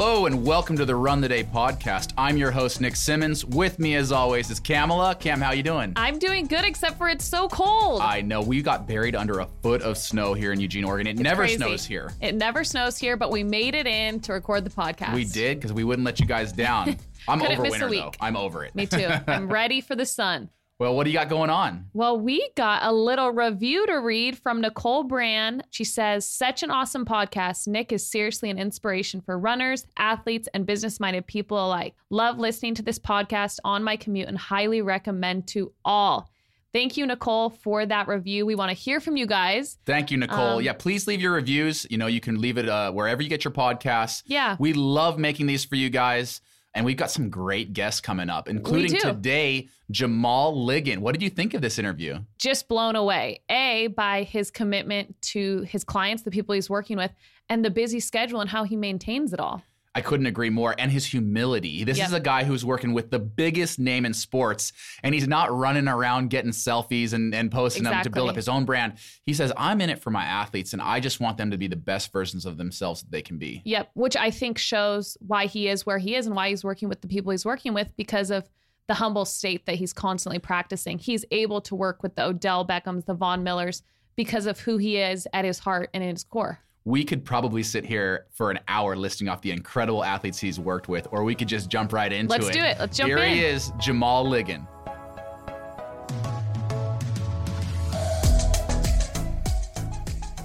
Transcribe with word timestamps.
Hello 0.00 0.26
and 0.26 0.46
welcome 0.46 0.76
to 0.76 0.84
the 0.84 0.94
Run 0.94 1.20
the 1.20 1.28
Day 1.28 1.42
podcast. 1.42 2.12
I'm 2.16 2.36
your 2.36 2.52
host 2.52 2.80
Nick 2.80 2.94
Simmons. 2.94 3.44
With 3.44 3.80
me 3.80 3.96
as 3.96 4.12
always 4.12 4.48
is 4.48 4.60
Kamala. 4.60 5.16
Cam, 5.16 5.40
how 5.40 5.50
you 5.50 5.64
doing? 5.64 5.92
I'm 5.96 6.20
doing 6.20 6.46
good, 6.46 6.64
except 6.64 6.98
for 6.98 7.08
it's 7.08 7.24
so 7.24 7.48
cold. 7.48 8.00
I 8.00 8.20
know 8.20 8.40
we 8.40 8.62
got 8.62 8.86
buried 8.86 9.16
under 9.16 9.40
a 9.40 9.48
foot 9.60 9.82
of 9.82 9.98
snow 9.98 10.34
here 10.34 10.52
in 10.52 10.60
Eugene, 10.60 10.84
Oregon. 10.84 11.08
It 11.08 11.14
It's 11.14 11.20
never 11.20 11.42
crazy. 11.42 11.56
snows 11.56 11.84
here. 11.84 12.12
It 12.20 12.36
never 12.36 12.62
snows 12.62 12.96
here, 12.96 13.16
but 13.16 13.32
we 13.32 13.42
made 13.42 13.74
it 13.74 13.88
in 13.88 14.20
to 14.20 14.34
record 14.34 14.62
the 14.62 14.70
podcast. 14.70 15.14
We 15.14 15.24
did 15.24 15.58
because 15.58 15.72
we 15.72 15.82
wouldn't 15.82 16.06
let 16.06 16.20
you 16.20 16.26
guys 16.26 16.52
down. 16.52 16.96
I'm 17.26 17.40
Couldn't 17.40 17.58
over 17.58 17.68
winter 17.68 17.90
though. 17.90 18.12
I'm 18.20 18.36
over 18.36 18.64
it. 18.64 18.76
Me 18.76 18.86
too. 18.86 19.08
I'm 19.26 19.48
ready 19.52 19.80
for 19.80 19.96
the 19.96 20.06
sun. 20.06 20.48
Well, 20.78 20.94
what 20.94 21.04
do 21.04 21.10
you 21.10 21.18
got 21.18 21.28
going 21.28 21.50
on? 21.50 21.86
Well, 21.92 22.20
we 22.20 22.50
got 22.56 22.84
a 22.84 22.92
little 22.92 23.30
review 23.30 23.84
to 23.88 23.94
read 23.94 24.38
from 24.38 24.60
Nicole 24.60 25.02
Brand. 25.02 25.64
She 25.70 25.82
says, 25.82 26.24
Such 26.28 26.62
an 26.62 26.70
awesome 26.70 27.04
podcast. 27.04 27.66
Nick 27.66 27.92
is 27.92 28.06
seriously 28.06 28.48
an 28.48 28.58
inspiration 28.58 29.20
for 29.20 29.36
runners, 29.36 29.86
athletes, 29.96 30.48
and 30.54 30.66
business 30.66 31.00
minded 31.00 31.26
people 31.26 31.58
alike. 31.64 31.94
Love 32.10 32.38
listening 32.38 32.76
to 32.76 32.82
this 32.82 32.98
podcast 32.98 33.58
on 33.64 33.82
my 33.82 33.96
commute 33.96 34.28
and 34.28 34.38
highly 34.38 34.80
recommend 34.80 35.48
to 35.48 35.72
all. 35.84 36.30
Thank 36.72 36.96
you, 36.96 37.06
Nicole, 37.06 37.50
for 37.50 37.84
that 37.86 38.06
review. 38.06 38.46
We 38.46 38.54
want 38.54 38.70
to 38.70 38.74
hear 38.74 39.00
from 39.00 39.16
you 39.16 39.26
guys. 39.26 39.78
Thank 39.84 40.12
you, 40.12 40.18
Nicole. 40.18 40.58
Um, 40.58 40.62
yeah, 40.62 40.74
please 40.74 41.06
leave 41.08 41.20
your 41.20 41.32
reviews. 41.32 41.86
You 41.90 41.98
know, 41.98 42.06
you 42.06 42.20
can 42.20 42.40
leave 42.40 42.58
it 42.58 42.68
uh, 42.68 42.92
wherever 42.92 43.20
you 43.20 43.28
get 43.28 43.42
your 43.42 43.52
podcasts. 43.52 44.22
Yeah. 44.26 44.54
We 44.60 44.74
love 44.74 45.18
making 45.18 45.46
these 45.46 45.64
for 45.64 45.76
you 45.76 45.90
guys. 45.90 46.40
And 46.74 46.84
we've 46.84 46.96
got 46.96 47.10
some 47.10 47.30
great 47.30 47.72
guests 47.72 48.00
coming 48.00 48.30
up, 48.30 48.48
including 48.48 48.98
today, 49.00 49.68
Jamal 49.90 50.54
Liggin. 50.66 50.98
What 50.98 51.12
did 51.12 51.22
you 51.22 51.30
think 51.30 51.54
of 51.54 51.62
this 51.62 51.78
interview? 51.78 52.20
just 52.38 52.68
blown 52.68 52.94
away. 52.94 53.40
A, 53.50 53.88
by 53.88 54.22
his 54.22 54.50
commitment 54.50 55.20
to 55.22 55.62
his 55.62 55.82
clients, 55.82 56.22
the 56.22 56.30
people 56.30 56.54
he's 56.54 56.70
working 56.70 56.96
with, 56.96 57.10
and 57.48 57.64
the 57.64 57.70
busy 57.70 58.00
schedule 58.00 58.40
and 58.40 58.50
how 58.50 58.64
he 58.64 58.76
maintains 58.76 59.32
it 59.32 59.40
all. 59.40 59.62
I 59.98 60.00
couldn't 60.00 60.26
agree 60.26 60.50
more. 60.50 60.74
And 60.78 60.92
his 60.92 61.04
humility. 61.04 61.82
This 61.84 61.98
Yep. 61.98 62.06
is 62.06 62.12
a 62.12 62.20
guy 62.20 62.44
who's 62.44 62.64
working 62.64 62.92
with 62.92 63.10
the 63.10 63.18
biggest 63.18 63.78
name 63.78 64.04
in 64.06 64.14
sports, 64.14 64.72
and 65.02 65.14
he's 65.14 65.26
not 65.26 65.52
running 65.52 65.88
around 65.88 66.30
getting 66.30 66.52
selfies 66.52 67.12
and, 67.12 67.34
and 67.34 67.50
posting 67.50 67.82
them 67.82 68.02
to 68.02 68.10
build 68.10 68.30
up 68.30 68.36
his 68.36 68.48
own 68.48 68.64
brand. 68.64 68.94
He 69.24 69.34
says, 69.34 69.52
I'm 69.56 69.80
in 69.80 69.90
it 69.90 70.00
for 70.00 70.10
my 70.10 70.24
athletes, 70.24 70.72
and 70.72 70.80
I 70.80 71.00
just 71.00 71.20
want 71.20 71.36
them 71.36 71.50
to 71.50 71.58
be 71.58 71.66
the 71.66 71.76
best 71.76 72.12
versions 72.12 72.46
of 72.46 72.56
themselves 72.56 73.02
that 73.02 73.10
they 73.10 73.22
can 73.22 73.38
be. 73.38 73.62
Yep, 73.64 73.90
which 73.94 74.16
I 74.16 74.30
think 74.30 74.58
shows 74.58 75.16
why 75.20 75.46
he 75.46 75.68
is 75.68 75.84
where 75.84 75.98
he 75.98 76.14
is 76.14 76.26
and 76.26 76.36
why 76.36 76.50
he's 76.50 76.62
working 76.64 76.88
with 76.88 77.00
the 77.00 77.08
people 77.08 77.32
he's 77.32 77.44
working 77.44 77.74
with 77.74 77.88
because 77.96 78.30
of 78.30 78.48
the 78.86 78.94
humble 78.94 79.24
state 79.24 79.66
that 79.66 79.74
he's 79.76 79.92
constantly 79.92 80.38
practicing. 80.38 80.98
He's 80.98 81.24
able 81.30 81.60
to 81.62 81.74
work 81.74 82.02
with 82.02 82.14
the 82.14 82.24
Odell 82.24 82.66
Beckhams, 82.66 83.04
the 83.04 83.14
Von 83.14 83.42
Millers, 83.42 83.82
because 84.16 84.46
of 84.46 84.60
who 84.60 84.78
he 84.78 84.96
is 84.96 85.26
at 85.32 85.44
his 85.44 85.58
heart 85.58 85.90
and 85.92 86.02
in 86.02 86.10
his 86.10 86.24
core. 86.24 86.60
We 86.88 87.04
could 87.04 87.22
probably 87.22 87.62
sit 87.62 87.84
here 87.84 88.24
for 88.32 88.50
an 88.50 88.60
hour 88.66 88.96
listing 88.96 89.28
off 89.28 89.42
the 89.42 89.50
incredible 89.50 90.02
athletes 90.02 90.38
he's 90.38 90.58
worked 90.58 90.88
with, 90.88 91.06
or 91.10 91.22
we 91.22 91.34
could 91.34 91.46
just 91.46 91.68
jump 91.68 91.92
right 91.92 92.10
into 92.10 92.34
it. 92.34 92.40
Let's 92.40 92.56
do 92.56 92.62
it. 92.62 92.78
Let's 92.78 92.96
jump 92.96 93.08
here 93.08 93.18
in. 93.18 93.24
Here 93.28 93.34
he 93.34 93.44
is, 93.44 93.72
Jamal 93.78 94.24
Liggin. 94.24 94.66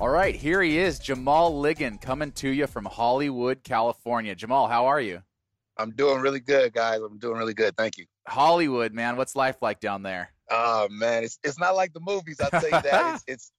All 0.01 0.09
right, 0.09 0.35
here 0.35 0.61
he 0.61 0.79
is, 0.79 0.99
Jamal 0.99 1.53
Liggin, 1.63 2.01
coming 2.01 2.33
to 2.33 2.49
you 2.49 2.67
from 2.67 2.83
Hollywood, 2.83 3.63
California. 3.63 4.35
Jamal, 4.35 4.67
how 4.67 4.87
are 4.87 4.99
you? 4.99 5.23
I'm 5.77 5.91
doing 5.91 6.19
really 6.19 6.41
good, 6.41 6.73
guys. 6.73 6.99
I'm 6.99 7.19
doing 7.19 7.37
really 7.37 7.53
good. 7.53 7.77
Thank 7.77 7.97
you. 7.97 8.05
Hollywood, 8.27 8.93
man, 8.93 9.15
what's 9.15 9.37
life 9.37 9.61
like 9.61 9.79
down 9.79 10.03
there? 10.03 10.33
Oh 10.51 10.89
man, 10.91 11.23
it's 11.23 11.39
it's 11.41 11.57
not 11.57 11.77
like 11.77 11.93
the 11.93 12.01
movies. 12.01 12.41
I'll 12.41 12.49
tell 12.49 12.65
you 12.65 12.81
that. 12.81 13.13
It's, 13.13 13.23
it's 13.27 13.51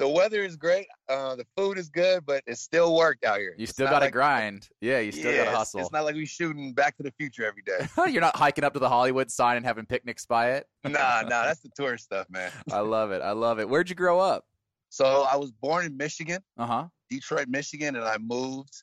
the 0.00 0.08
weather 0.08 0.42
is 0.42 0.56
great. 0.56 0.86
Uh, 1.08 1.36
the 1.36 1.44
food 1.56 1.78
is 1.78 1.88
good, 1.90 2.24
but 2.26 2.42
it's 2.46 2.60
still 2.62 2.96
work 2.96 3.18
out 3.24 3.38
here. 3.38 3.54
You 3.56 3.64
It's 3.64 3.72
still 3.72 3.86
got 3.86 3.98
to 4.00 4.06
like- 4.06 4.12
grind. 4.12 4.68
Yeah, 4.80 4.98
you 4.98 5.12
still 5.12 5.30
Yeah, 5.32 5.44
got 5.44 5.50
to 5.52 5.56
hustle. 5.58 5.80
It's 5.80 5.92
not 5.92 6.04
like 6.04 6.14
we're 6.14 6.26
shooting 6.26 6.72
Back 6.72 6.96
to 6.96 7.02
the 7.02 7.12
Future 7.12 7.44
every 7.44 7.62
day. 7.62 7.86
You're 8.10 8.22
not 8.22 8.34
hiking 8.34 8.64
up 8.64 8.72
to 8.72 8.78
the 8.80 8.88
Hollywood 8.88 9.30
sign 9.30 9.58
and 9.58 9.64
having 9.66 9.86
picnics 9.86 10.24
by 10.26 10.52
it. 10.52 10.66
nah, 10.84 11.20
nah, 11.22 11.44
that's 11.44 11.60
the 11.60 11.68
tourist 11.76 12.04
stuff, 12.04 12.26
man. 12.30 12.50
I 12.72 12.80
love 12.80 13.12
it. 13.12 13.22
I 13.22 13.32
love 13.32 13.60
it. 13.60 13.68
Where'd 13.68 13.88
you 13.88 13.94
grow 13.94 14.18
up? 14.18 14.44
So 14.88 15.26
I 15.30 15.36
was 15.36 15.52
born 15.52 15.84
in 15.86 15.96
Michigan, 15.96 16.40
Uh 16.58 16.66
huh. 16.66 16.84
Detroit, 17.10 17.46
Michigan, 17.48 17.94
and 17.94 18.04
I 18.04 18.16
moved 18.18 18.82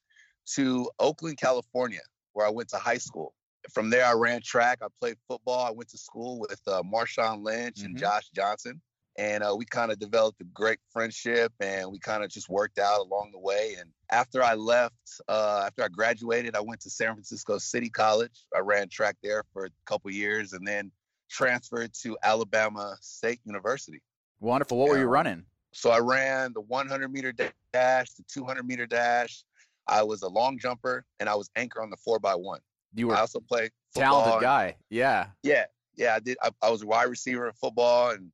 to 0.54 0.90
Oakland, 1.00 1.38
California, 1.38 2.00
where 2.34 2.46
I 2.46 2.50
went 2.50 2.70
to 2.70 2.78
high 2.78 2.98
school. 3.00 3.34
From 3.74 3.90
there, 3.90 4.06
I 4.06 4.14
ran 4.14 4.42
track. 4.42 4.80
I 4.82 4.88
played 5.02 5.18
football. 5.28 5.66
I 5.66 5.72
went 5.72 5.90
to 5.90 5.98
school 5.98 6.40
with 6.40 6.62
uh, 6.68 6.82
Marshawn 6.84 7.44
Lynch 7.44 7.82
and 7.82 7.96
Mhm. 7.96 8.00
Josh 8.00 8.30
Johnson. 8.34 8.82
And 9.18 9.44
uh, 9.44 9.56
we 9.58 9.66
kind 9.66 9.92
of 9.92 9.98
developed 9.98 10.42
a 10.42 10.46
great 10.46 10.78
friendship 10.92 11.52
and 11.60 11.92
we 11.92 11.98
kind 11.98 12.24
of 12.24 12.30
just 12.30 12.50
worked 12.50 12.78
out 12.78 13.00
along 13.00 13.32
the 13.32 13.40
way. 13.40 13.76
And 13.80 13.90
after 14.12 14.44
I 14.44 14.54
left, 14.54 14.94
uh, 15.28 15.64
after 15.66 15.84
I 15.84 15.88
graduated, 15.88 16.56
I 16.56 16.62
went 16.62 16.82
to 16.82 16.90
San 16.90 17.14
Francisco 17.14 17.58
City 17.58 17.90
College. 17.90 18.46
I 18.56 18.60
ran 18.60 18.90
track 18.90 19.16
there 19.24 19.44
for 19.54 19.66
a 19.66 19.70
couple 19.86 20.12
years 20.12 20.54
and 20.54 20.68
then 20.68 20.92
transferred 21.30 21.94
to 22.04 22.18
Alabama 22.24 22.96
State 23.02 23.40
University. 23.44 24.02
Wonderful. 24.40 24.78
What 24.78 24.90
were 24.90 25.00
you 25.00 25.06
running? 25.06 25.44
So 25.74 25.90
I 25.90 26.00
ran 26.00 26.54
the 26.54 26.62
100 26.62 27.12
meter 27.12 27.34
dash, 27.74 28.14
the 28.14 28.24
200 28.32 28.66
meter 28.66 28.86
dash. 28.86 29.44
I 29.88 30.04
was 30.04 30.22
a 30.22 30.28
long 30.28 30.60
jumper 30.60 31.06
and 31.20 31.30
I 31.30 31.36
was 31.36 31.50
anchor 31.56 31.82
on 31.82 31.90
the 31.90 31.98
four 31.98 32.20
by 32.20 32.36
one. 32.36 32.60
You 32.94 33.08
were 33.08 33.16
I 33.16 33.22
also 33.22 33.40
played 33.40 33.72
football. 33.94 34.24
talented 34.24 34.42
guy. 34.42 34.76
Yeah. 34.90 35.28
Yeah, 35.44 35.66
yeah, 35.96 36.16
I 36.16 36.20
did. 36.20 36.38
I, 36.42 36.52
I 36.62 36.70
was 36.70 36.84
a 36.84 36.88
wide 36.88 37.10
receiver 37.10 37.48
in 37.48 37.54
football 37.54 38.12
and 38.12 38.32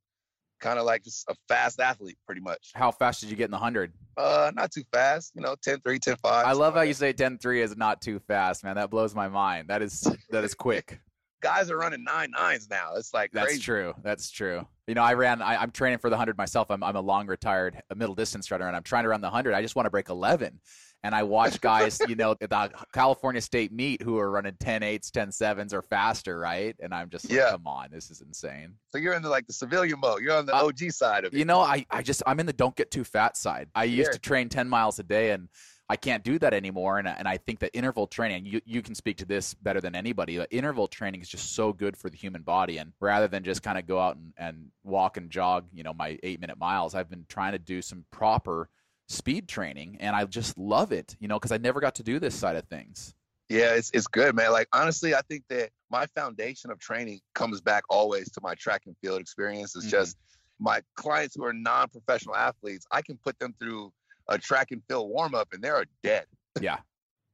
kind 0.64 0.80
of 0.80 0.86
like 0.86 1.04
just 1.04 1.28
a 1.30 1.36
fast 1.48 1.80
athlete, 1.80 2.18
pretty 2.26 2.42
much. 2.42 2.72
How 2.74 2.90
fast 2.90 3.22
did 3.22 3.30
you 3.30 3.36
get 3.36 3.46
in 3.46 3.52
the 3.52 3.58
100? 3.58 3.92
Uh, 4.18 4.52
not 4.56 4.72
too 4.72 4.84
fast, 4.92 5.34
you 5.36 5.42
know, 5.42 5.56
10 5.62 5.82
3, 5.82 6.00
10 6.00 6.16
5. 6.16 6.46
I 6.46 6.54
love 6.54 6.74
how 6.74 6.82
you 6.82 6.94
say 6.94 7.14
10 7.14 7.38
3 7.38 7.62
is 7.62 7.76
not 7.78 8.02
too 8.02 8.20
fast, 8.20 8.64
man. 8.64 8.76
That 8.76 8.90
blows 8.90 9.14
my 9.14 9.28
mind. 9.28 9.68
That 9.68 9.82
is 9.82 10.08
that 10.32 10.44
is 10.44 10.56
quick. 10.56 11.00
guys 11.44 11.70
are 11.70 11.78
running 11.78 12.04
nine 12.06 12.32
nines 12.32 12.70
now. 12.70 12.94
It's 12.96 13.14
like 13.14 13.32
That's 13.34 13.48
crazy. 13.48 13.62
true. 13.62 13.94
That's 14.02 14.32
true. 14.32 14.66
You 14.88 14.96
know, 14.96 15.04
I 15.04 15.14
ran, 15.14 15.42
I, 15.42 15.58
I'm 15.58 15.72
training 15.72 16.00
for 16.00 16.10
the 16.10 16.16
100 16.16 16.38
myself. 16.38 16.72
I'm, 16.72 16.82
I'm 16.84 16.96
a 16.96 17.02
long 17.02 17.28
retired 17.28 17.82
a 17.90 17.96
middle 17.96 18.16
distance 18.16 18.50
runner, 18.50 18.66
and 18.66 18.76
I'm 18.76 18.84
trying 18.84 19.04
to 19.04 19.10
run 19.10 19.20
the 19.20 19.28
100. 19.28 19.54
I 19.54 19.62
just 19.62 19.76
want 19.76 19.86
to 19.86 19.90
break 19.90 20.10
11. 20.10 20.60
And 21.06 21.14
I 21.14 21.24
watch 21.24 21.60
guys, 21.60 22.00
you 22.08 22.16
know, 22.16 22.34
the 22.40 22.72
California 22.94 23.42
State 23.42 23.74
meet 23.74 24.02
who 24.02 24.18
are 24.20 24.32
running 24.32 24.56
10 24.60 24.82
8s, 24.82 25.12
10 25.12 25.30
7s 25.30 25.74
or 25.74 25.82
faster, 25.82 26.40
right? 26.40 26.76
And 26.80 26.94
I'm 26.94 27.10
just 27.10 27.30
like, 27.30 27.38
Yeah. 27.38 27.52
come 27.52 27.68
on, 27.68 27.90
this 27.92 28.10
is 28.10 28.22
insane. 28.22 28.76
So 28.90 28.98
you're 28.98 29.14
in 29.14 29.22
the 29.22 29.30
like 29.30 29.46
the 29.46 29.54
civilian 29.54 30.00
mode. 30.00 30.22
You're 30.22 30.38
on 30.38 30.46
the 30.46 30.56
Uh, 30.56 30.64
OG 30.68 30.92
side 30.92 31.26
of 31.26 31.34
it. 31.34 31.38
You 31.38 31.44
know, 31.46 31.60
I, 31.60 31.86
I 31.92 32.04
just, 32.04 32.24
I'm 32.26 32.40
in 32.40 32.46
the 32.46 32.54
don't 32.54 32.76
get 32.76 32.90
too 32.90 33.04
fat 33.04 33.36
side. 33.36 33.70
I 33.76 33.84
used 33.84 34.10
Yeah. 34.10 34.14
to 34.14 34.20
train 34.20 34.48
10 34.48 34.70
miles 34.70 34.98
a 34.98 35.04
day 35.04 35.32
and 35.32 35.50
I 35.90 35.98
can't 35.98 36.24
do 36.24 36.40
that 36.40 36.54
anymore. 36.54 37.00
And, 37.00 37.08
and 37.10 37.28
I 37.28 37.36
think 37.36 37.60
that 37.60 37.72
interval 37.74 38.08
training, 38.08 38.46
you, 38.46 38.62
you 38.64 38.82
can 38.82 38.96
speak 38.96 39.18
to 39.18 39.26
this 39.26 39.54
better 39.56 39.82
than 39.82 39.96
anybody. 39.96 40.38
But 40.38 40.48
interval 40.52 40.88
training 40.88 41.22
is 41.22 41.28
just 41.28 41.54
so 41.54 41.74
good 41.74 41.98
for 41.98 42.10
the 42.10 42.16
human 42.16 42.44
body. 42.44 42.78
And 42.78 42.94
rather 43.02 43.28
than 43.28 43.44
just 43.44 43.62
kind 43.62 43.78
of 43.78 43.86
go 43.86 44.00
out 44.00 44.16
and, 44.16 44.32
and 44.38 44.68
walk 44.86 45.18
and 45.18 45.30
jog, 45.30 45.66
you 45.74 45.84
know, 45.84 45.94
my 45.94 46.18
eight 46.24 46.40
minute 46.40 46.58
miles, 46.58 46.96
I've 46.96 47.10
been 47.10 47.26
trying 47.28 47.52
to 47.52 47.60
do 47.60 47.82
some 47.82 48.06
proper 48.10 48.70
speed 49.14 49.48
training. 49.48 49.98
And 50.00 50.16
I 50.16 50.26
just 50.26 50.58
love 50.58 50.92
it, 50.92 51.16
you 51.20 51.28
know, 51.28 51.38
because 51.40 51.52
I 51.52 51.58
never 51.58 51.80
got 51.80 51.96
to 51.96 52.04
do 52.04 52.20
this 52.20 52.36
side 52.36 52.56
of 52.56 52.66
things. 52.66 53.14
Yeah, 53.50 53.74
it's 53.74 53.92
it's 53.94 54.08
good, 54.08 54.36
man. 54.36 54.52
Like 54.52 54.68
honestly, 54.74 55.14
I 55.14 55.22
think 55.22 55.44
that 55.50 55.70
my 55.92 56.06
foundation 56.08 56.72
of 56.72 56.80
training 56.80 57.20
comes 57.36 57.62
back 57.62 57.84
always 57.90 58.32
to 58.32 58.42
my 58.42 58.56
track 58.56 58.84
and 58.88 58.96
field 59.02 59.20
experience. 59.22 59.76
It's 59.76 59.86
Mhm. 59.86 59.92
just 59.92 60.18
my 60.60 60.82
clients 60.96 61.36
who 61.36 61.44
are 61.44 61.54
non-professional 61.54 62.36
athletes, 62.36 62.86
I 62.92 63.02
can 63.02 63.18
put 63.18 63.38
them 63.40 63.54
through 63.60 63.92
a 64.30 64.38
track 64.38 64.72
and 64.72 64.82
field 64.88 65.10
warm 65.10 65.36
up 65.36 65.50
and 65.52 65.62
they're 65.64 65.86
dead. 66.02 66.26
Yeah. 66.60 66.80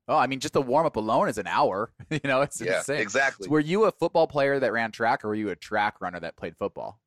Oh, 0.08 0.18
I 0.18 0.26
mean, 0.26 0.40
just 0.40 0.54
the 0.54 0.62
warm 0.62 0.88
up 0.88 0.96
alone 0.96 1.30
is 1.30 1.38
an 1.38 1.46
hour. 1.46 1.92
you 2.10 2.20
know, 2.24 2.42
it's 2.42 2.60
yeah, 2.60 2.78
insane. 2.80 3.00
exactly. 3.00 3.46
So 3.46 3.52
were 3.52 3.60
you 3.60 3.86
a 3.86 3.92
football 3.92 4.26
player 4.26 4.60
that 4.60 4.74
ran 4.74 4.92
track 4.92 5.24
or 5.24 5.30
were 5.30 5.36
you 5.36 5.50
a 5.52 5.56
track 5.56 6.02
runner 6.02 6.20
that 6.20 6.36
played 6.36 6.58
football? 6.58 7.00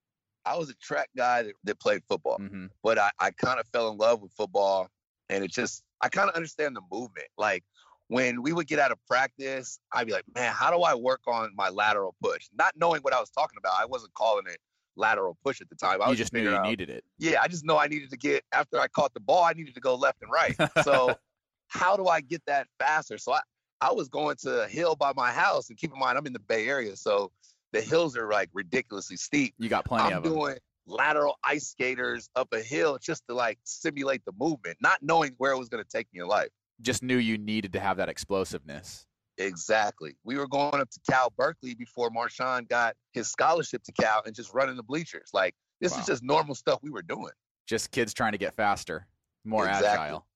I 0.45 0.57
was 0.57 0.71
a 0.71 0.75
track 0.75 1.09
guy 1.17 1.43
that, 1.45 1.53
that 1.65 1.81
played 1.81 2.03
football, 2.09 2.39
hmm 2.39 2.67
but 2.83 2.99
I, 2.99 3.11
I 3.21 3.31
kind 3.31 3.61
of 3.61 3.67
fell 3.69 3.91
in 3.91 3.97
love 3.99 4.21
with 4.23 4.33
football 4.33 4.89
and 5.29 5.45
it 5.45 5.53
just 5.53 5.85
I 6.01 6.09
kind 6.09 6.29
of 6.29 6.35
understand 6.35 6.75
the 6.75 6.81
movement. 6.91 7.29
Like 7.39 7.63
when 8.09 8.43
we 8.43 8.53
would 8.53 8.67
get 8.67 8.79
out 8.81 8.91
of 8.91 8.99
practice, 9.07 9.79
I'd 9.93 10.07
be 10.09 10.13
like, 10.13 10.25
man, 10.35 10.53
how 10.53 10.71
do 10.77 10.83
I 10.83 10.95
work 10.95 11.21
on 11.29 11.51
my 11.55 11.69
lateral 11.69 12.15
push? 12.21 12.49
Not 12.53 12.73
knowing 12.77 13.01
what 13.03 13.15
I 13.15 13.21
was 13.21 13.31
talking 13.31 13.57
about. 13.57 13.75
I 13.81 13.87
wasn't 13.87 14.13
calling 14.15 14.47
it 14.49 14.59
lateral 14.97 15.39
push 15.45 15.61
at 15.61 15.69
the 15.71 15.77
time. 15.77 16.03
I 16.03 16.07
You 16.07 16.11
was 16.11 16.19
just 16.19 16.33
knew 16.33 16.43
you 16.43 16.51
out- 16.57 16.67
needed 16.67 16.91
it. 16.91 17.05
yeah, 17.19 17.41
I 17.41 17.47
just 17.49 17.65
know 17.65 17.79
I 17.79 17.87
needed 17.87 18.11
to 18.11 18.17
get 18.17 18.43
after 18.53 18.81
I 18.81 18.89
caught 18.89 19.15
the 19.15 19.21
ball, 19.21 19.45
I 19.45 19.53
needed 19.53 19.75
to 19.77 19.81
go 19.81 19.95
left 19.95 20.21
and 20.23 20.31
right. 20.31 20.57
So 20.83 21.19
how 21.69 21.97
do 21.97 22.09
I 22.09 22.21
get 22.21 22.43
that 22.47 22.67
faster? 22.81 23.17
So 23.17 23.33
I, 23.33 23.41
I 23.81 23.93
was 23.93 24.09
going 24.09 24.37
to 24.43 24.63
a 24.63 24.69
hill 24.69 24.97
by 24.97 25.13
my 25.15 25.31
house 25.33 25.69
and 25.71 25.79
keep 25.79 25.93
in 25.93 25.99
mind 25.99 26.19
I'm 26.19 26.27
in 26.27 26.33
the 26.33 26.41
Bay 26.41 26.67
Area. 26.69 26.97
So 26.97 27.31
the 27.73 27.81
hills 27.81 28.17
are 28.17 28.31
like 28.31 28.51
ridiculously 28.53 29.17
steep. 29.17 29.55
You 29.59 29.69
got 29.69 29.85
plenty 29.85 30.11
I'm 30.13 30.19
of 30.19 30.23
them. 30.25 30.33
doing 30.33 30.57
lateral 30.87 31.37
ice 31.45 31.69
skaters 31.69 32.29
up 32.35 32.49
a 32.53 32.61
hill 32.61 32.99
just 33.01 33.23
to 33.29 33.35
like 33.35 33.59
simulate 33.65 34.25
the 34.25 34.33
movement, 34.39 34.77
not 34.81 34.99
knowing 35.03 35.35
where 35.39 35.53
it 35.53 35.59
was 35.59 35.69
gonna 35.69 35.85
take 35.85 36.07
me 36.13 36.21
in 36.21 36.27
life. 36.27 36.49
Just 36.81 37.03
knew 37.03 37.17
you 37.17 37.39
needed 37.39 37.73
to 37.75 37.81
have 37.81 37.97
that 37.99 38.09
explosiveness. 38.09 39.07
Exactly. 39.39 40.17
We 40.25 40.37
were 40.37 40.47
going 40.49 40.81
up 40.81 40.91
to 40.91 41.01
Cal 41.11 41.33
Berkeley 41.37 41.75
before 41.75 42.11
Marshawn 42.11 42.69
got 42.69 42.95
his 43.13 43.31
scholarship 43.31 43.83
to 43.85 43.93
Cal 43.93 44.23
and 44.27 44.35
just 44.35 44.53
running 44.53 44.77
the 44.77 44.83
bleachers. 44.83 45.31
Like 45.33 45.55
this 45.81 45.93
Wow. 45.93 46.01
is 46.01 46.07
just 46.07 46.23
normal 46.23 46.55
stuff 46.55 46.81
we 46.83 46.91
were 46.91 47.03
doing. 47.03 47.33
Just 47.67 47.91
kids 47.93 48.13
trying 48.13 48.33
to 48.33 48.39
get 48.39 48.55
faster, 48.55 49.07
more 49.45 49.67
Exactly. 49.69 49.89
agile. 50.07 50.27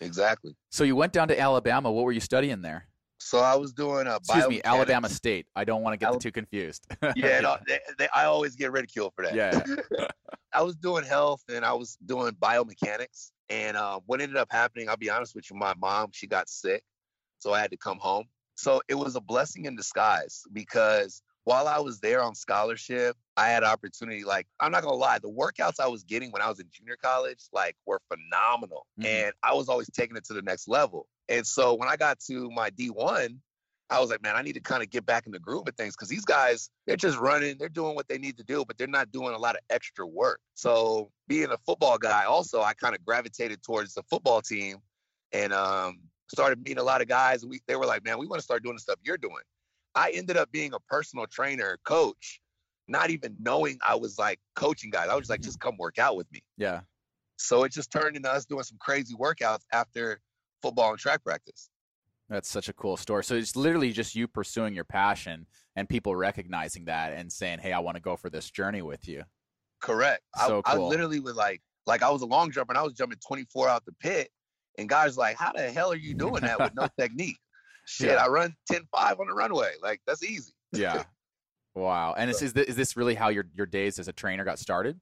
Exactly. 0.00 0.56
So 0.70 0.84
you 0.84 0.96
went 0.96 1.12
down 1.12 1.28
to 1.28 1.38
Alabama. 1.38 1.90
What 1.90 2.04
were 2.04 2.12
you 2.12 2.20
studying 2.20 2.60
there? 2.62 2.88
So 3.24 3.38
I 3.38 3.54
was 3.54 3.72
doing 3.72 4.06
a 4.06 4.16
Excuse 4.16 4.48
me. 4.48 4.60
Alabama 4.64 5.08
State. 5.08 5.46
I 5.54 5.64
don't 5.64 5.82
want 5.82 5.94
to 5.94 5.96
get 5.96 6.06
Al- 6.06 6.14
the 6.14 6.18
two 6.18 6.32
confused. 6.32 6.86
Yeah, 7.16 7.40
no, 7.42 7.56
they, 7.66 7.78
they, 7.98 8.08
I 8.14 8.24
always 8.24 8.56
get 8.56 8.72
ridiculed 8.72 9.12
for 9.14 9.24
that. 9.24 9.34
yeah. 9.34 9.62
I 10.52 10.62
was 10.62 10.76
doing 10.76 11.04
health 11.04 11.42
and 11.48 11.64
I 11.64 11.72
was 11.72 11.96
doing 12.04 12.32
biomechanics. 12.32 13.30
And 13.48 13.76
uh, 13.76 14.00
what 14.06 14.20
ended 14.20 14.36
up 14.36 14.48
happening, 14.50 14.88
I'll 14.88 14.96
be 14.96 15.08
honest 15.10 15.34
with 15.34 15.50
you, 15.50 15.56
my 15.56 15.74
mom, 15.80 16.10
she 16.12 16.26
got 16.26 16.48
sick. 16.48 16.82
So 17.38 17.52
I 17.52 17.60
had 17.60 17.70
to 17.70 17.76
come 17.76 17.98
home. 17.98 18.24
So 18.54 18.82
it 18.88 18.94
was 18.94 19.16
a 19.16 19.20
blessing 19.20 19.64
in 19.64 19.76
disguise 19.76 20.42
because 20.52 21.22
while 21.44 21.66
I 21.66 21.78
was 21.78 22.00
there 22.00 22.22
on 22.22 22.34
scholarship, 22.34 23.16
I 23.36 23.48
had 23.48 23.64
opportunity. 23.64 24.24
Like, 24.24 24.46
I'm 24.60 24.70
not 24.70 24.82
going 24.82 24.94
to 24.94 24.98
lie, 24.98 25.18
the 25.18 25.30
workouts 25.30 25.80
I 25.80 25.88
was 25.88 26.04
getting 26.04 26.30
when 26.30 26.42
I 26.42 26.48
was 26.48 26.60
in 26.60 26.66
junior 26.70 26.96
college, 27.02 27.40
like, 27.52 27.76
were 27.86 28.00
phenomenal. 28.08 28.86
Mhm. 29.00 29.06
And 29.06 29.32
I 29.42 29.54
was 29.54 29.68
always 29.68 29.90
taking 29.90 30.16
it 30.16 30.24
to 30.26 30.34
the 30.34 30.42
next 30.42 30.68
level. 30.68 31.08
And 31.28 31.46
so 31.46 31.74
when 31.74 31.88
I 31.88 31.96
got 31.96 32.20
to 32.28 32.50
my 32.50 32.70
D1, 32.70 33.36
I 33.90 34.00
was 34.00 34.10
like, 34.10 34.22
man, 34.22 34.36
I 34.36 34.42
need 34.42 34.54
to 34.54 34.60
kind 34.60 34.82
of 34.82 34.88
get 34.90 35.04
back 35.04 35.26
in 35.26 35.32
the 35.32 35.38
groove 35.38 35.68
of 35.68 35.76
things 35.76 35.94
because 35.94 36.08
these 36.08 36.24
guys, 36.24 36.70
they're 36.86 36.96
just 36.96 37.18
running, 37.18 37.58
they're 37.58 37.68
doing 37.68 37.94
what 37.94 38.08
they 38.08 38.16
need 38.18 38.38
to 38.38 38.44
do, 38.44 38.64
but 38.64 38.78
they're 38.78 38.86
not 38.86 39.12
doing 39.12 39.34
a 39.34 39.38
lot 39.38 39.54
of 39.54 39.60
extra 39.68 40.06
work. 40.06 40.40
So 40.54 41.10
being 41.28 41.50
a 41.50 41.58
football 41.66 41.98
guy, 41.98 42.24
also, 42.24 42.62
I 42.62 42.72
kind 42.72 42.94
of 42.94 43.04
gravitated 43.04 43.62
towards 43.62 43.94
the 43.94 44.02
football 44.04 44.40
team 44.40 44.78
and 45.32 45.52
um, 45.52 46.00
started 46.28 46.58
meeting 46.60 46.78
a 46.78 46.82
lot 46.82 47.02
of 47.02 47.08
guys. 47.08 47.42
And 47.42 47.50
we, 47.50 47.60
they 47.66 47.76
were 47.76 47.86
like, 47.86 48.02
man, 48.04 48.18
we 48.18 48.26
want 48.26 48.40
to 48.40 48.44
start 48.44 48.62
doing 48.62 48.76
the 48.76 48.80
stuff 48.80 48.98
you're 49.02 49.18
doing. 49.18 49.42
I 49.94 50.10
ended 50.12 50.38
up 50.38 50.50
being 50.50 50.72
a 50.72 50.80
personal 50.80 51.26
trainer, 51.26 51.78
coach, 51.84 52.40
not 52.88 53.10
even 53.10 53.36
knowing 53.38 53.78
I 53.86 53.94
was 53.94 54.18
like 54.18 54.40
coaching 54.56 54.90
guys. 54.90 55.08
I 55.10 55.14
was 55.14 55.22
just 55.22 55.30
like, 55.30 55.40
Mhm. 55.40 55.44
just 55.44 55.60
come 55.60 55.76
work 55.76 55.98
out 55.98 56.16
with 56.16 56.30
me. 56.32 56.42
Yeah. 56.56 56.80
So 57.36 57.64
it 57.64 57.72
just 57.72 57.90
turned 57.90 58.16
into 58.16 58.30
us 58.30 58.46
doing 58.46 58.62
some 58.62 58.78
crazy 58.80 59.14
workouts 59.14 59.64
after 59.72 60.20
football 60.62 60.90
and 60.90 60.98
track 60.98 61.22
practice. 61.24 61.68
That's 62.28 62.48
such 62.48 62.68
a 62.68 62.72
cool 62.72 62.96
story. 62.96 63.24
So 63.24 63.34
it's 63.34 63.56
literally 63.56 63.92
just 63.92 64.14
you 64.14 64.26
pursuing 64.26 64.74
your 64.74 64.84
passion 64.84 65.46
and 65.76 65.88
people 65.88 66.16
recognizing 66.16 66.86
that 66.86 67.12
and 67.12 67.30
saying, 67.30 67.58
"Hey, 67.58 67.72
I 67.72 67.80
want 67.80 67.96
to 67.96 68.02
go 68.02 68.16
for 68.16 68.30
this 68.30 68.50
journey 68.50 68.80
with 68.80 69.06
you." 69.06 69.24
Correct. 69.80 70.22
So 70.46 70.62
I, 70.64 70.74
I 70.74 70.76
literally 70.78 71.20
was 71.20 71.34
like, 71.34 71.60
like 71.86 72.02
I 72.02 72.10
was 72.10 72.22
a 72.22 72.26
long 72.26 72.50
jumper 72.50 72.72
and 72.72 72.78
I 72.78 72.82
was 72.82 72.92
jumping 72.94 73.18
24 73.26 73.68
out 73.68 73.84
the 73.84 73.92
pit, 74.00 74.30
and 74.78 74.88
guys 74.88 75.18
like, 75.18 75.36
how 75.36 75.52
the 75.52 75.70
hell 75.70 75.92
are 75.92 75.96
you 75.96 76.14
doing 76.14 76.42
that 76.42 76.58
with 76.58 76.74
no 76.74 76.88
technique? 76.98 77.38
Shit, 77.84 78.10
Yeah. 78.10 78.24
I 78.24 78.28
run 78.28 78.54
10-5 78.70 78.84
on 78.94 79.26
the 79.26 79.34
runway. 79.34 79.72
Like 79.82 80.00
that's 80.06 80.22
easy. 80.22 80.52
Yeah. 80.72 81.02
wow. 81.74 82.14
And 82.16 82.30
is, 82.30 82.40
is 82.40 82.52
this, 82.52 82.68
is 82.68 82.76
this 82.76 82.96
really 82.96 83.14
how 83.14 83.28
your 83.28 83.44
your 83.54 83.66
days 83.66 83.98
as 83.98 84.08
a 84.08 84.12
trainer 84.12 84.44
got 84.44 84.58
started? 84.58 84.98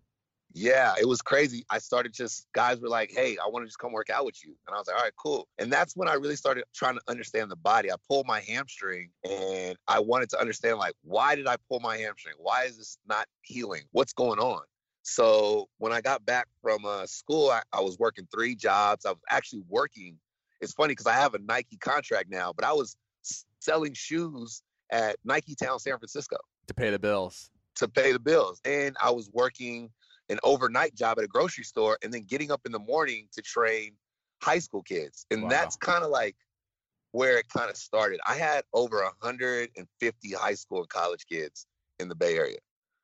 Yeah, 0.52 0.94
it 1.00 1.06
was 1.06 1.23
crazy. 1.23 1.64
I 1.70 1.79
started 1.79 2.12
just 2.12 2.47
guys 2.55 2.81
were 2.81 2.88
like, 2.88 3.11
"Hey, 3.12 3.37
I 3.38 3.49
want 3.49 3.62
to 3.64 3.67
just 3.67 3.79
come 3.79 3.93
work 3.93 4.11
out 4.11 4.25
with 4.25 4.43
you," 4.44 4.55
and 4.67 4.75
I 4.75 4.79
was 4.79 4.88
like, 4.88 4.97
"All 4.97 5.02
right, 5.02 5.12
cool." 5.17 5.47
And 5.58 5.73
that's 5.73 5.94
when 5.97 6.08
I 6.08 6.14
really 6.14 6.35
started 6.37 6.64
trying 6.75 6.97
to 6.97 7.02
understand 7.08 7.50
the 7.50 7.56
body. 7.56 7.91
I 7.93 7.94
pulled 8.08 8.26
my 8.26 8.41
hamstring, 8.41 9.11
and 9.29 9.76
I 9.87 10.00
wanted 10.00 10.29
to 10.31 10.41
understand 10.41 10.79
like, 10.79 10.94
why 11.02 11.37
did 11.37 11.47
I 11.47 11.56
pull 11.69 11.79
my 11.81 11.97
hamstring? 11.99 12.35
Why 12.38 12.64
is 12.64 12.76
this 12.79 12.99
not 13.06 13.26
healing? 13.43 13.82
What's 13.93 14.12
going 14.12 14.41
on? 14.41 14.62
So 15.02 15.69
when 15.79 15.93
I 15.93 16.00
got 16.00 16.25
back 16.26 16.47
from 16.62 16.85
uh, 16.85 17.06
school, 17.06 17.50
I, 17.50 17.62
I 17.73 17.81
was 17.81 17.97
working 17.99 18.26
three 18.32 18.55
jobs. 18.55 19.06
I 19.06 19.11
was 19.11 19.20
actually 19.31 19.62
working. 19.69 20.17
It's 20.61 20.73
funny 20.73 20.93
because 20.93 21.06
I 21.06 21.14
have 21.14 21.35
a 21.35 21.38
Nike 21.38 21.76
contract 21.79 22.29
now, 22.29 22.52
but 22.52 22.64
I 22.64 22.73
was 22.73 22.97
selling 23.61 23.94
shoes 23.94 24.62
at 24.91 25.17
Nike 25.25 25.55
Town, 25.55 25.79
San 25.79 25.97
Francisco 25.97 26.37
To 26.67 26.75
pay 26.75 26.91
the 26.91 26.99
bills. 26.99 27.50
to 27.76 27.88
pay 27.88 28.12
the 28.12 28.19
bills. 28.19 28.61
And 28.64 28.97
I 29.02 29.11
was 29.11 29.31
working 29.32 29.91
an 30.31 30.38
overnight 30.43 30.94
job 30.94 31.19
at 31.19 31.25
a 31.25 31.29
grocery 31.29 31.65
store 31.65 31.99
and 32.03 32.12
then 32.12 32.23
getting 32.23 32.50
up 32.50 32.61
in 32.65 32.73
the 32.73 32.79
morning 32.79 33.29
to 33.32 33.43
train 33.43 33.93
high 34.43 34.59
school 34.59 34.82
kids. 34.82 35.27
And 35.31 35.43
Wow. 35.43 35.49
that's 35.49 35.77
kind 35.77 36.05
of 36.05 36.11
like 36.11 36.37
where 37.12 37.38
it 37.38 37.49
kind 37.49 37.69
of 37.69 37.77
started. 37.77 38.21
I 38.27 38.37
had 38.37 38.65
over 38.73 39.03
150 39.03 40.32
high 40.32 40.55
school 40.55 40.79
and 40.79 40.88
college 40.88 41.27
kids 41.27 41.67
in 41.99 42.09
the 42.09 42.15
Bay 42.15 42.37
Area. 42.37 42.59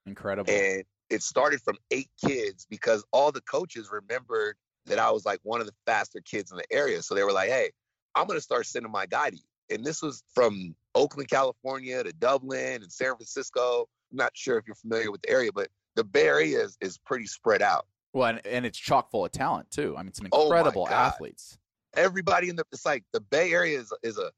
Incredible. 0.06 0.52
And 0.52 0.84
it 1.10 1.22
started 1.22 1.60
from 1.62 1.76
eight 1.90 2.10
kids 2.24 2.66
because 2.70 3.04
all 3.12 3.32
the 3.32 3.40
coaches 3.42 3.90
remembered 3.90 4.56
that 4.86 4.98
I 4.98 5.10
was 5.10 5.26
like 5.26 5.40
one 5.42 5.60
of 5.60 5.66
the 5.66 5.74
faster 5.84 6.20
kids 6.20 6.52
in 6.52 6.58
the 6.58 6.72
area. 6.72 7.02
So 7.02 7.14
they 7.14 7.24
were 7.24 7.32
like, 7.32 7.48
hey, 7.48 7.70
I'm 8.14 8.26
going 8.26 8.38
to 8.38 8.42
start 8.42 8.66
sending 8.66 8.92
my 8.92 9.06
guy 9.06 9.30
to 9.30 9.36
you. 9.36 9.42
And 9.70 9.84
this 9.84 10.00
was 10.00 10.22
from 10.32 10.76
Oakland, 10.94 11.28
California 11.28 12.02
to 12.02 12.12
Dublin 12.12 12.82
and 12.82 12.92
San 12.92 13.16
Francisco. 13.16 13.88
I'm 14.12 14.16
not 14.16 14.30
sure 14.34 14.58
if 14.58 14.66
you're 14.66 14.76
familiar 14.76 15.10
with 15.10 15.22
the 15.22 15.30
area, 15.30 15.50
but 15.52 15.68
the 15.96 16.04
Bay 16.04 16.26
Area 16.28 16.60
is, 16.62 16.76
is 16.80 16.98
pretty 17.04 17.26
spread 17.26 17.62
out. 17.62 17.86
well, 18.14 18.28
and, 18.28 18.46
and 18.46 18.64
it's 18.64 18.78
chock 18.78 19.10
full 19.10 19.24
of 19.24 19.32
talent 19.32 19.70
too. 19.70 19.96
I 19.98 20.02
mean, 20.02 20.12
some 20.14 20.28
Oh 20.32 20.44
incredible 20.44 20.84
God. 20.86 20.92
athletes. 20.92 21.58
Everybody 21.94 22.48
in 22.50 22.56
the 22.56 22.64
it's 22.72 22.86
like 22.86 23.02
the 23.12 23.20
Bay 23.20 23.52
Area 23.52 23.78
is 23.78 23.92
is 24.02 24.18
a 24.18 24.30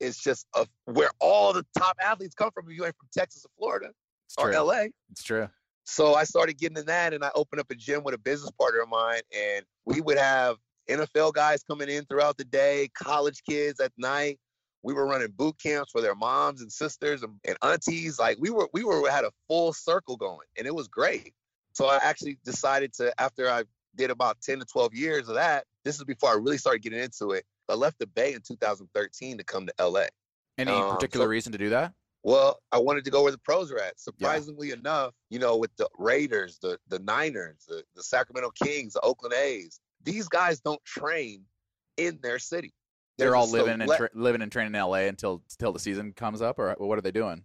it's 0.00 0.22
just 0.22 0.46
a 0.54 0.66
where 0.84 1.10
all 1.20 1.52
the 1.52 1.64
top 1.78 1.96
athletes 2.02 2.34
come 2.34 2.50
from. 2.52 2.68
If 2.68 2.76
you 2.76 2.84
ain't 2.84 2.96
from 2.96 3.08
Texas 3.16 3.44
or 3.46 3.50
Florida 3.58 3.90
It's 4.26 4.34
or 4.36 4.50
true. 4.52 4.60
LA. 4.60 4.84
It's 5.10 5.22
true. 5.22 5.48
So 5.84 6.14
I 6.14 6.24
started 6.24 6.58
getting 6.58 6.76
in 6.78 6.86
that 6.86 7.14
and 7.14 7.24
I 7.24 7.30
opened 7.36 7.60
up 7.60 7.70
a 7.70 7.74
gym 7.76 8.02
with 8.02 8.14
a 8.14 8.18
business 8.18 8.50
partner 8.60 8.80
of 8.80 8.88
mine 8.88 9.20
and 9.34 9.64
we 9.84 10.00
would 10.00 10.18
have 10.18 10.56
NFL 10.90 11.32
guys 11.34 11.62
coming 11.62 11.88
in 11.88 12.04
throughout 12.06 12.36
the 12.36 12.44
day, 12.44 12.88
college 12.94 13.40
kids 13.48 13.78
at 13.80 13.92
night. 13.96 14.38
We 14.86 14.94
were 14.94 15.04
running 15.04 15.32
boot 15.36 15.56
camps 15.60 15.90
for 15.90 16.00
their 16.00 16.14
moms 16.14 16.62
and 16.62 16.70
sisters 16.70 17.24
and, 17.24 17.34
and 17.44 17.56
aunties. 17.60 18.20
Like 18.20 18.36
we 18.38 18.50
were 18.50 18.68
we 18.72 18.84
were 18.84 19.10
had 19.10 19.24
a 19.24 19.32
full 19.48 19.72
circle 19.72 20.16
going 20.16 20.46
and 20.56 20.64
it 20.64 20.72
was 20.72 20.86
great. 20.86 21.34
So 21.72 21.86
I 21.86 21.98
actually 22.00 22.38
decided 22.44 22.92
to 22.94 23.12
after 23.20 23.50
I 23.50 23.64
did 23.96 24.10
about 24.10 24.40
10 24.42 24.60
to 24.60 24.64
12 24.64 24.94
years 24.94 25.28
of 25.28 25.34
that, 25.34 25.64
this 25.84 25.96
is 25.96 26.04
before 26.04 26.30
I 26.30 26.34
really 26.34 26.56
started 26.58 26.82
getting 26.82 27.00
into 27.00 27.32
it. 27.32 27.44
I 27.68 27.74
left 27.74 27.98
the 27.98 28.06
Bay 28.06 28.32
in 28.34 28.42
2013 28.46 29.38
to 29.38 29.44
come 29.44 29.66
to 29.66 29.74
LA. 29.80 30.04
Any 30.56 30.70
Um, 30.70 30.94
particular 30.94 31.26
so- 31.26 31.30
reason 31.30 31.50
to 31.50 31.58
do 31.58 31.70
that? 31.70 31.92
Well, 32.22 32.60
I 32.70 32.78
wanted 32.78 33.04
to 33.06 33.10
go 33.10 33.22
where 33.24 33.32
the 33.32 33.38
pros 33.38 33.72
are 33.72 33.78
at. 33.80 33.98
Surprisingly 33.98 34.70
enough, 34.70 35.14
you 35.30 35.40
know, 35.40 35.56
with 35.56 35.74
the 35.78 35.88
Raiders, 35.98 36.58
the 36.62 36.78
the 36.86 37.00
Niners, 37.00 37.64
the, 37.66 37.82
the 37.96 38.04
Sacramento 38.04 38.50
Kings, 38.62 38.92
the 38.92 39.00
Oakland 39.00 39.34
A's, 39.34 39.80
these 40.04 40.28
guys 40.28 40.60
don't 40.60 40.84
train 40.84 41.44
in 41.96 42.20
their 42.22 42.38
city. 42.38 42.72
They're 43.18 43.34
all 43.36 43.48
living 43.50 43.80
and 43.80 43.90
tra- 43.90 44.10
living 44.14 44.42
and 44.42 44.52
training 44.52 44.74
in 44.74 44.80
LA 44.80 45.06
until 45.08 45.42
until 45.52 45.72
the 45.72 45.78
season 45.78 46.12
comes 46.12 46.42
up, 46.42 46.58
or 46.58 46.74
what 46.78 46.98
are 46.98 47.02
they 47.02 47.12
doing? 47.12 47.42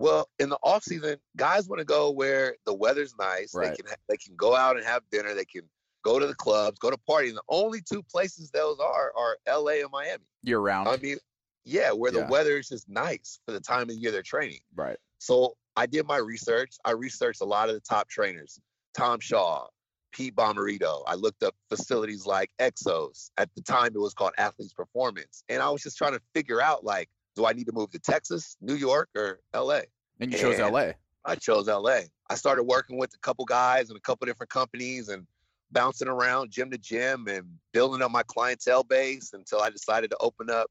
well, 0.00 0.28
in 0.38 0.48
the 0.48 0.58
off 0.62 0.84
season, 0.84 1.16
guys 1.36 1.68
want 1.68 1.80
to 1.80 1.84
go 1.84 2.10
where 2.10 2.54
the 2.66 2.72
weather's 2.74 3.14
nice. 3.18 3.52
Right. 3.52 3.70
They 3.70 3.76
can 3.76 3.86
ha- 3.88 3.96
they 4.08 4.16
can 4.16 4.36
go 4.36 4.54
out 4.54 4.76
and 4.76 4.86
have 4.86 5.02
dinner. 5.10 5.34
They 5.34 5.44
can 5.44 5.62
go 6.04 6.20
to 6.20 6.26
the 6.26 6.34
clubs, 6.36 6.78
go 6.78 6.90
to 6.90 6.96
party. 6.98 7.28
And 7.28 7.36
the 7.36 7.42
only 7.48 7.80
two 7.80 8.02
places 8.04 8.50
those 8.50 8.78
are 8.78 9.12
are 9.16 9.36
L.A. 9.46 9.80
and 9.80 9.90
Miami. 9.90 10.22
Year 10.44 10.60
round, 10.60 10.88
I 10.88 10.98
mean, 10.98 11.16
yeah, 11.64 11.90
where 11.90 12.12
Yeah. 12.14 12.20
the 12.24 12.30
weather 12.30 12.58
is 12.58 12.68
just 12.68 12.88
nice 12.88 13.40
for 13.44 13.50
the 13.52 13.60
time 13.60 13.90
of 13.90 13.96
year 13.96 14.12
they're 14.12 14.22
training. 14.22 14.60
right? 14.76 14.96
So 15.18 15.56
I 15.76 15.86
did 15.86 16.06
my 16.06 16.18
research. 16.18 16.76
I 16.84 16.92
researched 16.92 17.40
a 17.40 17.44
lot 17.44 17.68
of 17.68 17.74
the 17.74 17.80
top 17.80 18.08
trainers, 18.08 18.60
Tom 18.96 19.18
Shaw, 19.18 19.66
Pete 20.12 20.34
Bommarito. 20.34 21.02
I 21.06 21.14
looked 21.14 21.42
up 21.42 21.54
facilities 21.68 22.26
like 22.26 22.50
Exos. 22.58 23.30
At 23.38 23.50
the 23.54 23.62
time, 23.62 23.92
it 23.94 23.98
was 23.98 24.14
called 24.14 24.32
Athletes 24.38 24.72
Performance. 24.72 25.44
And 25.48 25.62
I 25.62 25.70
was 25.70 25.82
just 25.82 25.96
trying 25.98 26.12
to 26.12 26.20
figure 26.34 26.60
out, 26.60 26.84
like, 26.84 27.08
do 27.36 27.46
I 27.46 27.52
need 27.52 27.66
to 27.66 27.72
move 27.72 27.90
to 27.90 27.98
Texas, 27.98 28.56
New 28.60 28.74
York, 28.74 29.08
or 29.14 29.40
LA? 29.54 29.82
And 30.20 30.32
you 30.32 30.38
chose 30.38 30.58
And- 30.58 30.72
LA. 30.72 30.92
I 31.24 31.34
chose 31.34 31.68
LA. 31.68 32.02
I 32.30 32.34
started 32.34 32.62
working 32.64 32.96
with 32.98 33.12
a 33.14 33.18
couple 33.18 33.44
guys 33.44 33.90
and 33.90 33.98
a 33.98 34.00
couple 34.00 34.26
different 34.26 34.50
companies 34.50 35.08
and 35.08 35.26
bouncing 35.70 36.08
around 36.08 36.50
gym 36.50 36.70
to 36.70 36.78
gym 36.78 37.26
and 37.28 37.44
building 37.72 38.02
up 38.02 38.10
my 38.10 38.22
clientele 38.22 38.82
base 38.82 39.32
until 39.34 39.60
I 39.60 39.70
decided 39.70 40.10
to 40.10 40.16
open 40.20 40.48
up 40.50 40.70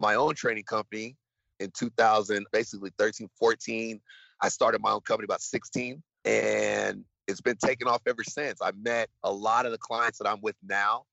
my 0.00 0.14
own 0.14 0.34
training 0.34 0.64
company 0.64 1.16
in 1.60 1.70
2000, 1.72 2.46
basically 2.52 2.90
13, 2.98 3.28
14. 3.38 4.00
I 4.40 4.48
started 4.48 4.80
my 4.80 4.92
own 4.92 5.00
company 5.00 5.24
about 5.24 5.42
16 5.42 6.02
and 6.24 7.04
it's 7.28 7.40
been 7.40 7.58
taking 7.62 7.86
off 7.86 8.02
ever 8.06 8.24
since. 8.24 8.60
I 8.60 8.72
met 8.72 9.08
a 9.22 9.32
lot 9.32 9.66
of 9.66 9.72
the 9.72 9.78
clients 9.78 10.18
that 10.18 10.28
I'm 10.28 10.40
with 10.40 10.56
now 10.66 11.04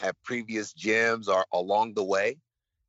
at 0.00 0.14
previous 0.24 0.74
gyms 0.74 1.28
or 1.28 1.44
along 1.52 1.94
the 1.94 2.04
way 2.04 2.36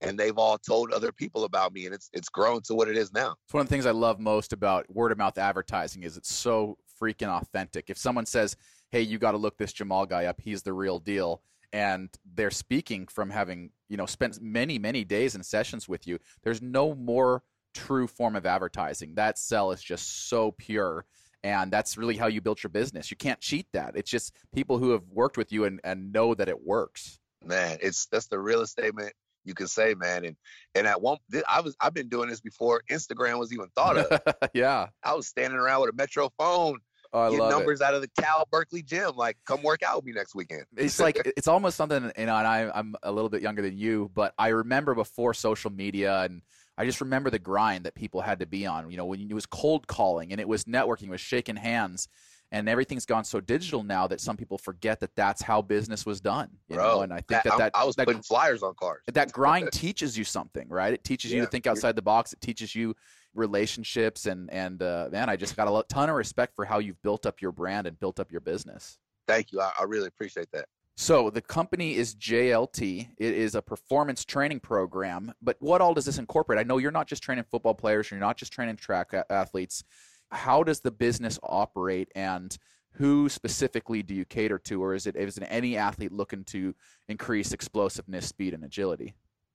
and 0.01 0.17
they've 0.17 0.38
all 0.38 0.57
told 0.57 0.91
other 0.91 1.11
people 1.11 1.43
about 1.43 1.73
me 1.73 1.85
and 1.85 1.93
it's 1.93 2.09
it's 2.13 2.29
grown 2.29 2.61
to 2.63 2.73
what 2.73 2.88
it 2.88 2.97
is 2.97 3.13
now. 3.13 3.35
It's 3.45 3.53
one 3.53 3.61
of 3.61 3.67
the 3.67 3.73
things 3.73 3.85
I 3.85 3.91
love 3.91 4.19
most 4.19 4.53
about 4.53 4.93
word 4.93 5.11
of 5.11 5.17
mouth 5.17 5.38
advertising 5.38 6.03
is 6.03 6.17
it's 6.17 6.33
so 6.33 6.77
freaking 7.01 7.29
authentic. 7.29 7.89
If 7.89 7.97
someone 7.97 8.25
says, 8.25 8.57
"Hey, 8.89 9.01
you 9.01 9.17
got 9.17 9.31
to 9.31 9.38
look 9.38 9.57
this 9.57 9.73
Jamal 9.73 10.05
guy 10.05 10.25
up. 10.25 10.41
He's 10.41 10.63
the 10.63 10.73
real 10.73 11.00
deal." 11.00 11.41
And 11.73 12.09
they're 12.25 12.51
speaking 12.51 13.07
from 13.07 13.29
having, 13.29 13.71
you 13.88 13.95
know, 13.95 14.05
spent 14.05 14.41
many, 14.41 14.77
many 14.77 15.05
days 15.05 15.35
in 15.35 15.43
sessions 15.43 15.88
with 15.88 16.05
you. 16.05 16.19
There's 16.43 16.61
no 16.61 16.93
more 16.93 17.43
true 17.73 18.07
form 18.07 18.35
of 18.35 18.45
advertising. 18.45 19.15
That 19.15 19.38
sell 19.38 19.71
is 19.71 19.81
just 19.81 20.27
so 20.27 20.51
pure. 20.51 21.05
And 21.43 21.71
that's 21.71 21.98
really 21.98 22.17
how 22.17 22.27
you 22.27 22.39
built 22.41 22.62
your 22.63 22.69
business. 22.69 23.10
You 23.10 23.17
can't 23.17 23.39
cheat 23.39 23.65
that. 23.74 23.95
It's 23.95 24.12
just 24.12 24.33
people 24.53 24.77
who 24.77 24.91
have 24.91 25.03
worked 25.12 25.38
with 25.38 25.51
you 25.51 25.65
and, 25.65 25.79
and 25.83 26.13
know 26.13 26.36
that 26.36 26.48
it 26.50 26.63
works. 26.65 27.19
man 27.45 27.77
it's 27.81 28.05
that's 28.12 28.27
the 28.27 28.38
realest 28.39 28.71
statement 28.74 29.12
you 29.43 29.55
can 29.55 29.65
say 29.67 29.95
man 29.95 30.24
and 30.24 30.36
and 30.75 30.86
at 30.86 31.01
one 31.01 31.17
th- 31.31 31.43
i 31.50 31.60
was 31.60 31.75
i've 31.81 31.95
been 31.95 32.07
doing 32.07 32.29
this 32.29 32.39
before 32.39 32.83
instagram 32.91 33.39
was 33.39 33.51
even 33.51 33.65
thought 33.75 33.98
of 33.98 34.21
yeah. 34.53 34.86
i 35.03 35.15
was 35.15 35.25
standing 35.27 35.57
around 35.57 35.81
with 35.81 35.89
a 35.89 35.95
metro 35.95 36.29
phone 36.38 36.77
Oh, 37.13 37.29
get 37.29 37.39
love 37.41 37.51
it. 37.51 37.55
numbers 37.55 37.81
out 37.81 37.93
of 37.93 38.00
the 38.01 38.07
Cal 38.21 38.48
Berkeley 38.50 38.81
gym. 38.81 39.17
Like, 39.17 39.36
come 39.45 39.62
work 39.63 39.83
out 39.83 39.98
with 39.98 40.05
me 40.05 40.13
next 40.13 40.33
weekend. 40.33 40.63
it's 40.77 40.98
like 40.98 41.17
it's 41.36 41.48
almost 41.50 41.75
something 41.75 42.03
you 42.17 42.25
know 42.25 42.36
and 42.38 42.48
I, 42.48 42.71
i'm 42.74 42.95
a 43.03 43.12
little 43.12 43.27
bit 43.29 43.41
younger 43.41 43.62
than 43.62 43.77
you 43.77 44.10
but 44.13 44.33
i 44.38 44.48
remember 44.50 44.93
before 44.95 45.33
social 45.33 45.71
media 45.71 46.21
and 46.21 46.41
i 46.78 46.86
just 46.86 47.01
remember 47.01 47.30
the 47.30 47.40
grind 47.40 47.86
that 47.86 47.96
people 47.96 48.22
had 48.22 48.40
to 48.40 48.46
be 48.46 48.66
on 48.66 48.90
you 48.90 48.98
know 48.98 49.06
when 49.06 49.20
it 49.22 49.34
was 49.34 49.46
cold 49.46 49.88
calling 49.88 50.32
and 50.32 50.40
it 50.40 50.48
was 50.48 50.66
networking 50.66 51.04
it 51.04 51.10
was 51.10 51.22
shaking 51.22 51.56
hands 51.56 52.08
and 52.54 52.68
everything's 52.68 53.06
gone 53.06 53.24
so 53.24 53.40
digital 53.40 53.82
now 53.84 54.08
that 54.08 54.20
some 54.20 54.36
people 54.36 54.58
forget 54.58 55.00
that 55.00 55.16
that's 55.16 55.42
how 55.42 55.62
business 55.62 56.06
was 56.06 56.20
done 56.20 56.50
you 56.68 56.75
Bro, 56.75 56.84
know 56.84 57.01
and 57.01 57.13
i 57.13 57.18
think 57.18 57.44
that 57.44 57.48
I'm- 57.48 57.60
that, 57.60 57.72
I 57.75 57.84
was 57.84 57.96
that, 57.96 58.08
putting 58.08 58.22
flyers 58.22 58.63
on 58.63 58.74
cars. 58.75 59.01
that 59.13 59.32
grind 59.34 59.72
teaches 59.72 60.18
you 60.18 60.24
something 60.24 60.68
right 60.70 60.94
it 60.94 61.04
teaches 61.04 61.32
you 61.32 61.42
to 61.42 61.48
think 61.48 61.68
outside 61.68 61.96
the 61.96 62.01
box 62.01 62.34
it 62.34 62.42
teaches 62.42 62.75
you 62.75 62.96
relationships 63.34 64.25
and 64.25 64.51
and 64.51 64.82
uh, 64.84 65.08
man 65.12 65.30
i 65.30 65.36
just 65.36 65.56
got 65.56 65.68
a 65.68 65.84
ton 65.88 66.10
of 66.10 66.16
respect 66.16 66.56
for 66.56 66.66
how 66.66 66.80
you've 66.80 67.01
built 67.01 67.25
up 67.25 67.42
your 67.42 67.51
brand 67.51 67.88
and 67.88 68.00
built 68.00 68.20
up 68.20 68.32
your 68.32 68.42
business 68.42 68.98
Thank 69.28 69.51
you. 69.54 69.62
I, 69.62 69.72
I 69.80 69.84
really 69.84 70.08
appreciate 70.08 70.51
that. 70.51 70.66
So 70.95 71.29
the 71.29 71.41
company 71.41 71.95
is 71.95 72.15
JLT. 72.15 73.10
It 73.17 73.33
is 73.33 73.55
a 73.55 73.62
performance 73.62 74.25
training 74.25 74.60
program. 74.60 75.33
But 75.41 75.57
what 75.60 75.81
all 75.81 75.93
does 75.93 76.05
this 76.05 76.17
incorporate? 76.17 76.60
I 76.60 76.63
know 76.63 76.77
you're 76.77 76.91
not 76.91 77.07
just 77.07 77.24
training 77.24 77.45
football 77.50 77.74
players. 77.74 78.12
You're 78.12 78.19
not 78.19 78.38
just 78.38 78.53
training 78.53 78.75
track 78.75 79.13
a- 79.13 79.29
athletes. 79.31 79.83
How 80.31 80.63
does 80.63 80.79
the 80.79 80.91
business 80.91 81.39
operate, 81.43 82.10
and 82.15 82.57
who 82.93 83.27
specifically 83.29 84.01
do 84.03 84.13
you 84.13 84.25
cater 84.25 84.57
to, 84.60 84.81
or 84.81 84.93
is 84.93 85.07
it 85.07 85.15
is 85.15 85.38
it 85.38 85.45
any 85.50 85.75
athlete 85.75 86.12
looking 86.12 86.43
to 86.45 86.74
increase 87.10 87.51
explosiveness, 87.51 88.27
speed, 88.27 88.53
and 88.53 88.63
agility? 88.63 89.13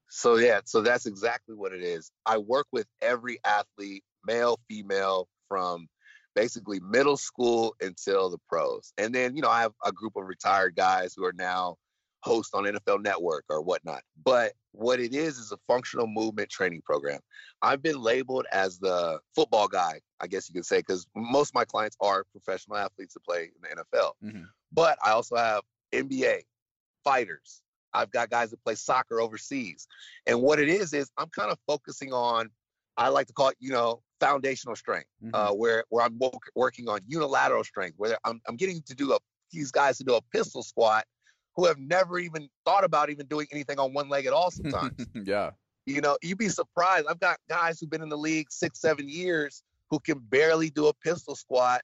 So 0.09 0.37
yeah, 0.37 0.61
so 0.65 0.83
that's 0.83 1.07
exactly 1.07 1.55
what 1.55 1.73
it 1.73 1.83
is. 1.83 2.11
I 2.27 2.39
work 2.39 2.67
with 2.73 2.87
every 3.03 3.39
athlete, 3.45 4.05
male, 4.27 4.59
female, 4.69 5.29
from 5.49 5.89
basically 6.37 6.79
middle 6.81 7.17
school 7.17 7.75
until 7.81 8.31
the 8.31 8.39
pros. 8.49 8.93
And 8.99 9.13
then, 9.13 9.35
you 9.35 9.43
know, 9.43 9.49
I 9.49 9.63
have 9.63 9.73
a 9.85 9.91
group 9.91 10.15
of 10.15 10.27
retired 10.27 10.77
guys 10.77 11.15
who 11.17 11.25
are 11.25 11.33
now 11.33 11.77
hosts 12.21 12.55
on 12.55 12.65
NFL 12.65 13.03
Network 13.03 13.45
or 13.49 13.63
whatnot. 13.63 14.03
But 14.25 14.53
what 14.73 15.01
it 15.01 15.15
is 15.15 15.39
is 15.39 15.53
a 15.53 15.59
functional 15.67 16.07
movement 16.07 16.51
training 16.51 16.83
program. 16.85 17.21
I've 17.63 17.83
been 17.83 18.01
labeled 18.01 18.47
as 18.53 18.79
the 18.79 19.19
football 19.35 19.67
guy, 19.67 20.01
I 20.21 20.27
guess 20.27 20.49
you 20.49 20.55
could 20.55 20.67
say, 20.67 20.79
because 20.79 21.07
most 21.17 21.51
of 21.51 21.55
my 21.55 21.65
clients 21.65 21.97
are 22.01 22.25
professional 22.33 22.77
athletes 22.77 23.15
that 23.15 23.25
play 23.25 23.45
in 23.45 23.63
the 23.63 23.69
NFL. 23.69 24.13
Mhm. 24.23 24.47
But 24.73 24.99
I 25.03 25.13
also 25.13 25.37
have 25.37 25.63
NBA 25.93 26.43
fighters. 27.03 27.63
I've 27.95 28.11
got 28.11 28.29
guys 28.29 28.51
that 28.51 28.63
play 28.63 28.75
soccer 28.75 29.21
overseas. 29.21 29.87
And 30.27 30.43
what 30.43 30.59
it 30.59 30.69
is 30.69 30.93
is 30.93 31.11
I'm 31.17 31.31
kind 31.31 31.51
of 31.51 31.59
focusing 31.67 32.13
on, 32.13 32.51
I 32.99 33.09
like 33.09 33.29
to 33.29 33.33
call 33.33 33.49
it, 33.49 33.57
you 33.59 33.71
know, 33.71 34.03
foundational 34.21 34.77
strength, 34.77 35.09
Mhm. 35.23 35.31
uh, 35.35 35.53
where 35.55 35.85
where 35.89 36.05
I'm 36.05 36.17
wo- 36.19 36.39
working 36.55 36.89
on 36.89 37.01
unilateral 37.07 37.65
strength, 37.65 37.95
where 37.99 38.19
I'm 38.25 38.41
I'm 38.49 38.57
getting 38.57 38.83
to 38.83 38.95
do 38.95 39.13
a 39.13 39.19
these 39.53 39.71
guys 39.71 39.99
to 39.99 40.05
do 40.05 40.15
a 40.15 40.23
pistol 40.33 40.63
squat 40.63 41.05
who 41.55 41.65
have 41.67 41.79
never 41.79 42.19
even 42.19 42.49
thought 42.65 42.85
about 42.85 43.11
even 43.11 43.27
doing 43.27 43.47
anything 43.53 43.79
on 43.79 43.93
one 43.95 44.09
leg 44.09 44.27
at 44.27 44.33
all 44.33 44.51
sometimes. 44.91 45.07
yeah. 45.25 45.51
you 45.87 46.01
know, 46.01 46.19
you'd 46.23 46.37
be 46.37 46.49
surprised. 46.49 47.07
I've 47.09 47.21
got 47.21 47.39
guys 47.49 47.79
who've 47.81 47.89
been 47.89 48.03
in 48.03 48.09
the 48.09 48.19
league 48.19 48.51
six, 48.51 48.81
seven 48.81 49.09
years 49.09 49.63
who 49.89 50.01
can 50.01 50.19
barely 50.19 50.69
do 50.69 50.89
a 50.89 50.95
pistol 50.95 51.37
squat 51.37 51.81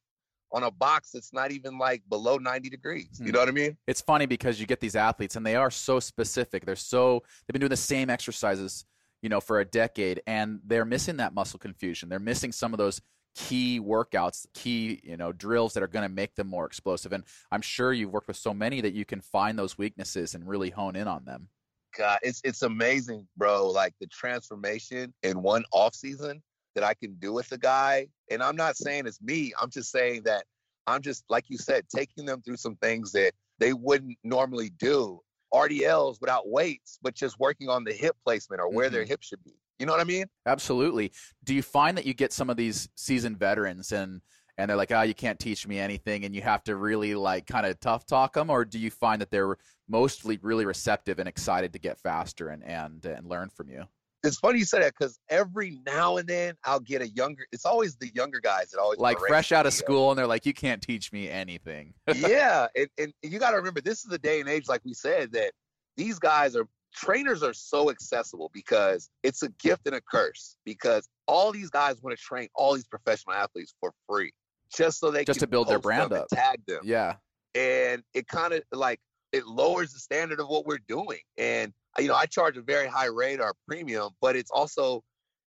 on 0.50 0.64
a 0.64 0.70
box 0.72 1.12
that's 1.12 1.32
not 1.32 1.50
even 1.52 1.78
like 1.78 2.02
below 2.10 2.36
90 2.36 2.68
degrees. 2.68 3.06
Hmm. 3.18 3.26
You 3.26 3.32
know 3.32 3.38
what 3.38 3.48
I 3.48 3.52
mean? 3.52 3.76
It's 3.86 4.00
funny 4.02 4.26
because 4.26 4.58
you 4.60 4.66
get 4.66 4.80
these 4.80 4.96
athletes 4.96 5.36
and 5.36 5.46
they 5.46 5.54
are 5.56 5.70
so 5.70 6.00
specific. 6.00 6.66
They're 6.66 6.74
so 6.76 7.22
they've 7.46 7.52
been 7.54 7.60
doing 7.60 7.70
the 7.70 7.76
same 7.76 8.10
exercises, 8.10 8.84
you 9.22 9.28
know, 9.28 9.40
for 9.40 9.60
a 9.60 9.64
decade 9.64 10.20
and 10.26 10.60
they're 10.64 10.84
missing 10.84 11.16
that 11.18 11.32
muscle 11.32 11.58
confusion. 11.58 12.08
They're 12.08 12.18
missing 12.18 12.52
some 12.52 12.74
of 12.74 12.78
those 12.78 13.00
key 13.34 13.80
workouts, 13.80 14.46
key, 14.52 15.00
you 15.02 15.16
know, 15.16 15.32
drills 15.32 15.74
that 15.74 15.82
are 15.82 15.88
going 15.88 16.06
to 16.06 16.14
make 16.14 16.34
them 16.34 16.48
more 16.48 16.66
explosive. 16.66 17.12
And 17.12 17.24
I'm 17.50 17.62
sure 17.62 17.92
you've 17.92 18.10
worked 18.10 18.28
with 18.28 18.36
so 18.36 18.52
many 18.52 18.80
that 18.82 18.92
you 18.92 19.04
can 19.04 19.20
find 19.20 19.58
those 19.58 19.78
weaknesses 19.78 20.34
and 20.34 20.46
really 20.46 20.70
hone 20.70 20.96
in 20.96 21.08
on 21.08 21.24
them. 21.24 21.48
God, 21.96 22.18
it's 22.22 22.40
it's 22.42 22.62
amazing, 22.62 23.26
bro. 23.36 23.68
Like 23.68 23.94
the 24.00 24.06
transformation 24.06 25.12
in 25.22 25.42
one 25.42 25.64
off 25.72 25.94
season 25.94 26.42
that 26.74 26.84
I 26.84 26.94
can 26.94 27.14
do 27.14 27.32
with 27.32 27.52
a 27.52 27.58
guy. 27.58 28.08
And 28.30 28.42
I'm 28.42 28.56
not 28.56 28.76
saying 28.76 29.06
it's 29.06 29.20
me. 29.20 29.52
I'm 29.60 29.70
just 29.70 29.90
saying 29.90 30.22
that 30.24 30.44
I'm 30.86 31.02
just 31.02 31.24
like 31.28 31.44
you 31.48 31.58
said, 31.58 31.84
taking 31.94 32.24
them 32.24 32.40
through 32.42 32.56
some 32.56 32.76
things 32.76 33.12
that 33.12 33.32
they 33.58 33.72
wouldn't 33.74 34.16
normally 34.24 34.70
do. 34.70 35.20
RDLs 35.52 36.20
without 36.20 36.48
weights, 36.48 36.98
but 37.02 37.14
just 37.14 37.38
working 37.38 37.68
on 37.68 37.84
the 37.84 37.92
hip 37.92 38.16
placement 38.24 38.60
or 38.60 38.70
where 38.70 38.90
their 38.90 39.02
mm-hmm. 39.02 39.10
hip 39.10 39.22
should 39.22 39.42
be. 39.44 39.52
You 39.78 39.86
know 39.86 39.92
what 39.92 40.00
I 40.00 40.04
mean? 40.04 40.26
Absolutely. 40.46 41.12
Do 41.44 41.54
you 41.54 41.62
find 41.62 41.96
that 41.96 42.06
you 42.06 42.14
get 42.14 42.32
some 42.32 42.50
of 42.50 42.56
these 42.56 42.88
seasoned 42.94 43.38
veterans 43.38 43.92
and 43.92 44.20
and 44.58 44.68
they're 44.68 44.76
like, 44.76 44.92
"Oh, 44.92 45.02
you 45.02 45.14
can't 45.14 45.38
teach 45.38 45.66
me 45.66 45.78
anything," 45.78 46.24
and 46.24 46.34
you 46.34 46.42
have 46.42 46.62
to 46.64 46.76
really 46.76 47.14
like 47.14 47.46
kind 47.46 47.66
of 47.66 47.80
tough 47.80 48.06
talk 48.06 48.34
them, 48.34 48.50
or 48.50 48.64
do 48.64 48.78
you 48.78 48.90
find 48.90 49.20
that 49.22 49.30
they're 49.30 49.56
mostly 49.88 50.38
really 50.42 50.66
receptive 50.66 51.18
and 51.18 51.28
excited 51.28 51.72
to 51.72 51.78
get 51.78 51.98
faster 51.98 52.48
and 52.48 52.62
and 52.62 53.04
and 53.04 53.26
learn 53.26 53.48
from 53.48 53.70
you? 53.70 53.84
It's 54.24 54.38
funny 54.38 54.60
you 54.60 54.64
say 54.64 54.80
that 54.80 54.94
because 54.96 55.18
every 55.28 55.78
now 55.84 56.16
and 56.16 56.28
then 56.28 56.54
I'll 56.64 56.80
get 56.80 57.02
a 57.02 57.08
younger. 57.08 57.44
It's 57.50 57.64
always 57.64 57.96
the 57.96 58.08
younger 58.14 58.40
guys 58.40 58.70
that 58.70 58.80
always 58.80 58.98
Like 58.98 59.18
fresh 59.18 59.50
out 59.50 59.66
of 59.66 59.72
school, 59.72 60.10
and 60.10 60.18
they're 60.18 60.28
like, 60.28 60.46
"You 60.46 60.54
can't 60.54 60.80
teach 60.80 61.12
me 61.12 61.28
anything." 61.28 61.94
yeah, 62.14 62.68
and, 62.76 62.88
and 62.98 63.12
you 63.22 63.38
got 63.38 63.50
to 63.50 63.56
remember, 63.56 63.80
this 63.80 63.98
is 63.98 64.04
the 64.04 64.18
day 64.18 64.40
and 64.40 64.48
age, 64.48 64.68
like 64.68 64.82
we 64.84 64.94
said, 64.94 65.32
that 65.32 65.52
these 65.96 66.18
guys 66.18 66.54
are 66.54 66.68
trainers 66.94 67.42
are 67.42 67.54
so 67.54 67.90
accessible 67.90 68.50
because 68.52 69.10
it's 69.22 69.42
a 69.42 69.48
gift 69.60 69.86
and 69.86 69.96
a 69.96 70.00
curse. 70.00 70.56
Because 70.64 71.08
all 71.26 71.50
these 71.50 71.70
guys 71.70 72.00
want 72.00 72.16
to 72.16 72.22
train 72.22 72.48
all 72.54 72.74
these 72.74 72.86
professional 72.86 73.34
athletes 73.34 73.74
for 73.80 73.92
free, 74.08 74.32
just 74.72 75.00
so 75.00 75.10
they 75.10 75.24
Just 75.24 75.40
can 75.40 75.48
to 75.48 75.50
build 75.50 75.68
their 75.68 75.80
brand 75.80 76.12
up. 76.12 76.28
tag 76.32 76.60
them, 76.68 76.80
yeah, 76.84 77.16
and 77.56 78.04
it 78.14 78.28
kind 78.28 78.52
of 78.52 78.62
like 78.72 79.00
it 79.32 79.46
lowers 79.46 79.92
the 79.92 79.98
standard 79.98 80.38
of 80.38 80.46
what 80.48 80.64
we're 80.64 80.80
doing. 80.86 81.20
And 81.38 81.72
you 81.98 82.08
know, 82.08 82.14
I 82.14 82.26
charge 82.26 82.56
a 82.56 82.62
very 82.62 82.86
high 82.86 83.06
rate 83.06 83.40
or 83.40 83.54
premium, 83.66 84.10
but 84.20 84.36
it's 84.36 84.50
also 84.50 85.02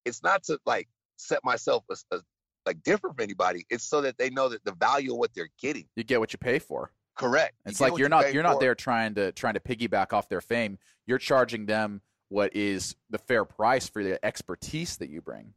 it's 0.06 0.24
not 0.24 0.44
to 0.44 0.60
like 0.66 0.90
set 1.18 1.40
myself 1.44 1.84
as, 1.92 2.06
as 2.12 2.22
like 2.66 2.82
different 2.84 3.16
from 3.16 3.24
anybody. 3.24 3.66
It's 3.70 3.84
so 3.84 4.02
that 4.02 4.18
they 4.18 4.30
know 4.30 4.50
that 4.50 4.64
the 4.66 4.74
value 4.74 5.14
of 5.14 5.18
what 5.18 5.32
they're 5.34 5.50
getting. 5.62 5.86
you 5.96 6.04
get 6.04 6.20
what 6.20 6.34
you 6.34 6.40
pay 6.40 6.60
for. 6.60 6.92
Correct. 7.16 7.54
You 7.66 7.70
It's 7.72 7.82
like 7.82 7.92
you're 7.98 8.08
you 8.08 8.10
not 8.10 8.34
you're 8.34 8.44
not 8.44 8.60
there 8.60 8.76
trying 8.76 9.16
to 9.16 9.32
trying 9.32 9.54
to 9.54 9.60
piggyback 9.60 10.14
off 10.14 10.30
their 10.30 10.42
fame. 10.42 10.80
You're 11.06 11.20
charging 11.20 11.66
them 11.66 12.02
what 12.30 12.56
is 12.56 12.96
the 13.10 13.20
fair 13.20 13.46
price 13.46 13.88
for 13.88 14.04
the 14.04 14.24
expertise 14.26 14.98
that 14.98 15.10
you 15.10 15.22
bring. 15.22 15.54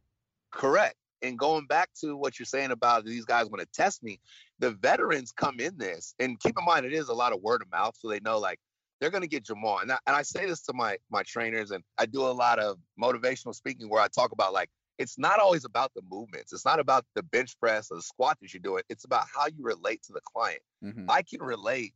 Correct. 0.51 0.95
And 1.23 1.37
going 1.37 1.65
back 1.65 1.89
to 2.01 2.15
what 2.15 2.37
you're 2.37 2.45
saying 2.45 2.69
about 2.69 3.03
these 3.03 3.25
guys 3.25 3.47
want 3.47 3.61
to 3.61 3.67
test 3.73 4.03
me, 4.03 4.19
the 4.59 4.71
veterans 4.71 5.31
come 5.31 5.59
in 5.59 5.75
this, 5.77 6.13
and 6.19 6.39
keep 6.39 6.55
in 6.59 6.63
mind 6.63 6.85
it 6.85 6.93
is 6.93 7.09
a 7.09 7.13
lot 7.13 7.33
of 7.33 7.41
word 7.41 7.63
of 7.63 7.71
mouth, 7.71 7.95
so 7.97 8.07
they 8.07 8.19
know 8.19 8.37
like 8.37 8.59
they're 8.99 9.09
going 9.11 9.21
to 9.21 9.27
get 9.27 9.43
Jamal. 9.43 9.79
And 9.79 9.91
I, 9.91 9.97
and 10.07 10.15
I 10.15 10.21
say 10.21 10.45
this 10.45 10.61
to 10.63 10.73
my 10.73 10.97
my 11.09 11.23
trainers, 11.23 11.71
and 11.71 11.83
I 11.97 12.05
do 12.05 12.21
a 12.21 12.31
lot 12.31 12.59
of 12.59 12.77
motivational 13.01 13.53
speaking 13.55 13.89
where 13.89 14.01
I 14.01 14.07
talk 14.07 14.31
about 14.31 14.53
like 14.53 14.69
it's 14.97 15.17
not 15.19 15.39
always 15.39 15.63
about 15.65 15.91
the 15.95 16.01
movements. 16.09 16.51
It's 16.53 16.65
not 16.65 16.79
about 16.79 17.05
the 17.13 17.21
bench 17.23 17.59
press 17.59 17.91
or 17.91 17.97
the 17.97 18.01
squat 18.03 18.37
that 18.41 18.53
you're 18.53 18.61
doing. 18.61 18.83
It's 18.89 19.05
about 19.05 19.25
how 19.33 19.45
you 19.47 19.63
relate 19.63 20.01
to 20.03 20.13
the 20.13 20.21
client. 20.33 20.61
Mhm. 20.83 21.05
I 21.09 21.21
can 21.21 21.41
relate 21.41 21.93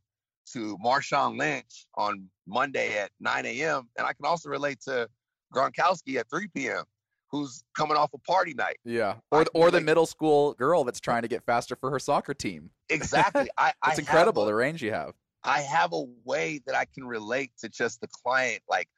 to 0.52 0.76
Marshawn 0.78 1.36
Lynch 1.38 1.86
on 1.96 2.28
Monday 2.46 2.98
at 2.98 3.10
9 3.20 3.46
a.m. 3.46 3.88
and 3.96 4.06
I 4.06 4.12
can 4.12 4.24
also 4.26 4.48
relate 4.48 4.80
to 4.82 5.08
Gronkowski 5.54 6.16
at 6.18 6.28
3 6.30 6.48
p.m. 6.48 6.84
who's 7.30 7.62
coming 7.76 7.96
off 7.96 8.10
a 8.14 8.18
party 8.18 8.54
night. 8.54 8.78
Yeah, 8.84 9.16
I 9.32 9.36
or 9.38 9.46
or 9.54 9.70
the 9.70 9.80
middle 9.80 10.06
school 10.06 10.54
girl 10.54 10.84
that's 10.84 11.00
trying 11.00 11.22
to 11.22 11.28
get 11.28 11.44
faster 11.44 11.76
for 11.76 11.90
her 11.90 11.98
soccer 11.98 12.34
team. 12.34 12.70
Exactly. 12.88 13.48
I, 13.58 13.72
I 13.82 13.90
It's 13.90 13.98
have 13.98 13.98
incredible 14.00 14.42
a- 14.44 14.46
the 14.46 14.54
range 14.54 14.82
you 14.82 14.92
have. 14.92 15.14
I 15.44 15.60
have 15.60 15.92
a 15.92 16.04
way 16.24 16.60
that 16.66 16.74
I 16.74 16.84
can 16.94 17.04
relate 17.04 17.50
to 17.60 17.68
just 17.68 18.00
the 18.00 18.08
client, 18.08 18.62
like 18.68 18.88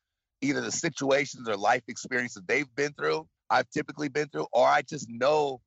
either 0.42 0.60
the 0.60 0.72
situations 0.72 1.48
or 1.48 1.56
life 1.56 1.82
experiences 1.88 2.42
they've 2.46 2.72
been 2.76 2.92
through, 2.92 3.26
I've 3.50 3.68
typically 3.70 4.08
been 4.08 4.28
through, 4.28 4.46
or 4.52 4.66
I 4.66 4.82
just 4.82 5.08
know 5.08 5.60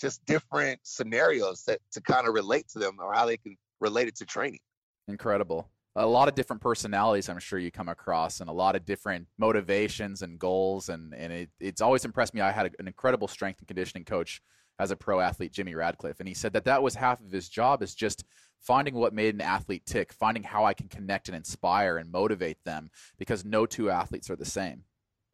just 0.00 0.24
different 0.26 0.80
scenarios 0.82 1.62
that 1.66 1.78
to 1.92 2.00
kind 2.00 2.26
of 2.26 2.34
relate 2.34 2.68
to 2.70 2.78
them 2.78 2.96
or 3.00 3.12
how 3.12 3.26
they 3.26 3.36
can 3.36 3.56
relate 3.80 4.08
it 4.08 4.16
to 4.16 4.24
training. 4.24 4.60
Incredible. 5.08 5.68
A 5.96 6.06
lot 6.06 6.26
of 6.26 6.34
different 6.34 6.60
personalities 6.60 7.28
I'm 7.28 7.38
sure 7.38 7.58
you 7.58 7.70
come 7.70 7.88
across 7.88 8.40
and 8.40 8.50
a 8.50 8.52
lot 8.52 8.74
of 8.74 8.84
different 8.84 9.28
motivations 9.38 10.22
and 10.22 10.38
goals 10.38 10.88
and 10.88 11.14
and 11.14 11.32
it, 11.32 11.50
it's 11.60 11.80
always 11.80 12.04
impressed 12.04 12.34
me. 12.34 12.40
I 12.40 12.50
had 12.50 12.74
an 12.80 12.88
incredible 12.88 13.28
strength 13.28 13.60
and 13.60 13.68
conditioning 13.68 14.04
coach 14.04 14.42
as 14.80 14.90
a 14.90 14.96
pro 14.96 15.20
athlete, 15.20 15.52
Jimmy 15.52 15.76
Radcliffe, 15.76 16.18
and 16.18 16.26
he 16.26 16.34
said 16.34 16.52
that 16.54 16.64
that 16.64 16.82
was 16.82 16.96
half 16.96 17.20
of 17.20 17.30
his 17.30 17.48
job 17.48 17.80
is 17.80 17.94
just 17.94 18.24
finding 18.64 18.94
what 18.94 19.12
made 19.12 19.34
an 19.34 19.40
athlete 19.40 19.84
tick, 19.86 20.12
finding 20.12 20.42
how 20.42 20.64
I 20.64 20.74
can 20.74 20.88
connect 20.88 21.28
and 21.28 21.36
inspire 21.36 21.98
and 21.98 22.10
motivate 22.10 22.58
them 22.64 22.90
because 23.18 23.44
no 23.44 23.66
two 23.66 23.90
athletes 23.90 24.30
are 24.30 24.36
the 24.36 24.44
same. 24.44 24.84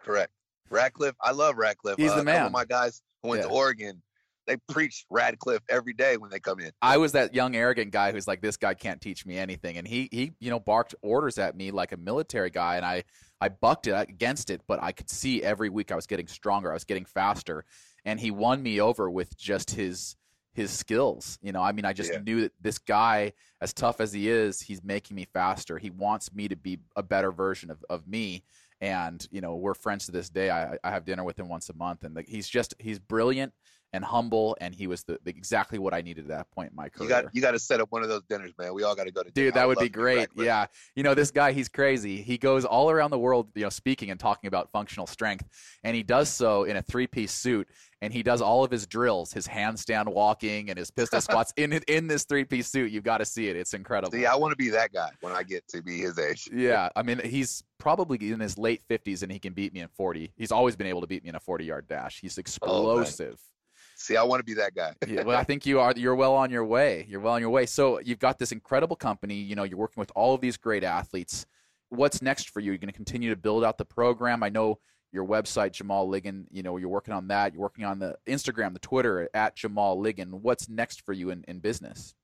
Correct. 0.01 0.33
Radcliffe, 0.69 1.17
I 1.21 1.33
love 1.33 1.57
Radcliffe. 1.57 1.97
He's 1.99 2.11
Uh, 2.11 2.17
the 2.17 2.25
man. 2.25 2.47
of 2.47 2.53
my 2.53 2.65
guys 2.65 3.03
who 3.23 3.31
went 3.31 3.43
to 3.43 3.49
Oregon, 3.49 4.03
they 4.47 4.57
preach 4.69 5.05
Radcliffe 5.11 5.63
every 5.69 5.93
day 5.93 6.17
when 6.17 6.31
they 6.31 6.41
come 6.41 6.61
in. 6.61 6.71
I 6.81 6.97
was 6.97 7.13
that 7.13 7.35
young 7.35 7.55
arrogant 7.55 7.93
guy 7.93 8.13
who's 8.13 8.27
like, 8.27 8.41
this 8.41 8.57
guy 8.57 8.75
can't 8.75 9.01
teach 9.01 9.27
me 9.27 9.37
anything, 9.37 9.77
and 9.77 9.87
he 9.87 10.09
he 10.11 10.33
you 10.41 10.51
know 10.51 10.59
barked 10.61 10.95
orders 11.03 11.39
at 11.39 11.57
me 11.57 11.71
like 11.71 11.93
a 11.93 11.97
military 11.97 12.51
guy, 12.51 12.77
and 12.77 12.85
I 12.87 13.05
I 13.41 13.49
bucked 13.49 13.87
it 13.87 13.93
against 13.93 14.51
it, 14.51 14.63
but 14.67 14.83
I 14.83 14.93
could 14.93 15.11
see 15.11 15.43
every 15.43 15.69
week 15.69 15.93
I 15.93 15.97
was 15.97 16.07
getting 16.07 16.27
stronger, 16.27 16.71
I 16.71 16.75
was 16.75 16.85
getting 16.85 17.05
faster, 17.05 17.65
and 18.05 18.19
he 18.19 18.31
won 18.31 18.63
me 18.63 18.81
over 18.81 19.11
with 19.11 19.37
just 19.37 19.73
his 19.73 20.17
his 20.61 20.71
skills. 20.71 21.39
You 21.43 21.53
know, 21.53 21.63
I 21.63 21.73
mean, 21.73 21.85
I 21.85 21.93
just 21.93 22.13
Yeah. 22.13 22.21
knew 22.21 22.43
that 22.43 22.53
this 22.61 22.79
guy, 22.79 23.33
as 23.61 23.73
tough 23.73 24.01
as 24.01 24.13
he 24.13 24.29
is, 24.29 24.61
he's 24.61 24.83
making 24.85 25.17
me 25.17 25.27
faster. 25.33 25.79
He 25.79 25.91
wants 25.91 26.33
me 26.35 26.49
to 26.49 26.57
be 26.57 26.79
a 26.97 27.03
better 27.03 27.33
version 27.33 27.71
of, 27.71 27.85
of 27.89 28.07
me. 28.07 28.45
And, 28.81 29.27
you 29.31 29.41
know, 29.41 29.57
we're 29.57 29.75
friends 29.75 30.07
to 30.07 30.13
this 30.13 30.31
day. 30.31 30.51
I, 30.51 30.79
I 30.83 30.91
have 30.91 31.05
dinner 31.05 31.25
with 31.25 31.39
him 31.39 31.49
once 31.49 31.69
a 31.69 31.75
month. 31.75 32.05
And 32.05 32.15
like, 32.15 32.29
he's 32.29 32.49
just, 32.49 32.75
he's 32.79 32.99
brilliant 32.99 33.53
and 33.93 34.05
humble. 34.05 34.57
And 34.61 34.75
he 34.75 34.87
was 34.87 35.03
the, 35.05 35.19
the 35.25 35.31
exactly 35.31 35.79
what 35.79 35.95
I 35.95 36.01
needed 36.01 36.25
at 36.25 36.29
that 36.29 36.51
point 36.51 36.71
in 36.71 36.77
my 36.77 36.89
career. 36.89 37.09
You 37.09 37.09
got 37.09 37.35
you 37.35 37.43
got 37.43 37.51
to 37.53 37.59
set 37.59 37.81
up 37.81 37.91
one 37.91 38.03
of 38.03 38.09
those 38.09 38.23
dinners, 38.29 38.53
man. 38.59 38.75
We 38.75 38.83
all 38.83 38.95
got 38.95 39.05
to 39.05 39.11
go 39.11 39.23
to 39.23 39.31
dinner. 39.31 39.47
Dude, 39.47 39.55
that 39.55 39.63
I 39.63 39.67
would 39.67 39.79
be 39.79 39.89
great. 39.89 40.17
back 40.19 40.29
with 40.35 40.45
you. 40.45 40.45
Yeah. 40.45 40.67
You 40.95 41.03
know, 41.03 41.15
this 41.15 41.31
guy, 41.31 41.53
he's 41.53 41.69
crazy. 41.69 42.23
He 42.23 42.39
goes 42.39 42.65
all 42.65 42.91
around 42.91 43.11
the 43.11 43.19
world, 43.19 43.49
you 43.55 43.63
know, 43.63 43.69
speaking 43.69 44.11
and 44.11 44.19
talking 44.19 44.49
about 44.49 44.71
functional 44.71 45.07
strength. 45.07 45.49
And 45.85 45.97
he 45.97 46.03
does 46.03 46.29
so 46.29 46.65
in 46.65 46.77
a 46.77 46.83
three 46.83 47.07
piece 47.07 47.33
suit. 47.33 47.69
And 48.03 48.15
he 48.15 48.23
does 48.23 48.41
all 48.41 48.65
of 48.65 48.71
his 48.71 48.87
drills, 48.87 49.31
his 49.31 49.47
handstand 49.47 50.07
walking 50.07 50.71
and 50.71 50.79
his 50.79 50.91
pistol 50.91 51.21
squats 51.21 51.53
in 51.57 51.73
in 51.87 52.07
this 52.07 52.25
three 52.25 52.45
piece 52.45 52.67
suit. 52.67 52.91
You've 52.91 53.05
got 53.05 53.19
to 53.19 53.27
see 53.27 53.49
it. 53.49 53.57
It's 53.57 53.75
incredible. 53.75 54.13
See, 54.13 54.25
I 54.25 54.35
want 54.37 54.53
to 54.53 54.57
be 54.57 54.71
that 54.71 54.91
guy 54.93 55.11
when 55.21 55.35
I 55.35 55.43
get 55.43 55.69
to 55.69 55.83
be 55.83 55.99
his 56.01 56.19
age. 56.19 56.49
Yeah. 56.61 56.91
I 56.95 57.03
mean, 57.03 57.21
he's 57.25 57.63
probably 57.79 58.19
in 58.31 58.41
his 58.41 58.59
late 58.59 58.83
50s 58.89 59.23
and 59.23 59.33
he 59.33 59.39
can 59.39 59.55
beat 59.55 59.73
me 59.73 59.81
in 59.81 59.89
40. 59.89 60.33
He's 60.37 60.53
always 60.53 60.77
been 60.77 60.87
able 60.87 61.01
to 61.01 61.07
beat 61.07 61.23
me 61.23 61.31
in 61.31 61.37
a 61.37 61.41
40 61.41 61.65
yard 61.65 61.89
dash. 61.89 62.21
He's 62.21 62.39
oh, 62.39 62.41
explosive. 62.41 63.41
See, 64.01 64.17
I 64.17 64.23
want 64.23 64.41
to 64.41 64.45
be 64.45 64.55
that 64.55 64.75
guy. 64.75 64.95
yeah, 65.07 65.23
well, 65.27 65.39
I 65.39 65.45
think 65.45 65.67
you 65.67 65.79
are. 65.79 65.93
You're 65.95 66.15
well 66.15 66.35
on 66.35 66.51
your 66.51 66.65
way. 66.65 67.05
You're 67.07 67.21
well 67.21 67.35
on 67.35 67.41
your 67.43 67.51
way. 67.51 67.67
So 67.67 68.01
you've 68.01 68.19
got 68.19 68.39
this 68.39 68.51
incredible 68.51 68.97
company. 68.97 69.35
You 69.35 69.55
know, 69.55 69.65
you're 69.65 69.79
working 69.79 70.01
with 70.01 70.11
all 70.17 70.35
of 70.35 70.41
these 70.41 70.57
great 70.57 70.85
athletes. 70.85 71.45
What's 71.91 72.23
next 72.23 72.49
for 72.49 72.61
you? 72.61 72.71
You're 72.73 72.79
going 72.79 72.89
to 72.89 72.95
continue 72.95 73.29
to 73.29 73.37
build 73.37 73.63
out 73.63 73.77
the 73.77 73.85
program. 73.85 74.43
I 74.43 74.49
know 74.49 74.79
your 75.13 75.27
website, 75.27 75.73
Jamal 75.73 76.09
Liggin. 76.09 76.47
You 76.51 76.63
know, 76.63 76.79
you're 76.79 76.89
working 76.89 77.13
on 77.13 77.29
that. 77.29 77.53
You're 77.53 77.61
working 77.61 77.85
on 77.85 77.99
the 77.99 78.17
Instagram, 78.27 78.73
the 78.73 78.79
Twitter 78.79 79.29
at 79.35 79.55
Jamal 79.55 79.99
Liggin. 79.99 80.31
What's 80.31 80.71
next 80.71 81.05
for 81.05 81.13
you 81.13 81.29
in, 81.29 81.45
in 81.47 81.59
business? 81.59 82.15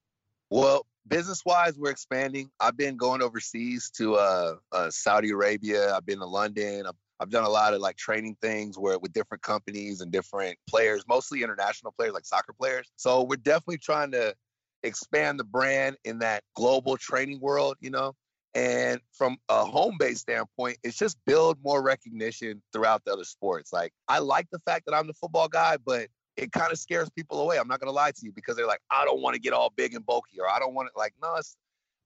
Well, 0.48 0.86
business 1.06 1.42
wise, 1.44 1.76
we're 1.76 1.90
expanding. 1.90 2.50
I've 2.58 2.78
been 2.78 2.96
going 2.96 3.20
overseas 3.20 3.90
to 3.96 4.14
uh, 4.14 4.54
uh, 4.72 4.90
Saudi 4.90 5.30
Arabia. 5.30 5.94
I've 5.94 6.06
been 6.06 6.20
to 6.20 6.26
London. 6.26 6.86
I've, 6.86 6.94
I've 7.18 7.30
done 7.30 7.44
a 7.44 7.48
lot 7.48 7.74
of 7.74 7.80
like 7.80 7.96
training 7.96 8.36
things 8.42 8.78
where 8.78 8.98
with 8.98 9.12
different 9.12 9.42
companies 9.42 10.00
and 10.00 10.12
different 10.12 10.58
players, 10.68 11.04
mostly 11.08 11.42
international 11.42 11.92
players, 11.96 12.12
like 12.12 12.26
soccer 12.26 12.52
players. 12.52 12.90
So 12.96 13.22
we're 13.22 13.36
definitely 13.36 13.78
trying 13.78 14.10
to 14.12 14.34
expand 14.82 15.40
the 15.40 15.44
brand 15.44 15.96
in 16.04 16.18
that 16.20 16.42
global 16.54 16.96
training 16.96 17.40
world, 17.40 17.76
you 17.80 17.90
know. 17.90 18.12
And 18.54 19.00
from 19.12 19.36
a 19.50 19.64
home 19.64 19.96
base 19.98 20.20
standpoint, 20.20 20.78
it's 20.82 20.96
just 20.96 21.18
build 21.26 21.58
more 21.62 21.82
recognition 21.82 22.62
throughout 22.72 23.04
the 23.04 23.12
other 23.12 23.24
sports. 23.24 23.72
Like 23.72 23.92
I 24.08 24.18
like 24.18 24.46
the 24.50 24.60
fact 24.60 24.86
that 24.86 24.94
I'm 24.94 25.06
the 25.06 25.14
football 25.14 25.48
guy, 25.48 25.76
but 25.84 26.08
it 26.36 26.52
kind 26.52 26.72
of 26.72 26.78
scares 26.78 27.08
people 27.10 27.40
away. 27.40 27.58
I'm 27.58 27.68
not 27.68 27.80
gonna 27.80 27.92
lie 27.92 28.10
to 28.10 28.24
you 28.24 28.32
because 28.32 28.56
they're 28.56 28.66
like, 28.66 28.80
I 28.90 29.04
don't 29.04 29.20
want 29.20 29.34
to 29.34 29.40
get 29.40 29.52
all 29.52 29.72
big 29.76 29.94
and 29.94 30.04
bulky, 30.04 30.38
or 30.40 30.48
I 30.48 30.58
don't 30.58 30.74
want 30.74 30.88
to 30.92 30.98
like, 30.98 31.14
no, 31.22 31.38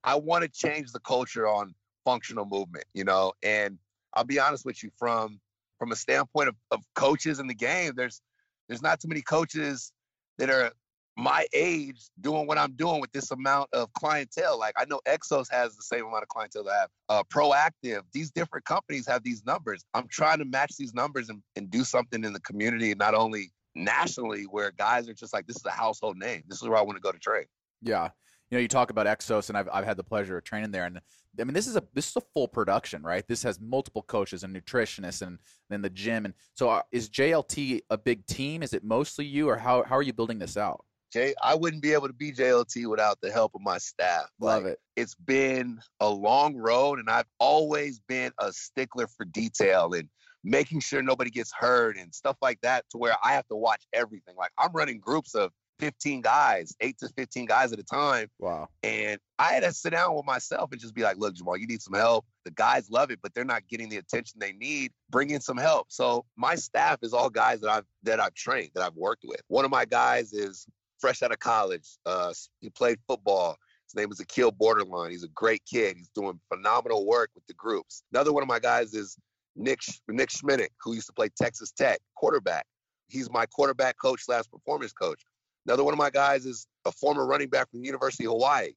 I 0.03 0.15
want 0.15 0.43
to 0.43 0.49
change 0.49 0.91
the 0.91 0.99
culture 1.01 1.47
on 1.47 1.73
functional 2.05 2.45
movement, 2.45 2.85
you 2.93 3.03
know. 3.03 3.33
And 3.43 3.77
I'll 4.13 4.23
be 4.23 4.39
honest 4.39 4.65
with 4.65 4.83
you, 4.83 4.91
from 4.97 5.39
from 5.79 5.91
a 5.91 5.95
standpoint 5.95 6.49
of, 6.49 6.55
of 6.69 6.81
coaches 6.95 7.39
in 7.39 7.47
the 7.47 7.55
game, 7.55 7.93
there's 7.95 8.21
there's 8.67 8.81
not 8.81 8.99
too 8.99 9.07
many 9.07 9.21
coaches 9.21 9.91
that 10.37 10.49
are 10.49 10.71
my 11.17 11.45
age 11.53 12.09
doing 12.21 12.47
what 12.47 12.57
I'm 12.57 12.73
doing 12.73 13.01
with 13.01 13.11
this 13.11 13.31
amount 13.31 13.69
of 13.73 13.91
clientele. 13.93 14.57
Like 14.57 14.73
I 14.77 14.85
know 14.85 15.01
Exos 15.07 15.51
has 15.51 15.75
the 15.75 15.83
same 15.83 16.05
amount 16.05 16.23
of 16.23 16.29
clientele 16.29 16.63
that 16.63 16.71
I 16.71 16.79
have. 16.79 16.89
Uh, 17.09 17.23
Proactive, 17.23 18.01
these 18.13 18.31
different 18.31 18.65
companies 18.65 19.05
have 19.07 19.23
these 19.23 19.45
numbers. 19.45 19.83
I'm 19.93 20.07
trying 20.07 20.39
to 20.39 20.45
match 20.45 20.77
these 20.77 20.93
numbers 20.93 21.29
and, 21.29 21.41
and 21.55 21.69
do 21.69 21.83
something 21.83 22.23
in 22.23 22.33
the 22.33 22.39
community, 22.39 22.93
not 22.95 23.13
only 23.13 23.51
nationally, 23.75 24.43
where 24.43 24.71
guys 24.71 25.09
are 25.09 25.13
just 25.13 25.33
like, 25.33 25.47
this 25.47 25.57
is 25.57 25.65
a 25.65 25.71
household 25.71 26.17
name. 26.17 26.43
This 26.47 26.61
is 26.61 26.67
where 26.67 26.77
I 26.77 26.81
want 26.81 26.97
to 26.97 27.01
go 27.01 27.11
to 27.11 27.19
train. 27.19 27.45
Yeah. 27.81 28.09
You 28.51 28.57
know, 28.57 28.61
you 28.61 28.67
talk 28.67 28.89
about 28.89 29.07
Exos, 29.07 29.47
and 29.47 29.57
I've, 29.57 29.69
I've 29.71 29.85
had 29.85 29.95
the 29.95 30.03
pleasure 30.03 30.37
of 30.37 30.43
training 30.43 30.71
there, 30.71 30.83
and 30.83 30.99
I 31.39 31.43
mean, 31.45 31.53
this 31.53 31.67
is 31.67 31.77
a 31.77 31.83
this 31.93 32.09
is 32.09 32.17
a 32.17 32.21
full 32.33 32.49
production, 32.49 33.01
right? 33.01 33.25
This 33.25 33.43
has 33.43 33.61
multiple 33.61 34.01
coaches 34.01 34.43
and 34.43 34.53
nutritionists, 34.53 35.21
and 35.21 35.39
then 35.69 35.81
the 35.81 35.89
gym, 35.89 36.25
and 36.25 36.33
so 36.53 36.69
uh, 36.69 36.81
is 36.91 37.09
JLT 37.09 37.79
a 37.89 37.97
big 37.97 38.25
team? 38.25 38.61
Is 38.61 38.73
it 38.73 38.83
mostly 38.83 39.25
you, 39.25 39.47
or 39.47 39.55
how 39.55 39.83
how 39.83 39.95
are 39.95 40.01
you 40.01 40.11
building 40.11 40.37
this 40.37 40.57
out? 40.57 40.83
Jay, 41.13 41.33
I 41.41 41.55
wouldn't 41.55 41.81
be 41.81 41.93
able 41.93 42.07
to 42.07 42.13
be 42.13 42.33
JLT 42.33 42.89
without 42.89 43.19
the 43.21 43.31
help 43.31 43.53
of 43.55 43.61
my 43.61 43.77
staff. 43.77 44.25
Love 44.39 44.63
Like, 44.63 44.73
it. 44.73 44.79
It's 44.97 45.15
been 45.15 45.79
a 46.01 46.09
long 46.09 46.57
road, 46.57 46.99
and 46.99 47.09
I've 47.09 47.25
always 47.39 48.01
been 48.01 48.33
a 48.37 48.51
stickler 48.51 49.07
for 49.07 49.25
detail 49.25 49.93
and 49.93 50.09
making 50.43 50.81
sure 50.81 51.01
nobody 51.01 51.29
gets 51.29 51.53
hurt 51.57 51.97
and 51.97 52.13
stuff 52.13 52.35
like 52.41 52.59
that 52.61 52.83
to 52.89 52.97
where 52.97 53.15
I 53.23 53.33
have 53.33 53.47
to 53.47 53.55
watch 53.55 53.83
everything. 53.93 54.35
Like 54.37 54.51
I'm 54.57 54.71
running 54.73 54.99
groups 54.99 55.35
of 55.35 55.51
15 55.81 56.21
guys, 56.21 56.75
eight 56.79 56.97
to 56.99 57.09
15 57.09 57.47
guys 57.47 57.73
at 57.73 57.79
a 57.79 57.83
time. 57.83 58.27
Wow. 58.39 58.69
And 58.83 59.19
I 59.39 59.53
had 59.53 59.63
to 59.63 59.73
sit 59.73 59.89
down 59.89 60.15
with 60.15 60.25
myself 60.25 60.71
and 60.71 60.79
just 60.79 60.93
be 60.93 61.01
like, 61.01 61.17
look, 61.17 61.33
Jamal, 61.33 61.57
you 61.57 61.65
need 61.65 61.81
some 61.81 61.95
help. 61.95 62.23
The 62.45 62.51
guys 62.51 62.89
love 62.89 63.09
it, 63.09 63.19
but 63.21 63.33
they're 63.33 63.43
not 63.43 63.67
getting 63.67 63.89
the 63.89 63.97
attention 63.97 64.39
they 64.39 64.53
need. 64.53 64.91
Bring 65.09 65.31
in 65.31 65.41
some 65.41 65.57
help. 65.57 65.87
So 65.89 66.23
my 66.37 66.53
staff 66.55 66.99
is 67.01 67.13
all 67.13 67.29
guys 67.29 67.61
that 67.61 67.69
I've 67.71 67.85
that 68.03 68.19
I've 68.19 68.35
trained, 68.35 68.71
that 68.75 68.83
I've 68.83 68.95
worked 68.95 69.23
with. 69.27 69.41
One 69.47 69.65
of 69.65 69.71
my 69.71 69.85
guys 69.85 70.33
is 70.33 70.67
fresh 70.99 71.23
out 71.23 71.31
of 71.31 71.39
college. 71.39 71.89
Uh, 72.05 72.31
he 72.59 72.69
played 72.69 72.99
football. 73.07 73.57
His 73.87 73.95
name 73.95 74.11
is 74.11 74.19
Akil 74.19 74.51
Borderline. 74.51 75.11
He's 75.11 75.23
a 75.23 75.29
great 75.29 75.63
kid. 75.65 75.97
He's 75.97 76.11
doing 76.15 76.39
phenomenal 76.53 77.05
work 77.05 77.31
with 77.33 77.45
the 77.47 77.55
groups. 77.55 78.03
Another 78.13 78.31
one 78.31 78.43
of 78.43 78.47
my 78.47 78.59
guys 78.59 78.93
is 78.93 79.17
Nick 79.55 79.79
Nick 80.07 80.29
Schminnick, 80.29 80.69
who 80.81 80.93
used 80.93 81.07
to 81.07 81.13
play 81.13 81.29
Texas 81.35 81.71
Tech 81.71 81.99
quarterback. 82.15 82.65
He's 83.07 83.29
my 83.29 83.45
quarterback 83.47 83.97
coach 83.97 84.23
slash 84.23 84.45
performance 84.49 84.93
coach. 84.93 85.21
Another 85.65 85.83
one 85.83 85.93
of 85.93 85.97
my 85.97 86.09
guys 86.09 86.45
is 86.45 86.67
a 86.85 86.91
former 86.91 87.25
running 87.25 87.49
back 87.49 87.69
from 87.69 87.81
the 87.81 87.85
University 87.85 88.25
of 88.25 88.31
Hawaii. 88.31 88.71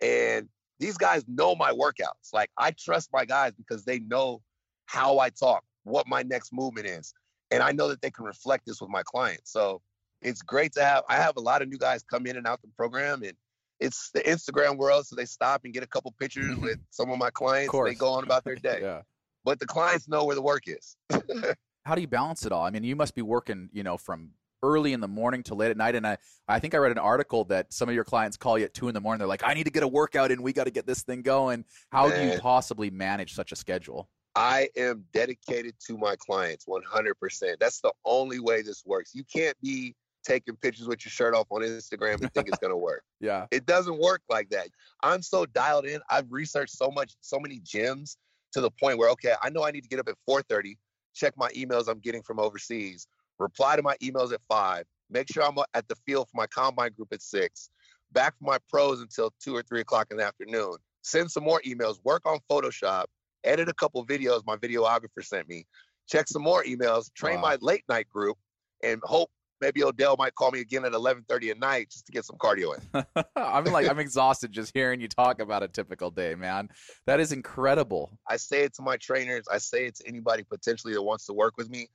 And 0.00 0.48
these 0.80 0.96
guys 0.96 1.24
know 1.28 1.54
my 1.54 1.70
workouts. 1.70 2.32
Like 2.32 2.50
I 2.58 2.72
trust 2.72 3.10
my 3.12 3.24
guys 3.24 3.52
because 3.56 3.84
they 3.84 4.00
know 4.00 4.42
how 4.86 5.18
I 5.18 5.30
talk, 5.30 5.62
what 5.84 6.06
my 6.08 6.22
next 6.22 6.52
movement 6.52 6.86
is. 6.86 7.14
And 7.50 7.62
I 7.62 7.72
know 7.72 7.88
that 7.88 8.02
they 8.02 8.10
can 8.10 8.24
reflect 8.24 8.66
this 8.66 8.80
with 8.80 8.90
my 8.90 9.02
clients. 9.04 9.52
So 9.52 9.80
it's 10.22 10.42
great 10.42 10.72
to 10.72 10.84
have 10.84 11.04
I 11.08 11.16
have 11.16 11.36
a 11.36 11.40
lot 11.40 11.62
of 11.62 11.68
new 11.68 11.78
guys 11.78 12.02
come 12.02 12.26
in 12.26 12.36
and 12.36 12.46
out 12.46 12.60
the 12.62 12.68
program 12.76 13.22
and 13.22 13.34
it's 13.80 14.10
the 14.12 14.20
Instagram 14.20 14.76
world, 14.76 15.06
so 15.06 15.16
they 15.16 15.24
stop 15.24 15.62
and 15.64 15.74
get 15.74 15.82
a 15.82 15.86
couple 15.86 16.14
pictures 16.18 16.56
with 16.56 16.78
some 16.90 17.10
of 17.10 17.18
my 17.18 17.30
clients. 17.30 17.70
course. 17.70 17.90
They 17.90 17.94
go 17.94 18.12
on 18.12 18.24
about 18.24 18.44
their 18.44 18.54
day. 18.54 18.78
Yeah. 18.80 19.02
But 19.44 19.58
the 19.58 19.66
clients 19.66 20.08
know 20.08 20.24
where 20.24 20.36
the 20.36 20.42
work 20.42 20.62
is. 20.66 20.96
How 21.84 21.94
do 21.94 22.00
you 22.00 22.06
balance 22.06 22.46
it 22.46 22.52
all? 22.52 22.64
I 22.64 22.70
mean, 22.70 22.84
you 22.84 22.96
must 22.96 23.14
be 23.14 23.20
working, 23.20 23.68
you 23.72 23.82
know, 23.82 23.98
from 23.98 24.30
early 24.64 24.92
in 24.92 25.00
the 25.00 25.08
morning 25.08 25.42
to 25.44 25.54
late 25.54 25.70
at 25.70 25.76
night. 25.76 25.94
And 25.94 26.06
I, 26.06 26.16
I 26.48 26.58
think 26.58 26.74
I 26.74 26.78
read 26.78 26.92
an 26.92 26.98
article 26.98 27.44
that 27.46 27.72
some 27.72 27.88
of 27.88 27.94
your 27.94 28.04
clients 28.04 28.36
call 28.36 28.58
you 28.58 28.64
at 28.64 28.74
two 28.74 28.88
in 28.88 28.94
the 28.94 29.00
morning. 29.00 29.18
They're 29.18 29.28
like, 29.28 29.44
I 29.44 29.54
need 29.54 29.64
to 29.64 29.70
get 29.70 29.82
a 29.82 29.88
workout 29.88 30.32
and 30.32 30.42
We 30.42 30.52
got 30.52 30.64
to 30.64 30.70
get 30.70 30.86
this 30.86 31.02
thing 31.02 31.22
going. 31.22 31.64
How 31.90 32.10
do 32.10 32.22
you 32.22 32.38
possibly 32.40 32.90
manage 32.90 33.34
such 33.34 33.52
a 33.52 33.56
schedule? 33.56 34.08
I 34.36 34.68
am 34.76 35.04
dedicated 35.12 35.74
to 35.86 35.96
my 35.96 36.16
clients 36.16 36.66
100%. 36.66 37.56
That's 37.60 37.80
the 37.80 37.92
only 38.04 38.40
way 38.40 38.62
this 38.62 38.82
works. 38.84 39.12
You 39.14 39.22
can't 39.32 39.56
be 39.62 39.94
taking 40.24 40.56
pictures 40.56 40.88
with 40.88 41.04
your 41.04 41.10
shirt 41.10 41.34
off 41.34 41.46
on 41.50 41.60
Instagram 41.62 42.20
and 42.20 42.32
think 42.32 42.48
it's 42.48 42.58
going 42.58 42.72
to 42.72 42.76
work. 42.76 43.02
Yeah. 43.20 43.46
It 43.50 43.64
doesn't 43.64 43.98
work 43.98 44.20
like 44.28 44.50
that. 44.50 44.68
I'm 45.02 45.22
so 45.22 45.46
dialed 45.46 45.86
in. 45.86 46.00
I've 46.10 46.30
researched 46.30 46.76
so 46.76 46.90
much, 46.90 47.14
so 47.22 47.38
many 47.40 47.58
gyms 47.60 48.16
to 48.52 48.60
the 48.60 48.70
point 48.70 48.98
where, 48.98 49.08
okay, 49.10 49.32
I 49.42 49.48
know 49.48 49.64
I 49.64 49.70
need 49.70 49.82
to 49.82 49.88
get 49.88 49.98
up 49.98 50.08
at 50.08 50.16
4:30, 50.28 50.76
check 51.14 51.32
my 51.38 51.48
emails 51.52 51.88
I'm 51.88 52.00
getting 52.00 52.22
from 52.22 52.38
overseas, 52.38 53.06
reply 53.38 53.76
to 53.76 53.82
my 53.82 53.96
emails 54.02 54.32
at 54.32 54.40
five, 54.48 54.84
make 55.10 55.28
sure 55.32 55.44
I'm 55.44 55.56
at 55.74 55.88
the 55.88 55.96
field 56.06 56.28
for 56.30 56.36
my 56.36 56.46
combine 56.46 56.92
group 56.92 57.08
at 57.12 57.22
six, 57.22 57.70
back 58.12 58.34
for 58.38 58.44
my 58.44 58.58
pros 58.68 59.00
until 59.00 59.32
two 59.42 59.54
or 59.54 59.62
three 59.62 59.80
o'clock 59.80 60.08
in 60.10 60.16
the 60.16 60.24
afternoon, 60.24 60.76
send 61.02 61.30
some 61.30 61.44
more 61.44 61.60
emails, 61.66 61.96
work 62.04 62.22
on 62.26 62.38
Photoshop, 62.50 63.04
edit 63.44 63.68
a 63.68 63.74
couple 63.74 64.04
videos 64.06 64.42
my 64.46 64.56
videographer 64.56 65.22
sent 65.22 65.48
me, 65.48 65.66
check 66.08 66.28
some 66.28 66.42
more 66.42 66.64
emails, 66.64 67.12
train 67.14 67.36
Wow. 67.36 67.42
my 67.42 67.58
late 67.60 67.84
night 67.88 68.08
group, 68.08 68.36
and 68.82 69.00
hope 69.04 69.30
maybe 69.60 69.82
Odell 69.82 70.16
might 70.18 70.34
call 70.34 70.50
me 70.50 70.60
again 70.60 70.84
at 70.84 70.92
11:30 70.92 71.50
at 71.50 71.58
night 71.58 71.90
just 71.90 72.06
to 72.06 72.12
get 72.12 72.24
some 72.24 72.36
cardio 72.36 72.76
in. 72.76 73.24
I'm 73.36 73.64
like, 73.66 73.88
I'm 73.88 73.98
exhausted 73.98 74.52
just 74.52 74.72
hearing 74.74 75.00
you 75.00 75.08
talk 75.08 75.40
about 75.40 75.62
a 75.62 75.68
typical 75.68 76.10
day, 76.10 76.34
man. 76.34 76.68
That 77.06 77.20
is 77.20 77.32
incredible. 77.32 78.18
I 78.28 78.36
say 78.36 78.62
it 78.64 78.74
to 78.74 78.82
my 78.82 78.96
trainers. 78.96 79.44
I 79.50 79.58
say 79.58 79.86
it 79.86 79.96
to 79.96 80.06
anybody 80.06 80.42
potentially 80.42 80.92
that 80.94 81.02
wants 81.02 81.26
to 81.26 81.32
work 81.32 81.54
with 81.56 81.70
me. 81.70 81.88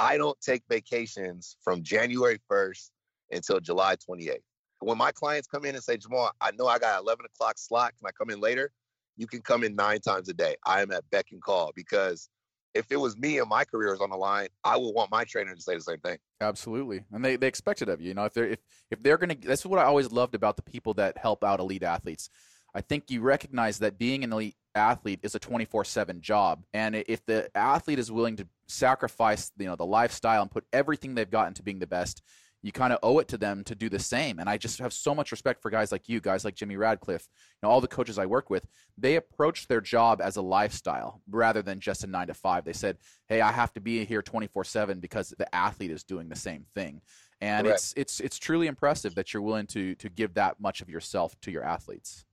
I 0.00 0.16
don't 0.16 0.40
take 0.40 0.62
vacations 0.70 1.58
from 1.62 1.82
January 1.82 2.40
1st 2.50 2.90
until 3.32 3.60
July 3.60 3.96
28th. 3.96 4.38
When 4.80 4.96
my 4.96 5.12
clients 5.12 5.46
come 5.46 5.66
in 5.66 5.74
and 5.74 5.84
say, 5.84 5.98
Jamal, 5.98 6.32
I 6.40 6.52
know 6.52 6.66
I 6.66 6.78
got 6.78 7.02
11 7.02 7.26
o'clock 7.26 7.58
slot. 7.58 7.92
Can 7.98 8.06
I 8.06 8.10
come 8.12 8.30
in 8.30 8.40
later? 8.40 8.72
You 9.18 9.26
can 9.26 9.42
come 9.42 9.62
in 9.62 9.76
nine 9.76 10.00
times 10.00 10.30
a 10.30 10.32
day. 10.32 10.56
I 10.64 10.80
am 10.80 10.90
at 10.90 11.04
beck 11.10 11.26
and 11.32 11.42
call 11.42 11.72
because 11.76 12.30
if 12.74 12.86
it 12.90 12.96
was 12.96 13.14
me 13.18 13.40
and 13.40 13.48
my 13.48 13.62
career 13.64 13.92
is 13.92 14.00
on 14.00 14.08
the 14.08 14.16
line, 14.16 14.48
I 14.64 14.78
would 14.78 14.94
want 14.94 15.10
my 15.10 15.24
trainer 15.24 15.54
to 15.54 15.60
say 15.60 15.74
the 15.74 15.82
same 15.82 15.98
thing. 15.98 16.16
Absolutely, 16.40 17.04
and 17.12 17.22
they, 17.22 17.36
they 17.36 17.46
expect 17.48 17.82
it 17.82 17.90
of 17.90 18.00
you. 18.00 18.08
You 18.08 18.14
know, 18.14 18.24
if 18.24 18.32
they're 18.32 18.46
if 18.46 18.60
if 18.90 19.02
they're 19.02 19.18
gonna, 19.18 19.34
that's 19.34 19.66
what 19.66 19.78
I 19.78 19.84
always 19.84 20.10
loved 20.10 20.34
about 20.34 20.56
the 20.56 20.62
people 20.62 20.94
that 20.94 21.18
help 21.18 21.44
out 21.44 21.60
elite 21.60 21.82
athletes. 21.82 22.30
I 22.74 22.80
think 22.80 23.10
you 23.10 23.20
recognize 23.20 23.78
that 23.80 23.98
being 23.98 24.24
an 24.24 24.32
elite 24.32 24.56
athlete 24.74 25.20
is 25.22 25.34
a 25.34 25.40
24/7 25.40 26.20
job, 26.20 26.64
and 26.72 26.94
if 26.94 27.24
the 27.26 27.50
athlete 27.56 27.98
is 27.98 28.10
willing 28.10 28.36
to 28.36 28.48
sacrifice, 28.68 29.50
you 29.58 29.66
know, 29.66 29.76
the 29.76 29.86
lifestyle 29.86 30.42
and 30.42 30.50
put 30.50 30.64
everything 30.72 31.14
they've 31.14 31.30
got 31.30 31.48
into 31.48 31.62
being 31.62 31.80
the 31.80 31.86
best, 31.86 32.22
you 32.62 32.72
kind 32.72 32.92
of 32.92 32.98
owe 33.02 33.18
it 33.18 33.28
to 33.28 33.38
them 33.38 33.64
to 33.64 33.74
do 33.74 33.88
the 33.88 33.98
same. 33.98 34.38
And 34.38 34.48
I 34.48 34.58
just 34.58 34.78
have 34.80 34.92
so 34.92 35.14
much 35.14 35.30
respect 35.30 35.62
for 35.62 35.70
guys 35.70 35.90
like 35.90 36.08
you, 36.08 36.20
guys 36.20 36.44
like 36.44 36.54
Jimmy 36.54 36.76
Radcliffe, 36.76 37.26
you 37.30 37.58
know, 37.62 37.70
all 37.70 37.80
the 37.80 37.88
coaches 37.88 38.18
I 38.18 38.26
work 38.26 38.50
with. 38.50 38.66
They 38.98 39.16
approach 39.16 39.66
their 39.66 39.80
job 39.80 40.20
as 40.20 40.36
a 40.36 40.42
lifestyle 40.42 41.22
rather 41.28 41.62
than 41.62 41.80
just 41.80 42.04
a 42.04 42.06
nine 42.06 42.26
to 42.26 42.34
five. 42.34 42.64
They 42.64 42.72
said, 42.72 42.98
"Hey, 43.28 43.40
I 43.40 43.52
have 43.52 43.72
to 43.74 43.80
be 43.80 44.04
here 44.04 44.22
twenty 44.22 44.46
four 44.46 44.64
seven 44.64 45.00
because 45.00 45.34
the 45.38 45.52
athlete 45.54 45.90
is 45.90 46.04
doing 46.04 46.28
the 46.28 46.36
same 46.36 46.66
thing." 46.74 47.00
And 47.40 47.66
Correct. 47.66 47.80
it's 47.80 47.94
it's 47.96 48.20
it's 48.20 48.38
truly 48.38 48.66
impressive 48.66 49.14
that 49.14 49.32
you're 49.32 49.42
willing 49.42 49.66
to 49.68 49.94
to 49.94 50.08
give 50.10 50.34
that 50.34 50.60
much 50.60 50.82
of 50.82 50.90
yourself 50.90 51.40
to 51.40 51.50
your 51.50 51.64
athletes. 51.64 52.26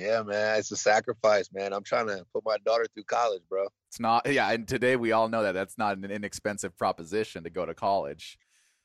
Yeah, 0.00 0.22
man, 0.22 0.58
it's 0.58 0.72
a 0.72 0.76
sacrifice, 0.76 1.50
man. 1.52 1.74
I'm 1.74 1.82
trying 1.84 2.06
to 2.06 2.24
put 2.32 2.42
my 2.44 2.56
daughter 2.64 2.86
through 2.94 3.04
college, 3.04 3.42
bro. 3.50 3.66
It's 3.88 4.00
not, 4.00 4.26
yeah. 4.30 4.50
And 4.50 4.66
today 4.66 4.96
we 4.96 5.12
all 5.12 5.28
know 5.28 5.42
that 5.42 5.52
that's 5.52 5.76
not 5.76 5.98
an 5.98 6.10
inexpensive 6.10 6.76
proposition 6.78 7.44
to 7.44 7.50
go 7.50 7.66
to 7.66 7.74
college. 7.74 8.38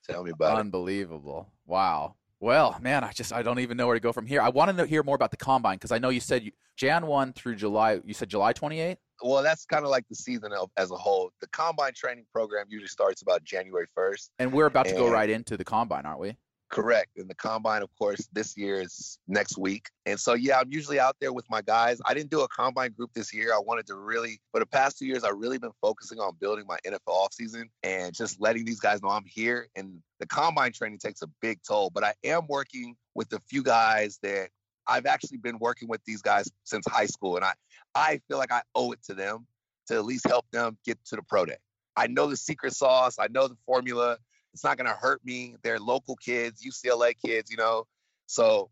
Tell 0.10 0.23
me 0.23 0.32
about 0.32 0.58
it. 0.58 0.60
Unbelievable. 0.60 1.51
Wow. 1.65 2.15
Well, 2.41 2.78
man, 2.82 3.04
I 3.04 3.12
just 3.12 3.32
I 3.32 3.41
don't 3.41 3.60
even 3.60 3.78
know 3.78 3.88
where 3.88 3.95
to 3.95 4.01
go 4.01 4.12
from 4.12 4.25
here. 4.25 4.41
I 4.41 4.49
want 4.49 4.78
to 4.78 4.86
hear 4.86 5.04
more 5.04 5.15
about 5.15 5.32
the 5.32 5.38
combine 5.38 5.78
because 5.78 5.91
I 5.91 5.99
know 5.99 6.10
you 6.10 6.19
said 6.19 6.43
you, 6.43 6.51
Jan 6.75 7.08
one 7.08 7.32
through 7.32 7.56
July. 7.56 8.01
You 8.04 8.13
said 8.13 8.30
July 8.30 8.51
28th. 8.51 8.97
Well, 9.23 9.41
that's 9.41 9.65
kind 9.65 9.86
of 9.86 9.91
like 9.91 10.06
the 10.10 10.15
season 10.15 10.51
of, 10.51 10.69
as 10.75 10.91
a 10.91 10.95
whole. 10.95 11.32
The 11.39 11.47
combine 11.47 11.93
training 11.95 12.25
program 12.34 12.65
usually 12.67 12.89
starts 12.89 13.21
about 13.21 13.45
January 13.45 13.88
1st. 13.97 14.30
And 14.39 14.51
we're 14.51 14.65
about 14.65 14.88
to 14.88 14.93
go 14.93 15.10
right 15.10 15.30
into 15.30 15.56
the 15.56 15.63
combine, 15.63 16.06
aren't 16.06 16.19
we? 16.19 16.36
Correct. 16.75 17.11
And 17.15 17.29
the 17.29 17.35
combine, 17.35 17.83
of 17.83 17.89
course, 17.97 18.27
this 18.33 18.57
year 18.57 18.81
is 18.81 19.17
next 19.29 19.57
week. 19.57 19.88
And 20.05 20.19
so, 20.19 20.33
yeah, 20.33 20.59
I'm 20.59 20.69
usually 20.73 20.99
out 20.99 21.15
there 21.21 21.31
with 21.31 21.45
my 21.49 21.61
guys. 21.61 22.01
I 22.05 22.13
didn't 22.13 22.31
do 22.31 22.41
a 22.41 22.49
combine 22.49 22.91
group 22.91 23.11
this 23.13 23.33
year. 23.33 23.53
I 23.53 23.59
wanted 23.65 23.88
to 23.88 23.95
really, 23.95 24.41
for 24.51 24.59
the 24.59 24.65
past 24.65 24.99
two 24.99 25.05
years, 25.05 25.23
I've 25.23 25.38
really 25.38 25.57
been 25.57 25.71
focusing 25.81 26.19
on 26.19 26.33
building 26.41 26.65
my 26.67 26.77
NFL 26.85 26.97
offseason 27.07 27.69
and 27.83 28.13
just 28.13 28.41
letting 28.41 28.65
these 28.65 28.81
guys 28.81 29.01
know 29.01 29.07
I'm 29.07 29.23
here. 29.25 29.69
And 29.77 30.01
the 30.19 30.27
combine 30.27 30.73
training 30.73 30.97
takes 30.97 31.21
a 31.21 31.27
big 31.41 31.59
toll. 31.65 31.91
But 31.91 32.03
I 32.03 32.13
am 32.25 32.45
working 32.49 32.97
with 33.13 33.31
a 33.31 33.39
few 33.49 33.63
guys 33.63 34.19
that 34.23 34.49
I've 34.85 35.05
actually 35.05 35.38
been 35.38 35.59
working 35.59 35.88
with 35.88 36.01
these 36.05 36.21
guys 36.21 36.51
since 36.65 36.85
high 36.89 37.05
school. 37.05 37.38
And 37.38 37.45
I, 37.45 37.53
I 37.95 38.19
feel 38.27 38.38
like 38.38 38.51
I 38.51 38.63
owe 38.75 38.91
it 38.91 39.01
to 39.03 39.13
them 39.13 39.47
to 39.88 39.93
at 39.93 40.03
least 40.03 40.27
help 40.27 40.45
them 40.51 40.77
get 40.85 40.99
to 41.05 41.15
the 41.15 41.21
pro 41.21 41.45
day. 41.45 41.55
I 41.95 42.07
know 42.07 42.27
the 42.27 42.35
secret 42.35 42.73
sauce, 42.73 43.15
I 43.17 43.27
know 43.31 43.47
the 43.47 43.55
formula 43.65 44.17
it's 44.55 44.63
not 44.63 44.77
going 44.77 44.87
to 44.87 44.95
hurt 44.95 45.19
me. 45.25 45.53
They're 45.63 45.79
local 45.79 46.15
kids, 46.15 46.63
UCLA 46.65 47.13
kids, 47.23 47.51
you 47.51 47.57
know. 47.57 47.83
So 48.25 48.69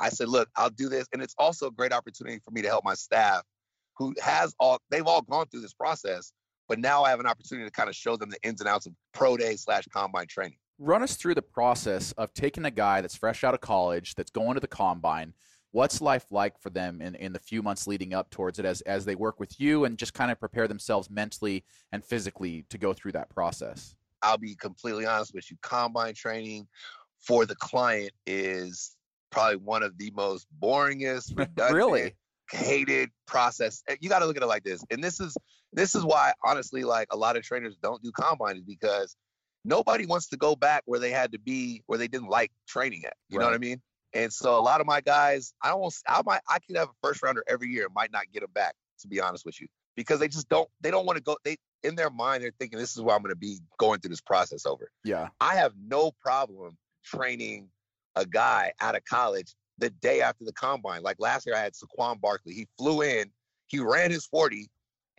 I 0.00 0.08
said, 0.08 0.28
look, 0.28 0.48
I'll 0.56 0.70
do 0.70 0.88
this. 0.88 1.06
And 1.12 1.20
it's 1.20 1.34
also 1.36 1.66
a 1.66 1.70
great 1.70 1.92
opportunity 1.92 2.40
for 2.42 2.52
me 2.52 2.62
to 2.62 2.68
help 2.68 2.86
my 2.86 2.94
staff 2.94 3.42
who 3.98 4.14
has 4.22 4.54
all, 4.58 4.78
they've 4.90 5.06
all 5.06 5.20
gone 5.20 5.44
through 5.48 5.60
this 5.60 5.74
process. 5.74 6.32
But 6.70 6.78
now 6.78 7.02
I 7.04 7.10
have 7.10 7.20
an 7.20 7.26
opportunity 7.26 7.68
to 7.68 7.70
kind 7.70 7.90
of 7.90 7.94
show 7.94 8.16
them 8.16 8.30
the 8.30 8.38
ins 8.42 8.62
and 8.62 8.68
outs 8.68 8.86
of 8.86 8.94
pro 9.12 9.36
day 9.36 9.56
slash 9.56 9.84
combine 9.92 10.26
training. 10.26 10.56
Run 10.78 11.02
us 11.02 11.16
through 11.16 11.34
the 11.34 11.42
process 11.42 12.12
of 12.12 12.32
taking 12.32 12.64
a 12.64 12.70
guy 12.70 13.02
that's 13.02 13.14
fresh 13.14 13.44
out 13.44 13.52
of 13.52 13.60
college, 13.60 14.14
that's 14.14 14.30
going 14.30 14.54
to 14.54 14.60
the 14.60 14.66
combine. 14.66 15.34
What's 15.72 16.00
life 16.00 16.24
like 16.30 16.58
for 16.58 16.70
them 16.70 17.02
in, 17.02 17.14
in 17.14 17.34
the 17.34 17.38
few 17.38 17.62
months 17.62 17.86
leading 17.86 18.14
up 18.14 18.30
towards 18.30 18.58
it 18.58 18.64
as, 18.64 18.80
as 18.82 19.04
they 19.04 19.14
work 19.14 19.38
with 19.38 19.60
you 19.60 19.84
and 19.84 19.98
just 19.98 20.14
kind 20.14 20.30
of 20.30 20.40
prepare 20.40 20.66
themselves 20.66 21.10
mentally 21.10 21.66
and 21.92 22.02
physically 22.02 22.64
to 22.70 22.78
go 22.78 22.94
through 22.94 23.12
that 23.12 23.28
process? 23.28 23.94
I'll 24.26 24.38
be 24.38 24.56
completely 24.56 25.06
honest 25.06 25.32
with 25.32 25.48
you. 25.50 25.56
Combine 25.62 26.14
training 26.14 26.66
for 27.20 27.46
the 27.46 27.54
client 27.54 28.10
is 28.26 28.96
probably 29.30 29.56
one 29.56 29.82
of 29.82 29.96
the 29.98 30.10
most 30.14 30.46
boringest, 30.62 31.32
redundant, 31.38 31.74
Really? 31.76 32.14
hated 32.50 33.10
process. 33.26 33.82
Eh, 33.88 33.96
You 34.00 34.08
got 34.08 34.18
to 34.20 34.26
look 34.26 34.36
at 34.36 34.42
it 34.42 34.46
like 34.46 34.64
this. 34.64 34.82
And 34.90 35.02
this 35.02 35.20
is 35.20 35.36
this 35.72 35.94
is 35.94 36.04
why 36.04 36.32
honestly 36.44 36.84
like 36.84 37.08
a 37.12 37.16
lot 37.16 37.36
of 37.36 37.42
trainers 37.42 37.76
don't 37.82 38.02
do 38.02 38.10
combine 38.12 38.56
is 38.56 38.62
because 38.62 39.16
nobody 39.64 40.06
wants 40.06 40.28
to 40.28 40.36
go 40.36 40.56
back 40.56 40.82
where 40.86 41.00
they 41.00 41.10
had 41.10 41.32
to 41.32 41.38
be 41.38 41.82
where 41.86 41.98
they 41.98 42.08
didn't 42.08 42.28
like 42.28 42.50
training 42.66 43.04
at. 43.04 43.14
You 43.28 43.38
know 43.38 43.46
what 43.46 43.54
I 43.54 43.58
mean? 43.58 43.80
And 44.12 44.32
so 44.32 44.58
a 44.58 44.62
lot 44.62 44.80
of 44.80 44.86
my 44.86 45.00
guys, 45.00 45.52
I 45.62 45.68
don't 45.68 45.94
I 46.08 46.22
might 46.24 46.40
I 46.48 46.58
could 46.60 46.76
have 46.76 46.88
a 46.88 46.92
first 47.02 47.22
rounder 47.22 47.44
every 47.48 47.68
year, 47.68 47.88
might 47.94 48.12
not 48.12 48.24
get 48.32 48.40
them 48.40 48.50
back 48.54 48.74
to 49.00 49.08
be 49.08 49.20
honest 49.20 49.44
with 49.44 49.60
you. 49.60 49.66
Because 49.96 50.20
they 50.20 50.28
just 50.28 50.48
don't 50.48 50.68
they 50.80 50.90
don't 50.90 51.06
want 51.06 51.16
to 51.16 51.22
go 51.22 51.36
they 51.44 51.56
in 51.82 51.94
their 51.94 52.10
mind 52.10 52.42
they're 52.42 52.52
thinking 52.58 52.78
this 52.78 52.96
is 52.96 53.02
where 53.02 53.14
I'm 53.14 53.22
going 53.22 53.32
to 53.32 53.38
be 53.38 53.58
going 53.78 54.00
through 54.00 54.10
this 54.10 54.20
process 54.20 54.66
over. 54.66 54.90
Yeah. 55.04 55.28
I 55.40 55.56
have 55.56 55.72
no 55.86 56.12
problem 56.20 56.76
training 57.04 57.68
a 58.16 58.26
guy 58.26 58.72
out 58.80 58.96
of 58.96 59.04
college 59.04 59.54
the 59.78 59.90
day 59.90 60.20
after 60.20 60.44
the 60.44 60.52
combine. 60.52 61.02
Like 61.02 61.16
last 61.18 61.46
year, 61.46 61.54
I 61.54 61.60
had 61.60 61.74
Saquon 61.74 62.20
Barkley. 62.20 62.54
He 62.54 62.66
flew 62.78 63.02
in, 63.02 63.30
he 63.66 63.78
ran 63.78 64.10
his 64.10 64.26
40 64.26 64.68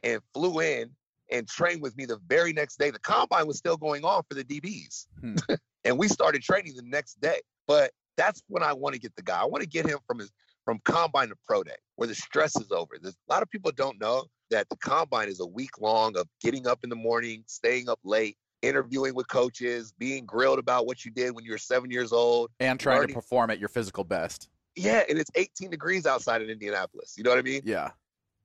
and 0.04 0.22
flew 0.34 0.60
in 0.62 0.90
and 1.32 1.48
trained 1.48 1.82
with 1.82 1.96
me 1.98 2.06
the 2.06 2.20
very 2.28 2.54
next 2.54 2.80
day. 2.80 2.90
The 2.90 3.00
combine 3.00 3.48
was 3.48 3.58
still 3.58 3.78
going 3.78 4.04
on 4.04 4.24
for 4.28 4.36
the 4.36 4.44
DBs. 4.44 5.08
Hmm. 5.22 5.36
and 5.84 5.98
we 5.98 6.08
started 6.08 6.42
training 6.42 6.76
the 6.76 6.84
next 6.84 7.20
day. 7.22 7.42
But 7.68 7.92
that's 8.16 8.42
when 8.48 8.64
I 8.64 8.74
want 8.74 8.96
to 8.96 9.00
get 9.00 9.16
the 9.16 9.22
guy. 9.22 9.42
I 9.42 9.46
want 9.46 9.62
to 9.62 9.70
get 9.70 9.86
him 9.86 10.00
from 10.08 10.20
his 10.20 10.32
from 10.66 10.80
combine 10.84 11.30
to 11.30 11.36
pro 11.48 11.64
day, 11.64 11.78
where 11.96 12.10
the 12.10 12.16
stress 12.16 12.58
is 12.58 12.72
over. 12.72 12.98
There's, 13.02 13.16
a 13.30 13.34
lot 13.34 13.42
of 13.42 13.50
people 13.50 13.72
don't 13.72 13.98
know 14.02 14.26
that 14.50 14.70
the 14.70 14.78
combine 14.78 15.30
is 15.30 15.40
a 15.40 15.46
week 15.46 15.80
long 15.80 16.18
of 16.18 16.28
getting 16.42 16.68
up 16.68 16.80
in 16.84 16.90
the 16.90 16.96
morning, 16.96 17.44
staying 17.48 17.90
up 17.90 18.00
late, 18.04 18.38
interviewing 18.62 19.14
with 19.14 19.28
coaches, 19.28 19.94
being 19.98 20.26
grilled 20.26 20.60
about 20.60 20.86
what 20.86 21.06
you 21.06 21.12
did 21.12 21.36
when 21.36 21.44
you 21.44 21.52
were 21.52 21.58
seven 21.58 21.92
years 21.92 22.12
old. 22.12 22.52
And 22.60 22.80
trying 22.80 22.98
already- 22.98 23.14
to 23.14 23.20
perform 23.20 23.50
at 23.50 23.60
your 23.60 23.70
physical 23.70 24.04
best. 24.04 24.50
Yeah, 24.76 25.04
and 25.10 25.18
it's 25.18 25.32
18 25.36 25.72
degrees 25.72 26.06
outside 26.06 26.42
in 26.42 26.50
Indianapolis. 26.50 27.16
You 27.18 27.24
know 27.24 27.32
what 27.32 27.40
I 27.40 27.44
mean? 27.44 27.62
Yeah. 27.66 27.92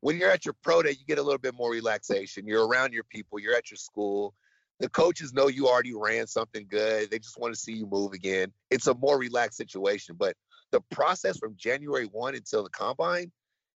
When 0.01 0.19
you're 0.19 0.31
at 0.31 0.45
your 0.45 0.55
pro 0.63 0.83
day, 0.83 0.91
you 0.91 1.05
get 1.07 1.19
a 1.19 1.23
little 1.23 1.39
bit 1.39 1.55
more 1.55 1.71
relaxation. 1.71 2.47
You're 2.47 2.67
around 2.67 2.93
your 2.93 3.05
people, 3.05 3.39
you're 3.39 3.55
at 3.55 3.71
your 3.71 3.77
school. 3.77 4.35
The 4.81 4.89
coaches 4.89 5.33
know 5.33 5.47
you 5.47 5.69
already 5.69 5.95
ran 5.95 6.27
something 6.27 6.67
good. 6.69 7.11
They 7.11 7.19
just 7.19 7.39
want 7.39 7.55
to 7.55 7.61
see 7.61 7.73
you 7.73 7.87
move 7.87 8.13
again. 8.13 8.53
It's 8.71 8.89
a 8.89 8.95
more 8.95 9.19
relaxed 9.19 9.59
situation. 9.59 10.17
But 10.19 10.35
the 10.73 10.81
process 10.91 11.39
from 11.39 11.55
January 11.57 12.07
1 12.07 12.35
until 12.35 12.65
the 12.65 12.71
combine 12.71 13.31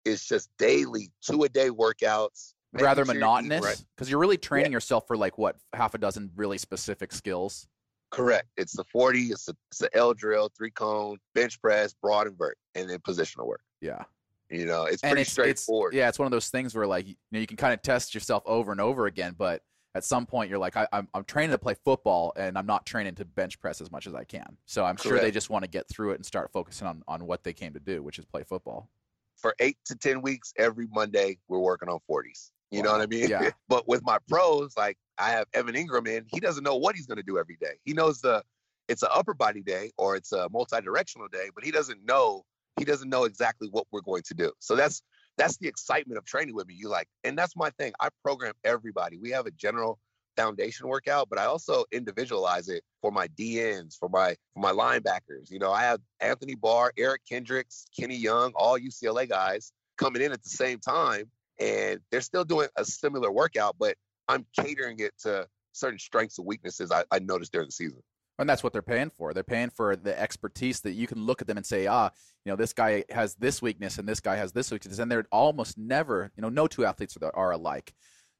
is 0.06 0.24
just 0.24 0.48
daily, 0.58 1.10
two 1.20 1.42
a 1.44 1.48
day 1.48 1.68
workouts. 1.68 2.54
Rather 2.72 3.04
sure 3.04 3.14
you're 3.14 3.20
eating 3.20 3.20
monotonous 3.20 3.64
right. 3.64 3.84
because 3.96 4.10
you're 4.10 4.18
really 4.18 4.36
training 4.36 4.72
yourself 4.72 5.06
for 5.06 5.16
like 5.16 5.38
what 5.38 5.56
half 5.72 5.94
a 5.94 5.98
dozen 5.98 6.30
really 6.36 6.58
specific 6.58 7.12
skills. 7.12 7.66
Correct. 8.10 8.48
It's 8.56 8.76
the 8.76 8.84
40, 8.84 9.18
it's 9.24 9.46
the, 9.46 9.56
it's 9.70 9.78
the 9.78 9.94
L 9.96 10.14
drill, 10.14 10.50
three 10.56 10.70
cone, 10.70 11.18
bench 11.34 11.60
press, 11.60 11.94
broad 11.94 12.26
and 12.26 12.38
vert, 12.38 12.56
and 12.74 12.88
then 12.88 12.98
positional 13.00 13.46
work. 13.46 13.60
Yeah. 13.80 14.04
You 14.50 14.64
know, 14.64 14.84
it's 14.84 15.02
and 15.02 15.10
pretty 15.10 15.22
it's, 15.22 15.30
it's 15.30 15.32
straightforward. 15.32 15.94
yeah, 15.94 16.08
it's 16.08 16.18
one 16.18 16.26
of 16.26 16.30
those 16.30 16.48
things 16.48 16.74
where 16.74 16.86
like 16.86 17.08
you 17.08 17.14
know 17.32 17.40
you 17.40 17.48
can 17.48 17.56
kind 17.56 17.74
of 17.74 17.82
test 17.82 18.14
yourself 18.14 18.44
over 18.46 18.70
and 18.70 18.80
over 18.80 19.06
again, 19.06 19.34
but 19.36 19.62
at 19.96 20.04
some 20.04 20.24
point 20.24 20.50
you're 20.50 20.58
like 20.58 20.76
I, 20.76 20.86
I'm 20.92 21.08
I'm 21.14 21.24
training 21.24 21.50
to 21.50 21.58
play 21.58 21.74
football 21.84 22.32
and 22.36 22.56
I'm 22.56 22.66
not 22.66 22.86
training 22.86 23.16
to 23.16 23.24
bench 23.24 23.58
press 23.58 23.80
as 23.80 23.90
much 23.90 24.06
as 24.06 24.14
I 24.14 24.22
can. 24.22 24.56
So 24.66 24.84
I'm 24.84 24.96
sure 24.96 25.18
they 25.18 25.32
just 25.32 25.50
want 25.50 25.64
to 25.64 25.70
get 25.70 25.88
through 25.88 26.12
it 26.12 26.16
and 26.16 26.24
start 26.24 26.52
focusing 26.52 26.86
on 26.86 27.02
on 27.08 27.26
what 27.26 27.42
they 27.42 27.52
came 27.52 27.72
to 27.72 27.80
do, 27.80 28.02
which 28.02 28.20
is 28.20 28.24
play 28.24 28.44
football. 28.44 28.88
For 29.36 29.54
eight 29.60 29.76
to 29.86 29.96
ten 29.96 30.22
weeks 30.22 30.52
every 30.56 30.86
Monday, 30.92 31.38
we're 31.48 31.58
working 31.58 31.88
on 31.88 31.98
40s. 32.10 32.50
You 32.70 32.82
know 32.82 32.92
what 32.92 33.00
I 33.00 33.06
mean? 33.06 33.28
Yeah. 33.28 33.50
but 33.68 33.86
with 33.86 34.02
my 34.04 34.18
pros, 34.28 34.76
like 34.76 34.96
I 35.18 35.30
have 35.30 35.46
Evan 35.54 35.74
Engram 35.74 36.08
in, 36.08 36.24
he 36.28 36.40
doesn't 36.40 36.64
know 36.64 36.76
what 36.76 36.96
he's 36.96 37.06
gonna 37.06 37.22
do 37.22 37.38
every 37.38 37.56
day. 37.60 37.74
He 37.84 37.92
knows 37.92 38.20
the 38.20 38.42
it's 38.88 39.02
an 39.02 39.08
upper 39.12 39.34
body 39.34 39.62
day 39.62 39.90
or 39.96 40.16
it's 40.16 40.32
a 40.32 40.48
multi-directional 40.50 41.28
day, 41.28 41.50
but 41.54 41.64
he 41.64 41.70
doesn't 41.70 42.04
know 42.04 42.44
he 42.78 42.84
doesn't 42.84 43.08
know 43.08 43.24
exactly 43.24 43.68
what 43.70 43.86
we're 43.90 44.02
going 44.02 44.22
to 44.24 44.34
do. 44.34 44.52
So 44.58 44.76
that's 44.76 45.02
that's 45.38 45.56
the 45.58 45.68
excitement 45.68 46.18
of 46.18 46.24
training 46.24 46.54
with 46.54 46.66
me. 46.66 46.74
You 46.74 46.88
like, 46.88 47.08
and 47.24 47.36
that's 47.36 47.56
my 47.56 47.70
thing. 47.78 47.92
I 48.00 48.08
program 48.22 48.54
everybody. 48.64 49.18
We 49.18 49.30
have 49.30 49.46
a 49.46 49.50
general 49.50 49.98
foundation 50.36 50.88
workout, 50.88 51.28
but 51.28 51.38
I 51.38 51.46
also 51.46 51.84
individualize 51.92 52.68
it 52.68 52.82
for 53.00 53.10
my 53.10 53.28
DBs, 53.28 53.96
for 53.98 54.08
my 54.08 54.36
for 54.54 54.60
my 54.60 54.72
linebackers. 54.72 55.50
You 55.50 55.58
know, 55.58 55.72
I 55.72 55.82
have 55.82 56.00
Anthony 56.20 56.54
Barr, 56.54 56.92
Eric 56.96 57.22
Kendricks, 57.28 57.86
Kenny 57.98 58.16
Young, 58.16 58.52
all 58.54 58.78
UCLA 58.78 59.28
guys 59.28 59.72
coming 59.98 60.22
in 60.22 60.32
at 60.32 60.42
the 60.42 60.50
same 60.50 60.78
time, 60.78 61.30
and 61.58 62.00
they're 62.10 62.20
still 62.20 62.44
doing 62.44 62.68
a 62.76 62.84
similar 62.84 63.32
workout, 63.32 63.76
but 63.78 63.96
I'm 64.28 64.44
catering 64.58 65.00
it 65.00 65.12
to 65.20 65.46
certain 65.72 65.98
strengths 65.98 66.38
and 66.38 66.46
weaknesses 66.46 66.90
I, 66.90 67.04
I 67.10 67.18
noticed 67.18 67.52
during 67.52 67.68
the 67.68 67.72
season. 67.72 68.02
And 68.38 68.48
that's 68.48 68.62
what 68.62 68.72
they're 68.72 68.82
paying 68.82 69.10
for. 69.10 69.32
They're 69.32 69.42
paying 69.42 69.70
for 69.70 69.96
the 69.96 70.18
expertise 70.18 70.80
that 70.80 70.92
you 70.92 71.06
can 71.06 71.24
look 71.24 71.40
at 71.40 71.46
them 71.46 71.56
and 71.56 71.64
say, 71.64 71.86
ah, 71.86 72.10
you 72.44 72.52
know, 72.52 72.56
this 72.56 72.74
guy 72.74 73.04
has 73.10 73.34
this 73.36 73.62
weakness 73.62 73.98
and 73.98 74.06
this 74.06 74.20
guy 74.20 74.36
has 74.36 74.52
this 74.52 74.70
weakness, 74.70 74.98
and 74.98 75.10
they're 75.10 75.26
almost 75.32 75.78
never, 75.78 76.30
you 76.36 76.42
know, 76.42 76.50
no 76.50 76.66
two 76.66 76.84
athletes 76.84 77.16
are, 77.20 77.34
are 77.34 77.52
alike. 77.52 77.94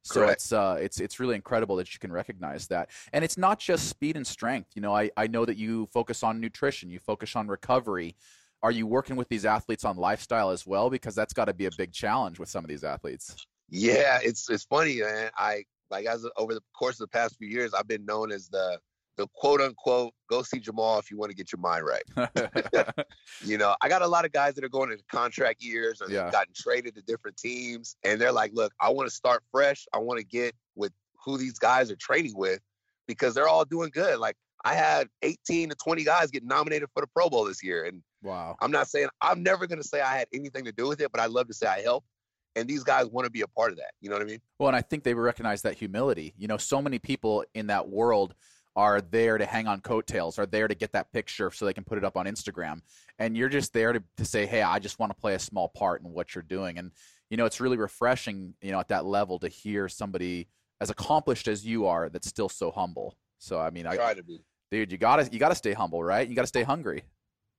So 0.06 0.20
Correct. 0.20 0.34
it's 0.34 0.52
uh, 0.52 0.78
it's 0.80 1.00
it's 1.00 1.18
really 1.18 1.34
incredible 1.34 1.74
that 1.76 1.92
you 1.92 1.98
can 1.98 2.12
recognize 2.12 2.68
that, 2.68 2.90
and 3.12 3.24
it's 3.24 3.36
not 3.36 3.58
just 3.58 3.88
speed 3.88 4.16
and 4.16 4.24
strength. 4.24 4.70
You 4.76 4.82
know, 4.82 4.94
I 4.94 5.10
I 5.16 5.26
know 5.26 5.44
that 5.44 5.56
you 5.56 5.86
focus 5.86 6.22
on 6.22 6.40
nutrition, 6.40 6.90
you 6.90 7.00
focus 7.00 7.34
on 7.34 7.48
recovery. 7.48 8.14
Are 8.62 8.70
you 8.70 8.86
working 8.86 9.16
with 9.16 9.28
these 9.28 9.44
athletes 9.44 9.84
on 9.84 9.96
lifestyle 9.96 10.50
as 10.50 10.64
well? 10.64 10.90
Because 10.90 11.16
that's 11.16 11.32
got 11.32 11.46
to 11.46 11.54
be 11.54 11.66
a 11.66 11.70
big 11.76 11.92
challenge 11.92 12.38
with 12.38 12.48
some 12.48 12.64
of 12.64 12.68
these 12.68 12.84
athletes. 12.84 13.48
Yeah, 13.68 14.20
it's 14.22 14.48
it's 14.48 14.62
funny, 14.62 15.00
man. 15.00 15.30
I 15.36 15.64
like 15.90 16.06
as 16.06 16.24
over 16.36 16.54
the 16.54 16.62
course 16.72 17.00
of 17.00 17.10
the 17.10 17.18
past 17.18 17.36
few 17.36 17.48
years, 17.48 17.74
I've 17.74 17.88
been 17.88 18.04
known 18.04 18.30
as 18.30 18.48
the 18.48 18.78
the 19.16 19.26
quote 19.34 19.60
unquote 19.60 20.12
go 20.28 20.42
see 20.42 20.58
Jamal 20.58 20.98
if 20.98 21.10
you 21.10 21.16
want 21.16 21.30
to 21.30 21.36
get 21.36 21.52
your 21.52 21.60
mind 21.60 21.84
right. 21.86 22.94
You 23.44 23.58
know, 23.58 23.74
I 23.80 23.88
got 23.88 24.02
a 24.02 24.06
lot 24.06 24.24
of 24.24 24.32
guys 24.32 24.54
that 24.54 24.64
are 24.64 24.68
going 24.68 24.90
into 24.90 25.04
contract 25.10 25.62
years 25.62 26.00
or 26.00 26.10
Yeah. 26.10 26.24
they've 26.24 26.32
gotten 26.32 26.52
traded 26.54 26.94
to 26.96 27.02
different 27.02 27.36
teams, 27.36 27.96
and 28.04 28.20
they're 28.20 28.32
like, 28.32 28.52
"Look, 28.54 28.72
I 28.80 28.88
want 28.90 29.08
to 29.08 29.14
start 29.14 29.42
fresh. 29.50 29.86
I 29.92 29.98
want 29.98 30.18
to 30.20 30.24
get 30.26 30.54
with 30.74 30.92
who 31.24 31.36
these 31.38 31.58
guys 31.58 31.90
are 31.90 31.96
training 31.96 32.34
with 32.36 32.60
because 33.06 33.34
they're 33.34 33.48
all 33.48 33.64
doing 33.64 33.90
good. 33.92 34.18
Like 34.18 34.36
I 34.64 34.74
had 34.74 35.08
18 35.22 35.70
to 35.70 35.76
20 35.76 36.04
guys 36.04 36.30
get 36.30 36.44
nominated 36.44 36.88
for 36.94 37.00
the 37.00 37.06
Pro 37.08 37.28
Bowl 37.28 37.44
this 37.44 37.62
year. 37.62 37.84
And 37.84 38.02
wow. 38.22 38.56
I'm 38.60 38.70
not 38.70 38.88
saying 38.88 39.08
I'm 39.20 39.42
never 39.42 39.66
going 39.66 39.80
to 39.80 39.86
say 39.86 40.00
I 40.00 40.16
had 40.16 40.28
anything 40.32 40.64
to 40.64 40.72
do 40.72 40.88
with 40.88 41.00
it, 41.00 41.10
but 41.12 41.20
I 41.20 41.26
love 41.26 41.48
to 41.48 41.54
say 41.54 41.66
I 41.66 41.82
helped. 41.82 42.06
And 42.54 42.66
these 42.66 42.82
guys 42.84 43.06
want 43.06 43.26
to 43.26 43.30
be 43.30 43.42
a 43.42 43.48
part 43.48 43.70
of 43.70 43.76
that. 43.76 43.90
You 44.00 44.08
know 44.08 44.14
what 44.16 44.22
I 44.22 44.26
mean? 44.26 44.40
Well, 44.58 44.68
and 44.68 44.76
I 44.76 44.80
think 44.80 45.04
they 45.04 45.12
recognize 45.12 45.60
that 45.62 45.74
humility. 45.74 46.32
You 46.38 46.48
know, 46.48 46.56
so 46.56 46.80
many 46.80 46.98
people 46.98 47.44
in 47.54 47.66
that 47.66 47.88
world 47.88 48.34
are 48.76 49.00
there 49.00 49.38
to 49.38 49.46
hang 49.46 49.66
on 49.66 49.80
coattails, 49.80 50.38
are 50.38 50.46
there 50.46 50.68
to 50.68 50.74
get 50.74 50.92
that 50.92 51.10
picture 51.12 51.50
so 51.50 51.64
they 51.64 51.72
can 51.72 51.82
put 51.82 51.96
it 51.96 52.04
up 52.04 52.16
on 52.16 52.26
Instagram. 52.26 52.82
And 53.18 53.34
you're 53.36 53.48
just 53.48 53.72
there 53.72 53.94
to, 53.94 54.02
to 54.18 54.24
say, 54.24 54.44
hey, 54.44 54.60
I 54.60 54.78
just 54.78 54.98
want 54.98 55.10
to 55.10 55.18
play 55.18 55.34
a 55.34 55.38
small 55.38 55.68
part 55.68 56.02
in 56.02 56.12
what 56.12 56.34
you're 56.34 56.42
doing. 56.42 56.76
And, 56.76 56.92
you 57.30 57.38
know, 57.38 57.46
it's 57.46 57.58
really 57.58 57.78
refreshing, 57.78 58.54
you 58.60 58.72
know, 58.72 58.78
at 58.78 58.88
that 58.88 59.06
level 59.06 59.38
to 59.38 59.48
hear 59.48 59.88
somebody 59.88 60.48
as 60.80 60.90
accomplished 60.90 61.48
as 61.48 61.64
you 61.64 61.86
are 61.86 62.10
that's 62.10 62.28
still 62.28 62.50
so 62.50 62.70
humble. 62.70 63.16
So, 63.38 63.58
I 63.58 63.70
mean, 63.70 63.86
I 63.86 63.96
try 63.96 64.14
to 64.14 64.22
be. 64.22 64.40
Dude 64.70 64.90
you 64.90 64.98
gotta 64.98 65.28
you 65.30 65.38
gotta 65.38 65.54
stay 65.54 65.72
humble 65.72 66.02
right? 66.02 66.28
You 66.28 66.34
gotta 66.34 66.48
stay 66.48 66.64
hungry. 66.64 67.04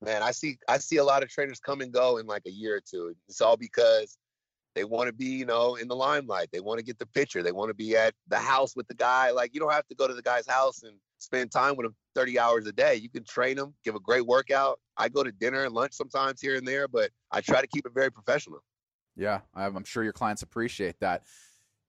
Man 0.03 0.21
i 0.21 0.29
see 0.29 0.57
i 0.67 0.77
see 0.77 0.97
a 0.97 1.03
lot 1.03 1.23
of 1.23 1.29
trainers 1.29 1.59
come 1.59 1.81
and 1.81 1.91
go 1.91 2.17
in 2.17 2.27
like 2.27 2.43
a 2.45 2.51
year 2.51 2.75
or 2.75 2.81
two. 2.81 3.15
It's 3.27 3.41
all 3.41 3.57
because 3.57 4.17
they 4.75 4.83
want 4.83 5.07
to 5.07 5.13
be 5.13 5.25
you 5.25 5.45
know 5.45 5.75
in 5.75 5.87
the 5.87 5.95
limelight. 5.95 6.49
They 6.51 6.59
want 6.59 6.79
to 6.79 6.85
get 6.85 6.99
the 6.99 7.05
picture. 7.07 7.41
They 7.41 7.53
want 7.53 7.69
to 7.69 7.73
be 7.73 7.95
at 7.95 8.13
the 8.27 8.37
house 8.37 8.75
with 8.75 8.87
the 8.87 8.93
guy. 8.93 9.31
Like 9.31 9.53
you 9.53 9.59
don't 9.59 9.71
have 9.71 9.87
to 9.87 9.95
go 9.95 10.07
to 10.07 10.13
the 10.13 10.21
guy's 10.21 10.47
house 10.47 10.83
and 10.83 10.93
spend 11.19 11.51
time 11.51 11.75
with 11.75 11.85
them 11.85 11.95
30 12.15 12.39
hours 12.39 12.67
a 12.67 12.71
day 12.71 12.95
you 12.95 13.09
can 13.09 13.23
train 13.23 13.57
them, 13.57 13.73
give 13.83 13.95
a 13.95 13.99
great 13.99 14.25
workout 14.25 14.79
i 14.97 15.07
go 15.07 15.23
to 15.23 15.31
dinner 15.31 15.63
and 15.63 15.73
lunch 15.73 15.93
sometimes 15.93 16.41
here 16.41 16.55
and 16.55 16.67
there 16.67 16.87
but 16.87 17.11
i 17.31 17.41
try 17.41 17.61
to 17.61 17.67
keep 17.67 17.85
it 17.85 17.93
very 17.93 18.11
professional 18.11 18.59
yeah 19.15 19.39
i'm 19.55 19.83
sure 19.83 20.03
your 20.03 20.13
clients 20.13 20.41
appreciate 20.41 20.95
that 20.99 21.23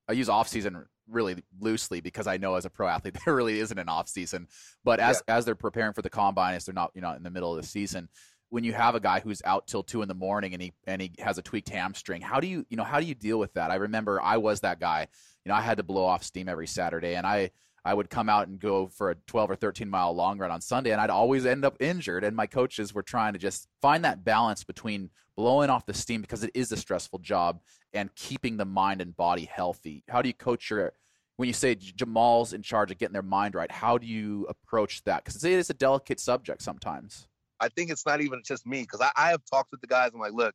i 0.09 0.13
use 0.13 0.29
off 0.29 0.49
season 0.49 0.85
really 1.09 1.37
loosely 1.61 2.01
because 2.01 2.27
I 2.27 2.37
know 2.37 2.55
as 2.55 2.65
a 2.65 2.71
pro 2.71 2.87
athlete 2.87 3.17
there 3.25 3.35
really 3.35 3.59
isn't 3.61 3.79
an 3.79 3.89
off 3.89 4.09
season. 4.09 4.49
But 4.85 5.01
as 5.01 5.23
yeah. 5.27 5.37
as 5.37 5.45
they're 5.45 5.55
preparing 5.55 5.93
for 5.93 6.03
the 6.03 6.11
combine, 6.11 6.55
as 6.55 6.67
they're 6.67 6.75
not 6.75 6.93
you 6.95 7.01
know 7.01 7.13
in 7.13 7.23
the 7.23 7.31
middle 7.31 7.51
of 7.55 7.61
the 7.61 7.67
season, 7.67 8.09
when 8.51 8.65
you 8.65 8.73
have 8.73 8.95
a 8.95 9.01
guy 9.01 9.21
who's 9.21 9.43
out 9.45 9.67
till 9.67 9.83
two 9.83 10.03
in 10.03 10.09
the 10.09 10.15
morning 10.15 10.53
and 10.53 10.63
he 10.63 10.73
and 10.87 11.03
he 11.03 11.13
has 11.19 11.39
a 11.39 11.43
tweaked 11.43 11.69
hamstring, 11.69 12.23
how 12.23 12.41
do 12.41 12.47
you 12.47 12.67
you 12.69 12.77
know 12.77 12.85
how 12.85 13.01
do 13.01 13.07
you 13.07 13.15
deal 13.15 13.39
with 13.39 13.53
that? 13.55 13.71
I 13.71 13.77
remember 13.77 14.21
I 14.23 14.37
was 14.37 14.61
that 14.61 14.81
guy. 14.81 15.09
You 15.45 15.51
know, 15.51 15.57
I 15.57 15.63
had 15.63 15.79
to 15.79 15.83
blow 15.83 16.05
off 16.05 16.23
steam 16.25 16.49
every 16.49 16.67
Saturday, 16.67 17.15
and 17.15 17.27
I 17.27 17.51
I 17.89 17.95
would 17.95 18.11
come 18.11 18.29
out 18.29 18.49
and 18.49 18.61
go 18.61 18.89
for 18.89 19.11
a 19.11 19.15
12 19.15 19.53
or 19.53 19.57
13 19.57 19.89
mile 19.89 20.15
long 20.15 20.37
run 20.37 20.51
on 20.51 20.61
Sunday, 20.61 20.91
and 20.91 21.01
I'd 21.01 21.09
always 21.09 21.47
end 21.47 21.65
up 21.65 21.75
injured. 21.81 22.23
And 22.23 22.37
my 22.37 22.47
coaches 22.47 22.93
were 22.93 23.03
trying 23.03 23.33
to 23.33 23.39
just 23.39 23.67
find 23.81 24.05
that 24.05 24.25
balance 24.25 24.63
between 24.63 25.09
blowing 25.39 25.71
off 25.71 25.87
the 25.87 25.95
steam 25.95 26.21
because 26.21 26.45
it 26.45 26.51
is 26.53 26.71
a 26.71 26.77
stressful 26.77 27.21
job 27.21 27.61
and 27.95 28.15
keeping 28.15 28.59
the 28.59 28.67
mind 28.67 29.01
and 29.01 29.17
body 29.17 29.47
healthy. 29.51 30.05
How 30.07 30.21
do 30.21 30.29
you 30.29 30.35
coach 30.35 30.69
your 30.69 30.93
when 31.37 31.47
you 31.47 31.55
say 31.55 31.77
Jamal's 31.77 32.53
in 32.53 32.61
charge 32.61 32.91
of 32.91 32.99
getting 32.99 33.15
their 33.15 33.23
mind 33.23 33.55
right, 33.55 33.71
how 33.71 33.97
do 33.97 34.07
you 34.07 34.45
approach 34.51 35.03
that? 35.05 35.25
Because 35.25 35.43
it 35.43 35.53
is 35.53 35.71
a 35.71 35.75
delicate 35.75 36.21
subject 36.21 36.61
sometimes. 36.61 37.27
I 37.59 37.69
think 37.69 37.91
it's 37.91 38.05
not 38.05 38.21
even 38.21 38.43
just 38.45 38.67
me 38.67 38.83
because 38.83 39.01
I, 39.01 39.11
I, 39.17 39.31
have 39.31 39.43
talked 39.51 39.71
with 39.71 39.81
the 39.81 39.87
guys. 39.87 40.11
I'm 40.13 40.21
like, 40.21 40.33
look, 40.33 40.55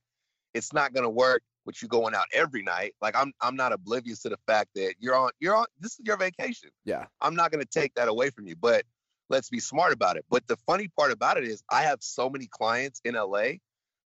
it's 0.54 0.72
not 0.72 0.94
going 0.94 1.06
to 1.06 1.10
work 1.10 1.42
with 1.66 1.82
you 1.82 1.88
going 1.88 2.16
out 2.16 2.26
every 2.34 2.62
night. 2.62 2.94
Like 3.02 3.16
I'm, 3.16 3.34
I'm 3.42 3.56
not 3.56 3.72
oblivious 3.72 4.22
to 4.24 4.30
the 4.30 4.40
fact 4.48 4.70
that 4.76 4.96
you're 5.00 5.16
on, 5.16 5.32
you're 5.40 5.56
on. 5.56 5.66
This 5.80 5.94
is 5.94 6.02
your 6.06 6.18
vacation. 6.18 6.70
Yeah, 6.86 7.06
I'm 7.22 7.36
not 7.36 7.52
going 7.52 7.64
to 7.64 7.70
take 7.70 7.94
that 7.96 8.08
away 8.08 8.30
from 8.30 8.48
you. 8.48 8.56
But 8.56 8.84
let's 9.30 9.50
be 9.50 9.60
smart 9.60 9.94
about 9.94 10.18
it. 10.18 10.26
But 10.30 10.48
the 10.48 10.58
funny 10.68 10.90
part 10.98 11.12
about 11.12 11.38
it 11.38 11.44
is, 11.44 11.64
I 11.70 11.84
have 11.84 12.00
so 12.02 12.30
many 12.30 12.48
clients 12.48 13.02
in 13.06 13.16
LA. 13.16 13.54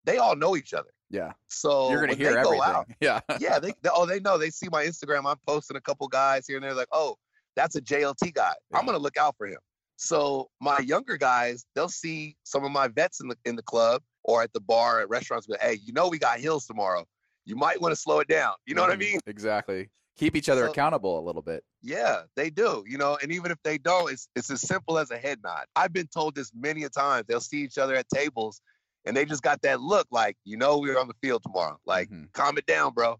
They 0.06 0.18
all 0.18 0.36
know 0.36 0.56
each 0.56 0.74
other. 0.74 0.90
Yeah. 1.10 1.34
So 1.48 1.90
you're 1.90 2.02
gonna 2.02 2.16
hear 2.16 2.38
everything. 2.38 2.62
Out, 2.62 2.88
yeah. 3.00 3.20
yeah. 3.40 3.60
They, 3.60 3.74
they, 3.82 3.90
oh 3.94 4.06
they 4.06 4.20
know 4.20 4.38
they 4.38 4.50
see 4.50 4.68
my 4.72 4.86
Instagram. 4.86 5.30
I'm 5.30 5.38
posting 5.46 5.78
a 5.78 5.82
couple 5.82 6.08
guys 6.08 6.46
here 6.48 6.58
and 6.58 6.64
they're 6.64 6.74
like, 6.74 6.90
oh, 6.92 7.16
that's 7.56 7.76
a 7.76 7.82
JLT 7.82 8.34
guy. 8.34 8.54
Yeah. 8.72 8.78
I'm 8.78 8.86
gonna 8.86 8.98
look 8.98 9.18
out 9.18 9.36
for 9.38 9.48
him. 9.48 9.60
So 9.96 10.50
my 10.62 10.80
younger 10.80 11.18
guys, 11.18 11.66
they'll 11.76 11.90
see 11.90 12.36
some 12.44 12.64
of 12.64 12.72
my 12.72 12.88
vets 12.88 13.20
in 13.20 13.30
the 13.30 13.38
in 13.46 13.56
the 13.56 13.64
club 13.64 14.02
or 14.24 14.44
at 14.44 14.54
the 14.54 14.60
bar 14.60 15.02
at 15.02 15.10
restaurants. 15.10 15.48
But 15.48 15.62
hey, 15.62 15.80
you 15.84 15.94
know 15.94 16.08
we 16.08 16.20
got 16.20 16.40
hills 16.40 16.66
tomorrow. 16.66 17.06
You 17.48 17.56
might 17.56 17.82
want 17.82 17.94
to 17.94 17.96
slow 17.96 18.20
it 18.20 18.28
down. 18.28 18.54
You 18.66 18.76
know 18.76 18.82
mm, 18.82 18.90
what 18.90 18.92
I 18.92 18.96
mm-hmm. 18.96 19.14
mean? 19.14 19.20
Exactly. 19.26 19.90
Keep 20.18 20.36
each 20.36 20.50
other 20.50 20.66
so, 20.66 20.72
accountable 20.72 21.20
a 21.20 21.24
little 21.24 21.42
bit. 21.42 21.64
Yeah, 21.82 22.24
they 22.36 22.50
do. 22.50 22.84
You 22.88 22.98
know, 22.98 23.18
and 23.22 23.32
even 23.32 23.52
if 23.52 23.58
they 23.64 23.78
don't, 23.78 24.12
it's 24.12 24.28
it's 24.36 24.50
as 24.50 24.62
simple 24.62 24.98
as 24.98 25.12
a 25.12 25.18
head 25.18 25.40
nod. 25.44 25.66
I've 25.76 25.94
been 25.94 26.08
told 26.08 26.36
this 26.36 26.52
many 26.56 26.84
a 26.84 26.90
times. 26.90 27.26
They'll 27.28 27.40
see 27.40 27.62
each 27.62 27.78
other 27.78 27.96
at 27.96 28.08
tables 28.10 28.62
and 29.08 29.16
they 29.16 29.26
just 29.26 29.42
got 29.42 29.62
that 29.62 29.82
look 29.82 30.06
like 30.12 30.36
you 30.44 30.58
know 30.58 30.78
we're 30.78 31.00
on 31.00 31.08
the 31.08 31.16
field 31.22 31.42
tomorrow. 31.42 31.80
Like, 31.86 32.10
mm-hmm. 32.10 32.26
calm 32.34 32.58
it 32.58 32.66
down, 32.66 32.94
bro. 32.94 33.20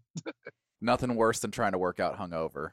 Nothing 0.80 1.16
worse 1.16 1.40
than 1.40 1.50
trying 1.50 1.72
to 1.72 1.78
work 1.78 1.98
out 1.98 2.16
hungover. 2.16 2.70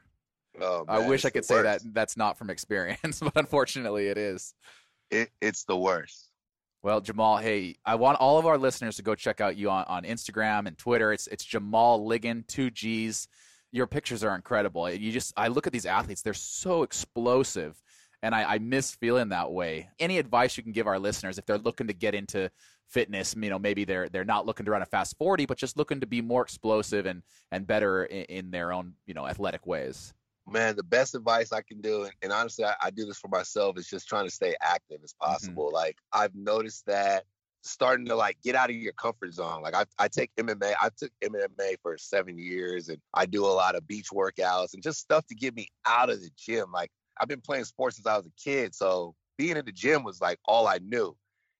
Oh, 0.61 0.85
man, 0.85 0.95
I 0.95 1.07
wish 1.07 1.25
I 1.25 1.29
could 1.31 1.45
say 1.45 1.61
that 1.61 1.81
that's 1.93 2.17
not 2.17 2.37
from 2.37 2.49
experience, 2.49 3.19
but 3.23 3.33
unfortunately 3.35 4.07
it 4.07 4.17
is. 4.17 4.53
It, 5.09 5.29
it's 5.41 5.63
the 5.63 5.77
worst. 5.77 6.24
Well, 6.85 7.01
Jamal, 7.01 7.37
hey, 7.37 7.77
I 7.83 7.95
want 7.95 8.19
all 8.19 8.37
of 8.37 8.45
our 8.45 8.59
listeners 8.59 8.97
to 8.97 9.01
go 9.01 9.15
check 9.15 9.41
out 9.41 9.57
you 9.57 9.71
on, 9.71 9.85
on 9.85 10.03
Instagram 10.03 10.67
and 10.67 10.77
Twitter. 10.77 11.11
It's 11.11 11.25
it's 11.25 11.43
Jamal 11.43 12.05
Liggin, 12.07 12.45
two 12.45 12.69
G's. 12.69 13.27
Your 13.71 13.87
pictures 13.87 14.23
are 14.23 14.35
incredible. 14.35 14.87
You 14.91 15.11
just 15.11 15.33
I 15.35 15.47
look 15.47 15.65
at 15.65 15.73
these 15.73 15.87
athletes; 15.87 16.21
they're 16.21 16.35
so 16.35 16.83
explosive, 16.83 17.81
and 18.21 18.35
I, 18.35 18.43
I 18.43 18.59
miss 18.59 18.93
feeling 18.93 19.29
that 19.29 19.51
way. 19.51 19.89
Any 19.97 20.19
advice 20.19 20.57
you 20.57 20.61
can 20.61 20.73
give 20.73 20.85
our 20.85 20.99
listeners 20.99 21.39
if 21.39 21.47
they're 21.47 21.57
looking 21.57 21.87
to 21.87 21.93
get 21.93 22.13
into 22.13 22.51
fitness. 22.87 23.35
You 23.35 23.49
know, 23.49 23.57
maybe 23.57 23.83
they're 23.83 24.07
they're 24.07 24.23
not 24.23 24.45
looking 24.45 24.67
to 24.67 24.71
run 24.71 24.83
a 24.83 24.85
fast 24.85 25.17
40, 25.17 25.47
but 25.47 25.57
just 25.57 25.77
looking 25.77 26.01
to 26.01 26.05
be 26.05 26.21
more 26.21 26.43
explosive 26.43 27.07
and 27.07 27.23
and 27.51 27.65
better 27.65 28.05
in, 28.05 28.25
in 28.25 28.51
their 28.51 28.71
own 28.71 28.93
you 29.07 29.15
know 29.15 29.25
athletic 29.25 29.65
ways. 29.65 30.13
Man, 30.47 30.75
the 30.75 30.83
best 30.83 31.15
advice 31.15 31.51
I 31.51 31.61
can 31.61 31.81
do, 31.81 32.03
and, 32.03 32.13
and 32.21 32.31
honestly, 32.31 32.65
I, 32.65 32.75
I, 32.83 32.89
do 32.91 33.05
this 33.05 33.17
for 33.17 33.29
myself, 33.29 33.79
is 33.79 33.87
just 33.87 34.07
trying 34.07 34.25
to 34.25 34.31
stay 34.31 34.55
active 34.61 34.99
as 35.03 35.13
mm-hmm. 35.13 35.31
possible. 35.31 35.65
Mm-hmm. 35.67 35.75
Like 35.75 35.97
I've 36.13 36.35
noticed 36.35 36.85
that 36.85 37.23
starting 37.63 38.05
to 38.05 38.15
like 38.15 38.37
get 38.43 38.55
out 38.55 38.69
of 38.69 38.75
your 38.75 38.93
comfort 38.93 39.33
zone. 39.33 39.63
Like 39.63 39.75
I, 39.75 39.85
I 39.97 40.07
take 40.07 40.29
MMA, 40.35 40.75
I 40.79 40.89
took 40.95 41.11
MMA 41.23 41.77
for 41.81 41.97
seven 41.97 42.37
years, 42.37 42.89
and 42.89 42.99
I 43.13 43.25
do 43.25 43.43
a 43.45 43.47
lot 43.47 43.75
of 43.75 43.87
beach 43.87 44.09
workouts 44.13 44.73
and 44.73 44.83
just 44.83 44.99
stuff 44.99 45.25
to 45.27 45.35
get 45.35 45.55
me 45.55 45.69
out 45.87 46.09
of 46.09 46.21
the 46.21 46.29
gym. 46.37 46.71
Like 46.71 46.91
I've 47.19 47.27
been 47.27 47.41
playing 47.41 47.65
sports 47.65 47.95
since 47.95 48.05
I 48.05 48.17
was 48.17 48.27
a 48.27 48.31
kid, 48.41 48.75
so 48.75 49.15
being 49.37 49.57
in 49.57 49.65
the 49.65 49.71
gym 49.71 50.03
was 50.03 50.21
like 50.21 50.39
all 50.45 50.67
I 50.67 50.79
knew. 50.79 51.15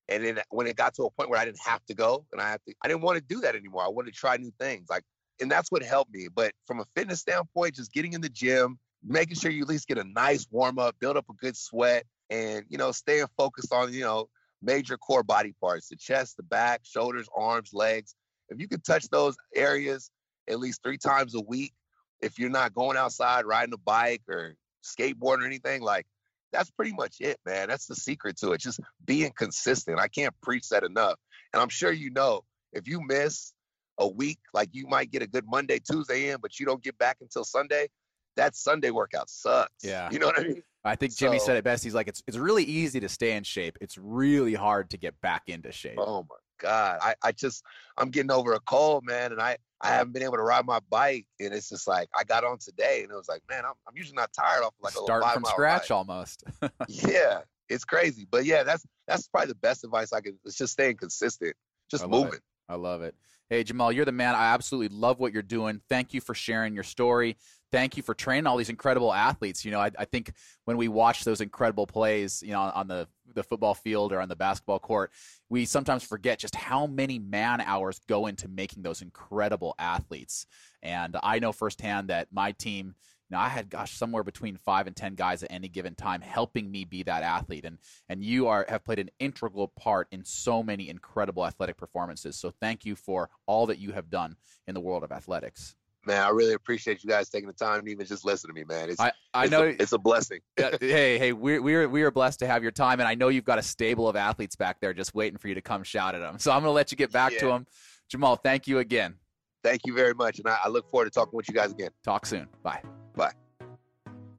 And 0.08 0.24
then 0.24 0.39
when 0.50 0.67
it 0.67 0.76
got 0.76 0.93
to 0.95 1.04
a 1.04 1.10
point 1.10 1.30
where 1.30 1.39
I 1.39 1.45
didn't 1.45 1.65
have 1.65 1.84
to 1.88 1.95
go 1.95 2.26
and 2.32 2.41
I 2.41 2.50
have 2.50 2.63
to, 2.65 2.74
I 2.84 2.88
didn't 2.88 3.02
want 3.02 3.17
to 3.17 3.24
do 3.24 3.41
that 3.41 3.56
anymore. 3.56 3.84
I 3.84 3.88
wanted 3.88 4.13
to 4.13 4.19
try 4.19 4.38
new 4.38 4.52
things. 4.60 4.88
Like, 4.89 5.04
and 5.41 5.52
that's 5.52 5.71
what 5.71 5.84
helped 5.84 6.13
me. 6.13 6.28
But 6.34 6.54
from 6.65 6.80
a 6.80 6.86
fitness 6.95 7.21
standpoint, 7.21 7.76
just 7.76 7.91
getting 7.91 8.13
in 8.13 8.21
the 8.21 8.30
gym, 8.30 8.78
making 9.04 9.36
sure 9.36 9.52
you 9.52 9.63
at 9.63 9.69
least 9.69 9.88
get 9.88 9.98
a 9.98 10.04
nice 10.04 10.48
warm 10.50 10.80
up, 10.80 10.95
build 11.00 11.17
up 11.17 11.26
a 11.30 11.34
good 11.34 11.56
sweat, 11.56 12.06
and 12.30 12.65
you 12.69 12.78
know, 12.78 12.91
staying 12.91 13.28
focused 13.38 13.74
on, 13.74 13.93
you 13.93 14.02
know, 14.02 14.28
major 14.62 14.98
core 14.98 15.24
body 15.24 15.54
parts, 15.62 15.89
the 15.89 15.95
chest, 15.95 16.38
the 16.38 16.43
back, 16.43 16.82
shoulders, 16.84 17.28
arms, 17.36 17.71
legs. 17.74 18.15
If 18.50 18.60
you 18.60 18.67
can 18.67 18.82
touch 18.82 19.10
those 19.10 19.36
areas 19.56 20.10
at 20.50 20.60
least 20.60 20.82
three 20.84 20.98
times 20.98 21.36
a 21.36 21.41
week, 21.41 21.74
if 22.21 22.39
you're 22.39 22.50
not 22.50 22.74
going 22.74 22.98
outside 22.98 23.45
riding 23.45 23.74
a 23.74 23.78
bike 23.78 24.21
or 24.28 24.56
skateboard 24.84 25.39
or 25.39 25.45
anything, 25.45 25.82
like 25.82 26.06
that's 26.52 26.71
pretty 26.71 26.93
much 26.93 27.17
it, 27.19 27.38
man. 27.45 27.67
That's 27.67 27.86
the 27.86 27.95
secret 27.95 28.38
to 28.38 28.54
it. 28.54 28.62
Just 28.62 28.80
being 29.04 29.32
consistent. 29.38 30.00
I 30.00 30.08
can't 30.08 30.34
preach 30.41 30.69
that 30.69 30.84
enough. 30.84 31.19
And 31.54 31.62
I'm 31.62 31.69
sure 31.69 31.91
you 31.91 32.12
know, 32.12 32.41
if 32.74 32.88
you 32.88 33.02
miss 33.02 33.54
a 33.97 34.08
week, 34.08 34.39
like 34.53 34.69
you 34.71 34.88
might 34.88 35.12
get 35.12 35.21
a 35.21 35.27
good 35.27 35.45
Monday, 35.47 35.79
Tuesday 35.79 36.29
in, 36.29 36.38
but 36.41 36.60
you 36.60 36.65
don't 36.65 36.84
get 36.84 36.97
back 36.97 37.17
until 37.21 37.43
Sunday, 37.43 37.88
that 38.36 38.55
Sunday 38.55 38.91
workout 38.91 39.29
sucks. 39.29 39.84
Yeah. 39.84 40.10
You 40.12 40.19
know 40.19 40.27
what 40.27 40.39
I 40.39 40.43
mean? 40.43 40.63
I 40.84 40.95
think 40.95 41.15
Jimmy 41.15 41.39
so, 41.39 41.47
said 41.47 41.58
it 41.58 41.63
best. 41.63 41.84
He's 41.84 41.95
like, 41.95 42.08
it's 42.08 42.21
it's 42.27 42.38
really 42.38 42.63
easy 42.63 42.99
to 42.99 43.10
stay 43.10 43.36
in 43.36 43.43
shape. 43.43 43.77
It's 43.81 43.97
really 43.97 44.53
hard 44.53 44.91
to 44.91 44.97
get 44.97 45.19
back 45.21 45.43
into 45.47 45.71
shape. 45.71 45.97
Oh 45.97 46.25
my 46.29 46.36
God. 46.60 46.99
I, 47.01 47.15
I 47.23 47.31
just 47.31 47.63
I'm 47.97 48.10
getting 48.10 48.31
over 48.31 48.53
a 48.53 48.60
cold, 48.60 49.03
man, 49.03 49.31
and 49.31 49.41
I 49.41 49.58
I 49.81 49.89
haven't 49.89 50.13
been 50.13 50.23
able 50.23 50.38
to 50.38 50.43
ride 50.43 50.65
my 50.65 50.79
bike, 50.89 51.25
and 51.39 51.53
it's 51.53 51.69
just 51.69 51.88
like 51.88 52.10
I 52.15 52.23
got 52.23 52.43
on 52.43 52.60
today, 52.60 53.01
and 53.01 53.12
it 53.12 53.15
was 53.15 53.27
like, 53.27 53.41
man, 53.49 53.65
I'm, 53.65 53.73
I'm 53.88 53.95
usually 53.95 54.15
not 54.15 54.31
tired 54.31 54.63
off 54.63 54.73
like 54.79 54.93
a 54.93 55.03
start 55.03 55.23
from 55.34 55.45
scratch 55.45 55.89
ride. 55.89 55.95
almost. 55.95 56.43
yeah, 56.88 57.39
it's 57.67 57.84
crazy, 57.84 58.27
but 58.29 58.45
yeah, 58.45 58.63
that's 58.63 58.86
that's 59.08 59.27
probably 59.27 59.49
the 59.49 59.55
best 59.55 59.84
advice 59.84 60.13
I 60.13 60.21
can. 60.21 60.38
It's 60.45 60.58
just 60.58 60.73
staying 60.73 60.97
consistent, 60.97 61.55
just 61.89 62.08
moving. 62.08 62.36
It. 62.36 62.41
I 62.69 62.75
love 62.75 63.01
it. 63.01 63.15
Hey 63.49 63.63
Jamal, 63.63 63.91
you're 63.91 64.05
the 64.05 64.12
man. 64.12 64.36
I 64.36 64.53
absolutely 64.53 64.97
love 64.97 65.19
what 65.19 65.31
you're 65.31 65.43
doing. 65.43 65.81
Thank 65.88 66.13
you 66.13 66.21
for 66.21 66.34
sharing 66.34 66.73
your 66.73 66.84
story 66.84 67.38
thank 67.75 67.97
you 67.97 68.03
for 68.03 68.13
training 68.13 68.47
all 68.47 68.55
these 68.55 68.69
incredible 68.69 69.13
athletes. 69.13 69.65
You 69.65 69.71
know, 69.71 69.81
I, 69.81 69.91
I 69.99 70.05
think 70.05 70.31
when 70.63 70.77
we 70.77 70.88
watch 70.88 71.25
those 71.25 71.41
incredible 71.41 71.86
plays, 71.86 72.41
you 72.41 72.51
know, 72.53 72.62
on 72.62 72.88
the 72.88 73.08
the 73.34 73.43
football 73.43 73.73
field 73.73 74.13
or 74.13 74.21
on 74.21 74.29
the 74.29 74.36
basketball 74.36 74.79
court, 74.79 75.12
we 75.49 75.65
sometimes 75.65 76.03
forget 76.05 76.39
just 76.39 76.55
how 76.55 76.88
many 76.88 77.19
man 77.19 77.60
hours 77.60 77.99
go 78.08 78.27
into 78.27 78.47
making 78.47 78.84
those 78.84 79.01
incredible 79.01 79.75
athletes. 79.77 80.45
And 80.81 81.17
I 81.21 81.39
know 81.39 81.51
firsthand 81.51 82.08
that 82.08 82.29
my 82.31 82.53
team, 82.53 82.95
know, 83.32 83.40
I 83.40 83.50
had 83.50 83.70
gosh 83.70 83.94
somewhere 83.94 84.24
between 84.24 84.58
five 84.58 84.88
and 84.88 84.96
ten 84.96 85.16
guys 85.16 85.44
at 85.44 85.52
any 85.52 85.68
given 85.68 85.96
time 85.96 86.22
helping 86.22 86.72
me 86.72 86.86
be 86.86 87.04
that 87.04 87.24
athlete, 87.24 87.66
and 87.66 87.80
and 88.10 88.24
you 88.24 88.48
are 88.48 88.66
have 88.70 88.84
played 88.84 89.00
an 89.00 89.10
integral 89.20 89.68
part 89.68 90.08
in 90.12 90.24
so 90.24 90.62
many 90.62 90.90
incredible 90.90 91.46
athletic 91.46 91.78
performances. 91.78 92.38
So 92.38 92.52
thank 92.52 92.86
you 92.86 92.96
for 92.96 93.30
all 93.46 93.66
that 93.68 93.80
you 93.80 93.92
have 93.92 94.10
done 94.10 94.36
in 94.68 94.74
the 94.74 94.82
world 94.82 95.04
of 95.04 95.12
athletics 95.12 95.76
Man, 96.06 96.22
I 96.22 96.30
really 96.30 96.54
appreciate 96.54 97.04
you 97.04 97.10
guys 97.10 97.30
taking 97.30 97.48
the 97.48 97.54
time 97.54 97.84
to 97.84 97.92
even 97.92 98.06
just 98.06 98.26
listen 98.26 98.50
to 98.50 98.54
me, 98.54 98.64
man. 98.64 98.90
It's, 98.92 99.00
I, 99.00 99.12
I 99.34 99.44
it's 99.44 99.52
know 99.52 99.64
a, 99.64 99.68
it's 99.68 99.92
a 99.92 99.98
blessing. 99.98 100.40
hey, 100.58 101.18
hey, 101.18 101.34
we're 101.34 101.62
we're 101.62 101.90
we 101.90 102.04
are 102.04 102.12
blessed 102.12 102.40
to 102.40 102.48
have 102.48 102.62
your 102.62 102.72
time, 102.72 103.00
and 103.00 103.10
I 103.10 103.16
know 103.16 103.30
you've 103.30 103.46
got 103.46 103.58
a 103.58 103.64
stable 103.64 104.08
of 104.08 104.16
athletes 104.16 104.56
back 104.56 104.80
there 104.80 104.94
just 104.94 105.16
waiting 105.16 105.40
for 105.40 105.48
you 105.48 105.56
to 105.56 105.62
come 105.62 105.84
shout 105.84 106.14
at 106.14 106.20
them. 106.20 106.38
So 106.38 106.52
I'm 106.52 106.62
gonna 106.62 106.72
let 106.72 106.92
you 106.92 106.98
get 106.98 107.12
back 107.12 107.36
to 107.38 107.48
them. 107.48 107.66
Jamal, 108.08 108.36
thank 108.36 108.68
you 108.68 108.80
again. 108.80 109.16
Thank 109.64 109.82
you 109.86 109.96
very 109.96 110.14
much, 110.14 110.38
and 110.38 110.48
I, 110.48 110.60
I 110.66 110.70
look 110.70 110.90
forward 110.92 111.06
to 111.06 111.12
talking 111.12 111.36
with 111.36 111.48
you 111.50 111.56
guys 111.56 111.72
again. 111.72 111.90
Talk 112.04 112.28
soon. 112.28 112.48
Bye. 112.62 112.84
Bye. 113.15 113.32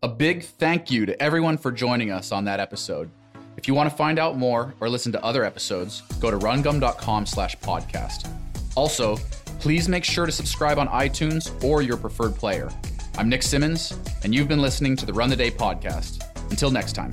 A 0.03 0.09
big 0.09 0.45
thank 0.45 0.91
you 0.91 1.07
to 1.07 1.21
everyone 1.23 1.59
for 1.59 1.73
joining 1.73 2.11
us 2.11 2.31
on 2.33 2.45
that 2.45 2.61
episode. 2.61 3.11
If 3.57 3.67
you 3.67 3.75
want 3.75 3.91
to 3.91 3.97
find 3.97 4.19
out 4.19 4.37
more 4.37 4.75
or 4.81 4.89
listen 4.89 5.13
to 5.13 5.25
other 5.25 5.45
episodes, 5.45 6.03
go 6.21 6.31
to 6.31 6.39
rungum.com 6.39 7.27
slash 7.27 7.57
podcast. 7.59 8.29
Also, 8.77 9.17
please 9.59 9.89
make 9.89 10.05
sure 10.05 10.27
to 10.27 10.33
subscribe 10.33 10.79
on 10.79 10.89
iTunes 10.89 11.51
or 11.65 11.81
your 11.83 11.97
preferred 11.97 12.35
player. 12.35 12.71
I'm 13.17 13.31
Nick 13.31 13.43
Symmonds, 13.43 13.99
and 14.23 14.35
you've 14.35 14.49
been 14.49 14.61
listening 14.61 14.95
to 14.97 15.07
the 15.07 15.13
Run 15.13 15.31
the 15.31 15.37
Day 15.37 15.51
podcast. 15.51 16.23
Until 16.51 16.71
next 16.71 16.93
time. 16.93 17.13